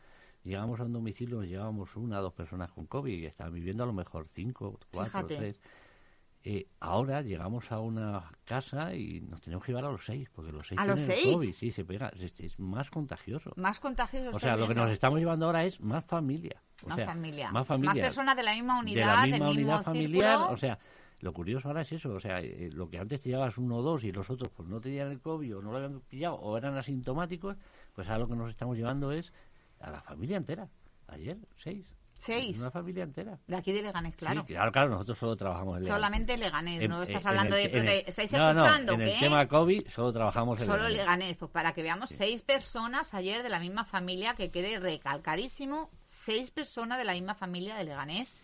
llegamos 0.46 0.80
a 0.80 0.84
un 0.84 0.92
domicilio, 0.92 1.38
nos 1.38 1.48
llevábamos 1.48 1.94
una, 1.96 2.20
dos 2.20 2.32
personas 2.32 2.70
con 2.70 2.86
COVID 2.86 3.12
y 3.12 3.26
estaban 3.26 3.52
viviendo 3.52 3.82
a 3.82 3.86
lo 3.86 3.92
mejor 3.92 4.28
cinco, 4.32 4.78
cuatro, 4.92 5.10
Fíjate. 5.10 5.36
tres. 5.36 5.60
Eh, 6.48 6.68
ahora 6.78 7.22
llegamos 7.22 7.72
a 7.72 7.80
una 7.80 8.30
casa 8.44 8.94
y 8.94 9.20
nos 9.20 9.40
tenemos 9.40 9.64
que 9.64 9.72
llevar 9.72 9.86
a 9.86 9.90
los 9.90 10.04
seis, 10.04 10.28
porque 10.32 10.52
los 10.52 10.68
seis 10.68 10.80
¿A 10.80 10.86
los 10.86 11.00
tienen 11.00 11.16
seis? 11.16 11.34
COVID, 11.34 11.52
sí, 11.52 11.72
se 11.72 11.84
pega, 11.84 12.12
es, 12.16 12.32
es 12.38 12.58
más 12.60 12.88
contagioso. 12.88 13.52
Más 13.56 13.80
contagiosos. 13.80 14.32
O 14.32 14.38
sea, 14.38 14.56
lo 14.56 14.68
que 14.68 14.74
nos 14.76 14.88
estamos 14.90 15.18
llevando 15.18 15.46
ahora 15.46 15.64
es 15.64 15.80
más 15.80 16.04
familia. 16.04 16.62
O 16.84 16.88
más 16.88 16.96
sea, 16.96 17.06
familia. 17.06 17.50
Más 17.50 17.66
familia. 17.66 18.04
personas 18.04 18.36
de 18.36 18.42
la 18.44 18.54
misma 18.54 18.74
de 18.74 18.80
unidad, 18.80 19.06
la 19.06 19.22
misma 19.26 19.46
del 19.46 19.56
mismo 19.56 19.72
unidad 19.72 19.82
familiar. 19.82 20.36
círculo. 20.36 20.54
O 20.54 20.56
sea, 20.56 20.78
lo 21.18 21.32
curioso 21.32 21.66
ahora 21.66 21.80
es 21.80 21.90
eso. 21.90 22.10
O 22.14 22.20
sea, 22.20 22.40
eh, 22.40 22.70
lo 22.72 22.88
que 22.88 22.98
antes 22.98 23.20
te 23.20 23.30
llevabas 23.30 23.58
uno 23.58 23.78
o 23.78 23.82
dos 23.82 24.04
y 24.04 24.12
los 24.12 24.30
otros 24.30 24.50
pues 24.50 24.68
no 24.68 24.80
tenían 24.80 25.10
el 25.10 25.20
COVID 25.20 25.56
o 25.56 25.62
no 25.62 25.72
lo 25.72 25.78
habían 25.78 26.00
pillado 26.02 26.36
o 26.36 26.56
eran 26.56 26.76
asintomáticos, 26.76 27.56
pues 27.92 28.08
ahora 28.08 28.20
lo 28.20 28.28
que 28.28 28.36
nos 28.36 28.50
estamos 28.50 28.76
llevando 28.76 29.10
es 29.10 29.32
a 29.80 29.90
la 29.90 30.00
familia 30.02 30.36
entera. 30.36 30.68
Ayer, 31.08 31.36
seis. 31.56 31.86
Seis. 32.18 32.56
Una 32.56 32.70
familia 32.70 33.04
entera. 33.04 33.38
De 33.46 33.54
aquí 33.56 33.72
de 33.72 33.82
Leganés, 33.82 34.16
claro. 34.16 34.40
Sí, 34.46 34.54
claro, 34.54 34.72
claro, 34.72 34.88
nosotros 34.88 35.18
solo 35.18 35.36
trabajamos 35.36 35.76
en 35.76 35.82
Leganés. 35.82 35.96
Solamente 35.98 36.36
Leganés, 36.38 36.80
En- 36.80 36.90
no 36.90 37.02
estás 37.02 37.22
en 37.22 37.28
hablando 37.28 37.56
el- 37.56 37.70
de... 37.70 37.78
el- 37.78 38.08
¿Estáis 38.08 38.32
no, 38.32 38.38
no, 38.38 38.48
escuchando? 38.64 38.92
en 38.94 39.00
el 39.02 39.18
tema 39.20 39.46
COVID 39.46 39.86
solo 39.88 40.12
trabajamos 40.14 40.58
en 40.60 40.66
Solo 40.66 40.88
Leganés. 40.88 40.96
Leganés, 40.96 41.36
pues 41.36 41.50
para 41.50 41.72
que 41.74 41.82
veamos 41.82 42.08
seis 42.08 42.40
personas 42.40 43.12
ayer 43.12 43.42
de 43.42 43.50
la 43.50 43.60
misma 43.60 43.84
familia, 43.84 44.32
que 44.34 44.50
quede 44.50 44.80
recalcadísimo, 44.80 45.90
seis 46.04 46.50
personas 46.50 46.96
de 46.96 47.04
la 47.04 47.12
misma 47.12 47.34
familia 47.34 47.76
de 47.76 47.84
Leganés, 47.84 48.34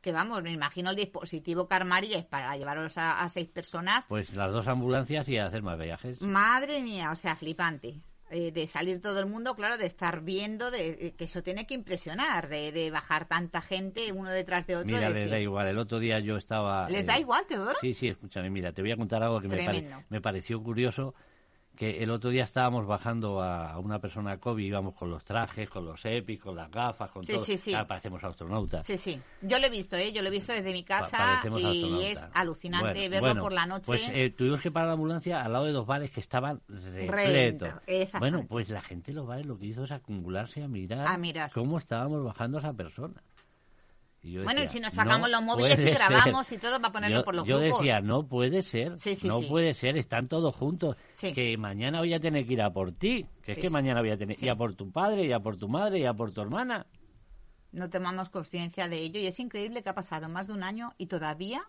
que 0.00 0.12
vamos, 0.12 0.40
me 0.44 0.52
imagino 0.52 0.90
el 0.90 0.96
dispositivo 0.96 1.66
Carmari 1.66 2.14
es 2.14 2.24
para 2.24 2.56
llevaros 2.56 2.96
a, 2.96 3.22
a 3.24 3.28
seis 3.28 3.48
personas. 3.48 4.06
Pues 4.08 4.32
las 4.34 4.52
dos 4.52 4.68
ambulancias 4.68 5.28
y 5.28 5.36
hacer 5.36 5.62
más 5.62 5.78
viajes. 5.78 6.22
Madre 6.22 6.80
mía, 6.80 7.10
o 7.10 7.16
sea, 7.16 7.34
flipante. 7.34 8.00
Eh, 8.28 8.50
de 8.50 8.66
salir 8.66 9.00
todo 9.00 9.20
el 9.20 9.26
mundo, 9.26 9.54
claro, 9.54 9.78
de 9.78 9.86
estar 9.86 10.20
viendo, 10.22 10.72
de, 10.72 10.96
de 10.96 11.12
que 11.12 11.26
eso 11.26 11.44
tiene 11.44 11.64
que 11.64 11.74
impresionar, 11.74 12.48
de, 12.48 12.72
de 12.72 12.90
bajar 12.90 13.28
tanta 13.28 13.60
gente 13.62 14.10
uno 14.10 14.30
detrás 14.30 14.66
de 14.66 14.74
otro. 14.74 14.86
Mira, 14.92 15.08
de 15.10 15.14
les 15.20 15.30
da 15.30 15.38
igual. 15.38 15.68
El 15.68 15.78
otro 15.78 16.00
día 16.00 16.18
yo 16.18 16.36
estaba... 16.36 16.90
¿Les 16.90 17.04
eh, 17.04 17.06
da 17.06 17.20
igual, 17.20 17.46
Teodoro? 17.46 17.78
Sí, 17.80 17.94
sí, 17.94 18.08
escúchame, 18.08 18.50
mira, 18.50 18.72
te 18.72 18.82
voy 18.82 18.90
a 18.90 18.96
contar 18.96 19.22
algo 19.22 19.40
que 19.40 19.46
me, 19.46 19.64
pare- 19.64 19.88
me 20.08 20.20
pareció 20.20 20.60
curioso, 20.60 21.14
que 21.76 22.02
el 22.02 22.10
otro 22.10 22.30
día 22.30 22.44
estábamos 22.44 22.86
bajando 22.86 23.40
a, 23.42 23.78
una 23.78 23.98
persona 24.00 24.38
COVID, 24.38 24.64
íbamos 24.64 24.94
con 24.94 25.10
los 25.10 25.22
trajes, 25.24 25.68
con 25.68 25.84
los 25.84 26.04
EPIs, 26.04 26.40
con 26.40 26.56
las 26.56 26.70
gafas, 26.70 27.10
con 27.10 27.24
Sí, 27.24 27.34
todo. 27.34 27.44
sí, 27.44 27.56
sí. 27.58 27.70
Claro, 27.70 27.86
parecemos 27.86 28.24
astronautas. 28.24 28.84
Sí, 28.86 28.98
sí. 28.98 29.20
Yo 29.42 29.58
lo 29.58 29.66
he 29.66 29.70
visto, 29.70 29.94
¿eh? 29.96 30.12
Yo 30.12 30.22
lo 30.22 30.28
he 30.28 30.30
visto 30.32 30.52
desde 30.52 30.72
mi 30.72 30.82
casa 30.82 31.42
y 31.58 32.04
es 32.04 32.26
alucinante 32.32 32.92
Bueno, 32.92 33.10
verlo 33.10 33.26
bueno, 33.28 33.42
por 33.42 33.52
la 33.52 33.66
noche. 33.66 33.84
Pues 33.86 34.08
eh, 34.12 34.30
tuvimos 34.30 34.60
que 34.60 34.70
parar 34.70 34.88
la 34.88 34.94
ambulancia 34.94 35.44
al 35.44 35.52
lado 35.52 35.66
de 35.66 35.72
dos 35.72 35.86
bares 35.86 36.10
que 36.10 36.20
estaban 36.20 36.60
repletos. 36.68 37.70
Bueno, 38.18 38.44
pues 38.48 38.70
la 38.70 38.80
gente 38.80 39.12
de 39.12 39.16
los 39.16 39.26
bares 39.26 39.46
lo 39.46 39.58
que 39.58 39.66
hizo 39.66 39.84
es 39.84 39.90
acumularse 39.92 40.62
a 40.62 40.68
mirar, 40.68 41.06
A 41.06 41.18
mirar. 41.18 41.52
cómo 41.52 41.78
estábamos 41.78 42.24
bajando 42.24 42.58
a 42.58 42.60
esa 42.62 42.72
persona. 42.72 43.22
Bueno, 44.44 44.62
y 44.62 44.68
si 44.68 44.80
nos 44.80 44.92
sacamos 44.92 45.30
los 45.30 45.42
móviles 45.42 45.78
y 45.78 45.90
grabamos 45.90 46.50
y 46.50 46.58
todo 46.58 46.80
para 46.80 46.92
ponerlo 46.92 47.24
por 47.24 47.34
los 47.34 47.46
yo 47.46 47.58
grupos. 47.58 47.78
Yo 47.78 47.84
decía, 47.84 48.00
no 48.00 48.26
puede 48.26 48.62
ser, 48.62 48.96
no 49.24 49.40
puede 49.42 49.74
ser, 49.74 49.96
están 49.96 50.28
todos 50.28 50.54
juntos. 50.54 50.96
Que 51.20 51.56
mañana 51.56 52.00
voy 52.00 52.12
a 52.14 52.20
tener 52.20 52.46
que 52.46 52.54
ir 52.54 52.62
a 52.62 52.72
por 52.72 52.92
ti, 52.92 53.26
que 53.42 53.52
es 53.52 53.58
que 53.58 53.70
mañana 53.70 54.00
voy 54.00 54.10
a 54.10 54.16
tener 54.16 54.42
ir 54.42 54.50
a 54.50 54.56
por 54.56 54.74
tu 54.74 54.90
padre, 54.90 55.24
y 55.24 55.32
a 55.32 55.40
por 55.40 55.56
tu 55.56 55.68
madre, 55.68 56.00
y 56.00 56.06
a 56.06 56.14
por 56.14 56.32
tu 56.32 56.40
hermana. 56.40 56.86
No 57.72 57.90
tomamos 57.90 58.30
conciencia 58.30 58.88
de 58.88 58.96
ello 58.96 59.20
y 59.20 59.26
es 59.26 59.38
increíble 59.38 59.82
que 59.82 59.90
ha 59.90 59.94
pasado 59.94 60.28
más 60.28 60.46
de 60.46 60.54
un 60.54 60.62
año 60.62 60.94
y 60.96 61.06
todavía 61.06 61.62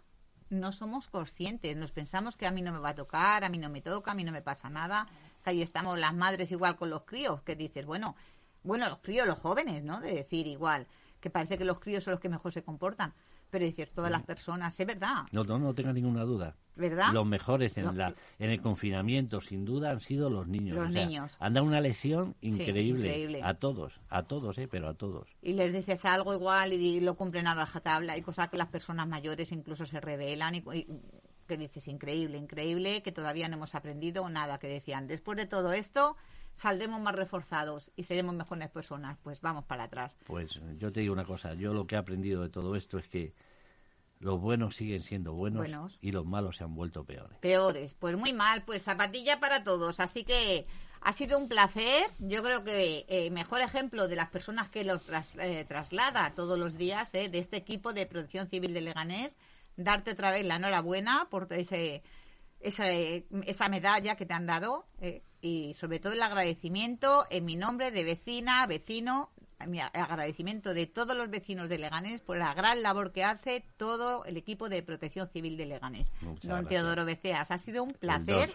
no 0.49 0.71
somos 0.71 1.09
conscientes. 1.09 1.75
Nos 1.75 1.91
pensamos 1.91 2.37
que 2.37 2.47
a 2.47 2.51
mí 2.51 2.61
no 2.61 2.71
me 2.71 2.79
va 2.79 2.89
a 2.89 2.95
tocar, 2.95 3.43
a 3.43 3.49
mí 3.49 3.57
no 3.57 3.69
me 3.69 3.81
toca, 3.81 4.11
a 4.11 4.15
mí 4.15 4.23
no 4.23 4.31
me 4.31 4.41
pasa 4.41 4.69
nada. 4.69 5.07
Que 5.43 5.49
ahí 5.49 5.61
estamos 5.61 5.99
las 5.99 6.13
madres 6.13 6.51
igual 6.51 6.77
con 6.77 6.89
los 6.89 7.03
críos, 7.03 7.41
que 7.41 7.55
dices, 7.55 7.85
bueno, 7.85 8.15
bueno, 8.63 8.87
los 8.87 8.99
críos, 8.99 9.27
los 9.27 9.39
jóvenes, 9.39 9.83
¿no? 9.83 9.99
De 9.99 10.13
decir 10.13 10.47
igual 10.47 10.87
que 11.19 11.29
parece 11.29 11.57
que 11.57 11.65
los 11.65 11.79
críos 11.79 12.03
son 12.03 12.11
los 12.11 12.19
que 12.19 12.29
mejor 12.29 12.53
se 12.53 12.63
comportan. 12.63 13.13
Pero 13.49 13.65
es 13.65 13.75
cierto, 13.75 13.95
todas 13.95 14.11
las 14.11 14.23
personas, 14.23 14.77
es 14.77 14.85
verdad. 14.85 15.25
No, 15.31 15.43
no, 15.43 15.57
no 15.57 15.73
tenga 15.73 15.93
ninguna 15.93 16.23
duda. 16.23 16.55
¿Verdad? 16.75 17.11
Los 17.13 17.25
mejores 17.25 17.77
en, 17.77 17.97
la, 17.97 18.13
en 18.37 18.51
el 18.51 18.61
confinamiento, 18.61 19.41
sin 19.41 19.65
duda, 19.65 19.89
han 19.89 20.01
sido 20.01 20.29
los 20.29 20.47
niños. 20.47 20.75
Los 20.75 20.91
niños. 20.91 21.35
Han 21.39 21.53
dado 21.53 21.65
una 21.65 21.81
lesión 21.81 22.35
increíble, 22.41 23.41
a 23.41 23.55
todos, 23.55 23.99
a 24.09 24.23
todos, 24.23 24.57
¿eh? 24.57 24.67
pero 24.67 24.89
a 24.89 24.93
todos. 24.93 25.27
Y 25.41 25.53
les 25.53 25.73
dices 25.73 26.05
algo 26.05 26.33
igual 26.33 26.73
y 26.73 26.99
lo 26.99 27.15
cumplen 27.15 27.47
a 27.47 27.55
rajatabla. 27.55 28.17
y 28.17 28.21
cosas 28.21 28.49
que 28.49 28.57
las 28.57 28.67
personas 28.67 29.07
mayores 29.07 29.51
incluso 29.51 29.85
se 29.85 29.99
revelan 29.99 30.55
y, 30.55 30.63
y 30.73 30.87
que 31.47 31.57
dices, 31.57 31.87
increíble, 31.87 32.37
increíble, 32.37 33.01
que 33.01 33.11
todavía 33.11 33.47
no 33.47 33.55
hemos 33.55 33.73
aprendido 33.73 34.29
nada, 34.29 34.59
que 34.59 34.67
decían, 34.67 35.07
después 35.07 35.37
de 35.37 35.47
todo 35.47 35.73
esto 35.73 36.17
saldremos 36.57 36.99
más 36.99 37.15
reforzados 37.15 37.91
y 37.95 38.03
seremos 38.03 38.35
mejores 38.35 38.69
personas. 38.69 39.17
Pues 39.23 39.39
vamos 39.39 39.63
para 39.63 39.85
atrás. 39.85 40.17
Pues 40.25 40.59
yo 40.77 40.91
te 40.91 40.99
digo 40.99 41.13
una 41.13 41.23
cosa, 41.23 41.53
yo 41.53 41.73
lo 41.73 41.87
que 41.87 41.95
he 41.95 41.97
aprendido 41.97 42.41
de 42.41 42.49
todo 42.49 42.75
esto 42.75 42.97
es 42.97 43.07
que 43.07 43.33
los 44.19 44.41
buenos 44.41 44.75
siguen 44.75 45.03
siendo 45.03 45.33
buenos, 45.33 45.99
y 46.01 46.11
los 46.11 46.25
malos 46.25 46.57
se 46.57 46.63
han 46.63 46.73
vuelto 46.73 47.03
peores. 47.05 47.37
Peores, 47.39 47.93
pues 47.93 48.17
muy 48.17 48.33
mal, 48.33 48.63
pues 48.63 48.83
zapatilla 48.83 49.39
para 49.39 49.63
todos. 49.63 49.99
Así 49.99 50.23
que 50.23 50.65
ha 51.01 51.13
sido 51.13 51.37
un 51.37 51.47
placer. 51.47 52.07
Yo 52.17 52.41
creo 52.41 52.63
que 52.63 53.05
eh, 53.07 53.29
mejor 53.29 53.61
ejemplo 53.61 54.07
de 54.07 54.15
las 54.15 54.29
personas 54.29 54.69
que 54.69 54.83
los 54.83 55.03
eh, 55.39 55.65
traslada 55.67 56.33
todos 56.33 56.57
los 56.57 56.77
días 56.77 57.13
eh, 57.13 57.29
de 57.29 57.37
este 57.37 57.57
equipo 57.57 57.93
de 57.93 58.07
Protección 58.07 58.47
Civil 58.47 58.73
de 58.73 58.81
Leganés, 58.81 59.37
darte 59.75 60.11
otra 60.11 60.31
vez 60.31 60.43
la 60.45 60.55
enhorabuena 60.55 61.27
por 61.29 61.47
ese, 61.53 62.01
esa, 62.59 62.89
esa 62.91 63.69
medalla 63.69 64.15
que 64.15 64.25
te 64.25 64.33
han 64.33 64.45
dado 64.45 64.85
y 65.41 65.73
sobre 65.73 65.99
todo 65.99 66.13
el 66.13 66.21
agradecimiento 66.21 67.25
en 67.29 67.45
mi 67.45 67.55
nombre 67.55 67.91
de 67.91 68.03
vecina, 68.03 68.65
vecino, 68.65 69.29
mi 69.65 69.79
agradecimiento 69.79 70.73
de 70.73 70.85
todos 70.85 71.17
los 71.17 71.29
vecinos 71.29 71.67
de 71.67 71.79
Leganés 71.79 72.21
por 72.21 72.37
la 72.37 72.53
gran 72.53 72.83
labor 72.83 73.11
que 73.11 73.23
hace 73.23 73.65
todo 73.77 74.23
el 74.25 74.37
equipo 74.37 74.69
de 74.69 74.83
protección 74.83 75.27
civil 75.29 75.57
de 75.57 75.65
Leganés. 75.65 76.11
don 76.43 76.67
Teodoro 76.67 77.05
Beceas, 77.05 77.49
ha 77.49 77.57
sido 77.57 77.83
un 77.83 77.93
placer. 77.93 78.51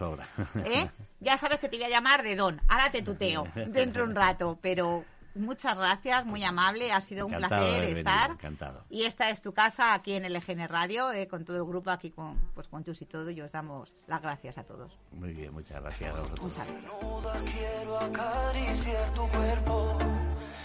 ¿eh? 0.65 0.89
Ya 1.19 1.37
sabes 1.37 1.59
que 1.59 1.67
te 1.67 1.77
voy 1.77 1.85
a 1.85 1.89
llamar 1.89 2.23
de 2.23 2.35
Don, 2.35 2.61
ahora 2.67 2.91
te 2.91 3.01
tuteo 3.01 3.45
dentro 3.67 4.03
de 4.03 4.09
un 4.09 4.15
rato, 4.15 4.57
pero 4.61 5.03
muchas 5.35 5.77
gracias, 5.77 6.25
muy 6.25 6.43
amable, 6.43 6.91
ha 6.91 7.01
sido 7.01 7.25
un 7.25 7.33
placer 7.33 7.83
estar. 7.83 8.31
encantado. 8.31 8.85
Y 8.89 9.03
esta 9.03 9.29
es 9.29 9.41
tu 9.41 9.53
casa 9.53 9.93
aquí 9.93 10.13
en 10.13 10.31
LGN 10.31 10.67
Radio, 10.67 11.11
eh, 11.11 11.27
con 11.27 11.45
todo 11.45 11.57
el 11.57 11.65
grupo 11.65 11.89
aquí 11.89 12.11
con 12.11 12.37
pues 12.53 12.67
con 12.67 12.83
Chus 12.83 13.01
y 13.01 13.05
todo, 13.05 13.29
y 13.29 13.41
os 13.41 13.51
damos 13.51 13.93
las 14.07 14.21
gracias 14.21 14.57
a 14.57 14.63
todos. 14.63 14.97
Muy 15.11 15.33
bien, 15.33 15.53
muchas 15.53 15.81
gracias 15.81 16.15
a 16.15 16.19
vosotros. 16.19 16.39
Un 16.45 16.51
saludo. 16.51 17.31
Quiero 17.51 17.99
acariciar 17.99 19.13
tu 19.13 19.27
cuerpo 19.27 19.97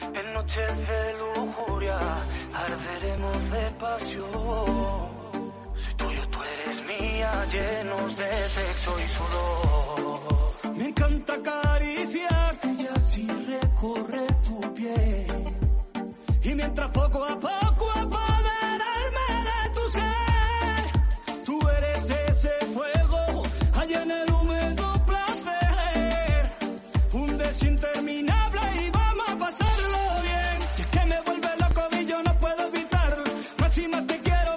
en 0.02 0.32
noches 0.32 0.88
de 0.88 1.14
lujuria, 1.18 1.98
arderemos 2.54 3.50
de 3.50 3.70
pasión. 3.78 5.18
Si 5.76 5.94
tuyo 5.94 6.28
tú 6.28 6.38
eres 6.42 6.82
mía, 6.84 7.46
llenos 7.52 8.16
de 8.16 8.32
sexo 8.32 8.96
y 8.98 9.08
sudor. 9.08 10.76
Me 10.76 10.88
encanta 10.88 11.34
acariciarte 11.34 12.68
y 12.68 12.86
así 12.86 13.26
recorrer 13.26 14.37
Y 14.80 16.54
mientras 16.54 16.88
poco 16.92 17.24
a 17.24 17.36
poco 17.36 17.90
apoderarme 17.90 19.26
de 19.48 19.70
tu 19.74 19.90
ser, 19.90 21.44
tú 21.44 21.58
eres 21.68 22.10
ese 22.10 22.50
fuego 22.72 23.42
allá 23.74 24.02
en 24.04 24.10
el 24.12 24.32
húmedo 24.32 25.04
placer. 25.04 26.52
Un 27.12 27.38
desinterés 27.38 28.02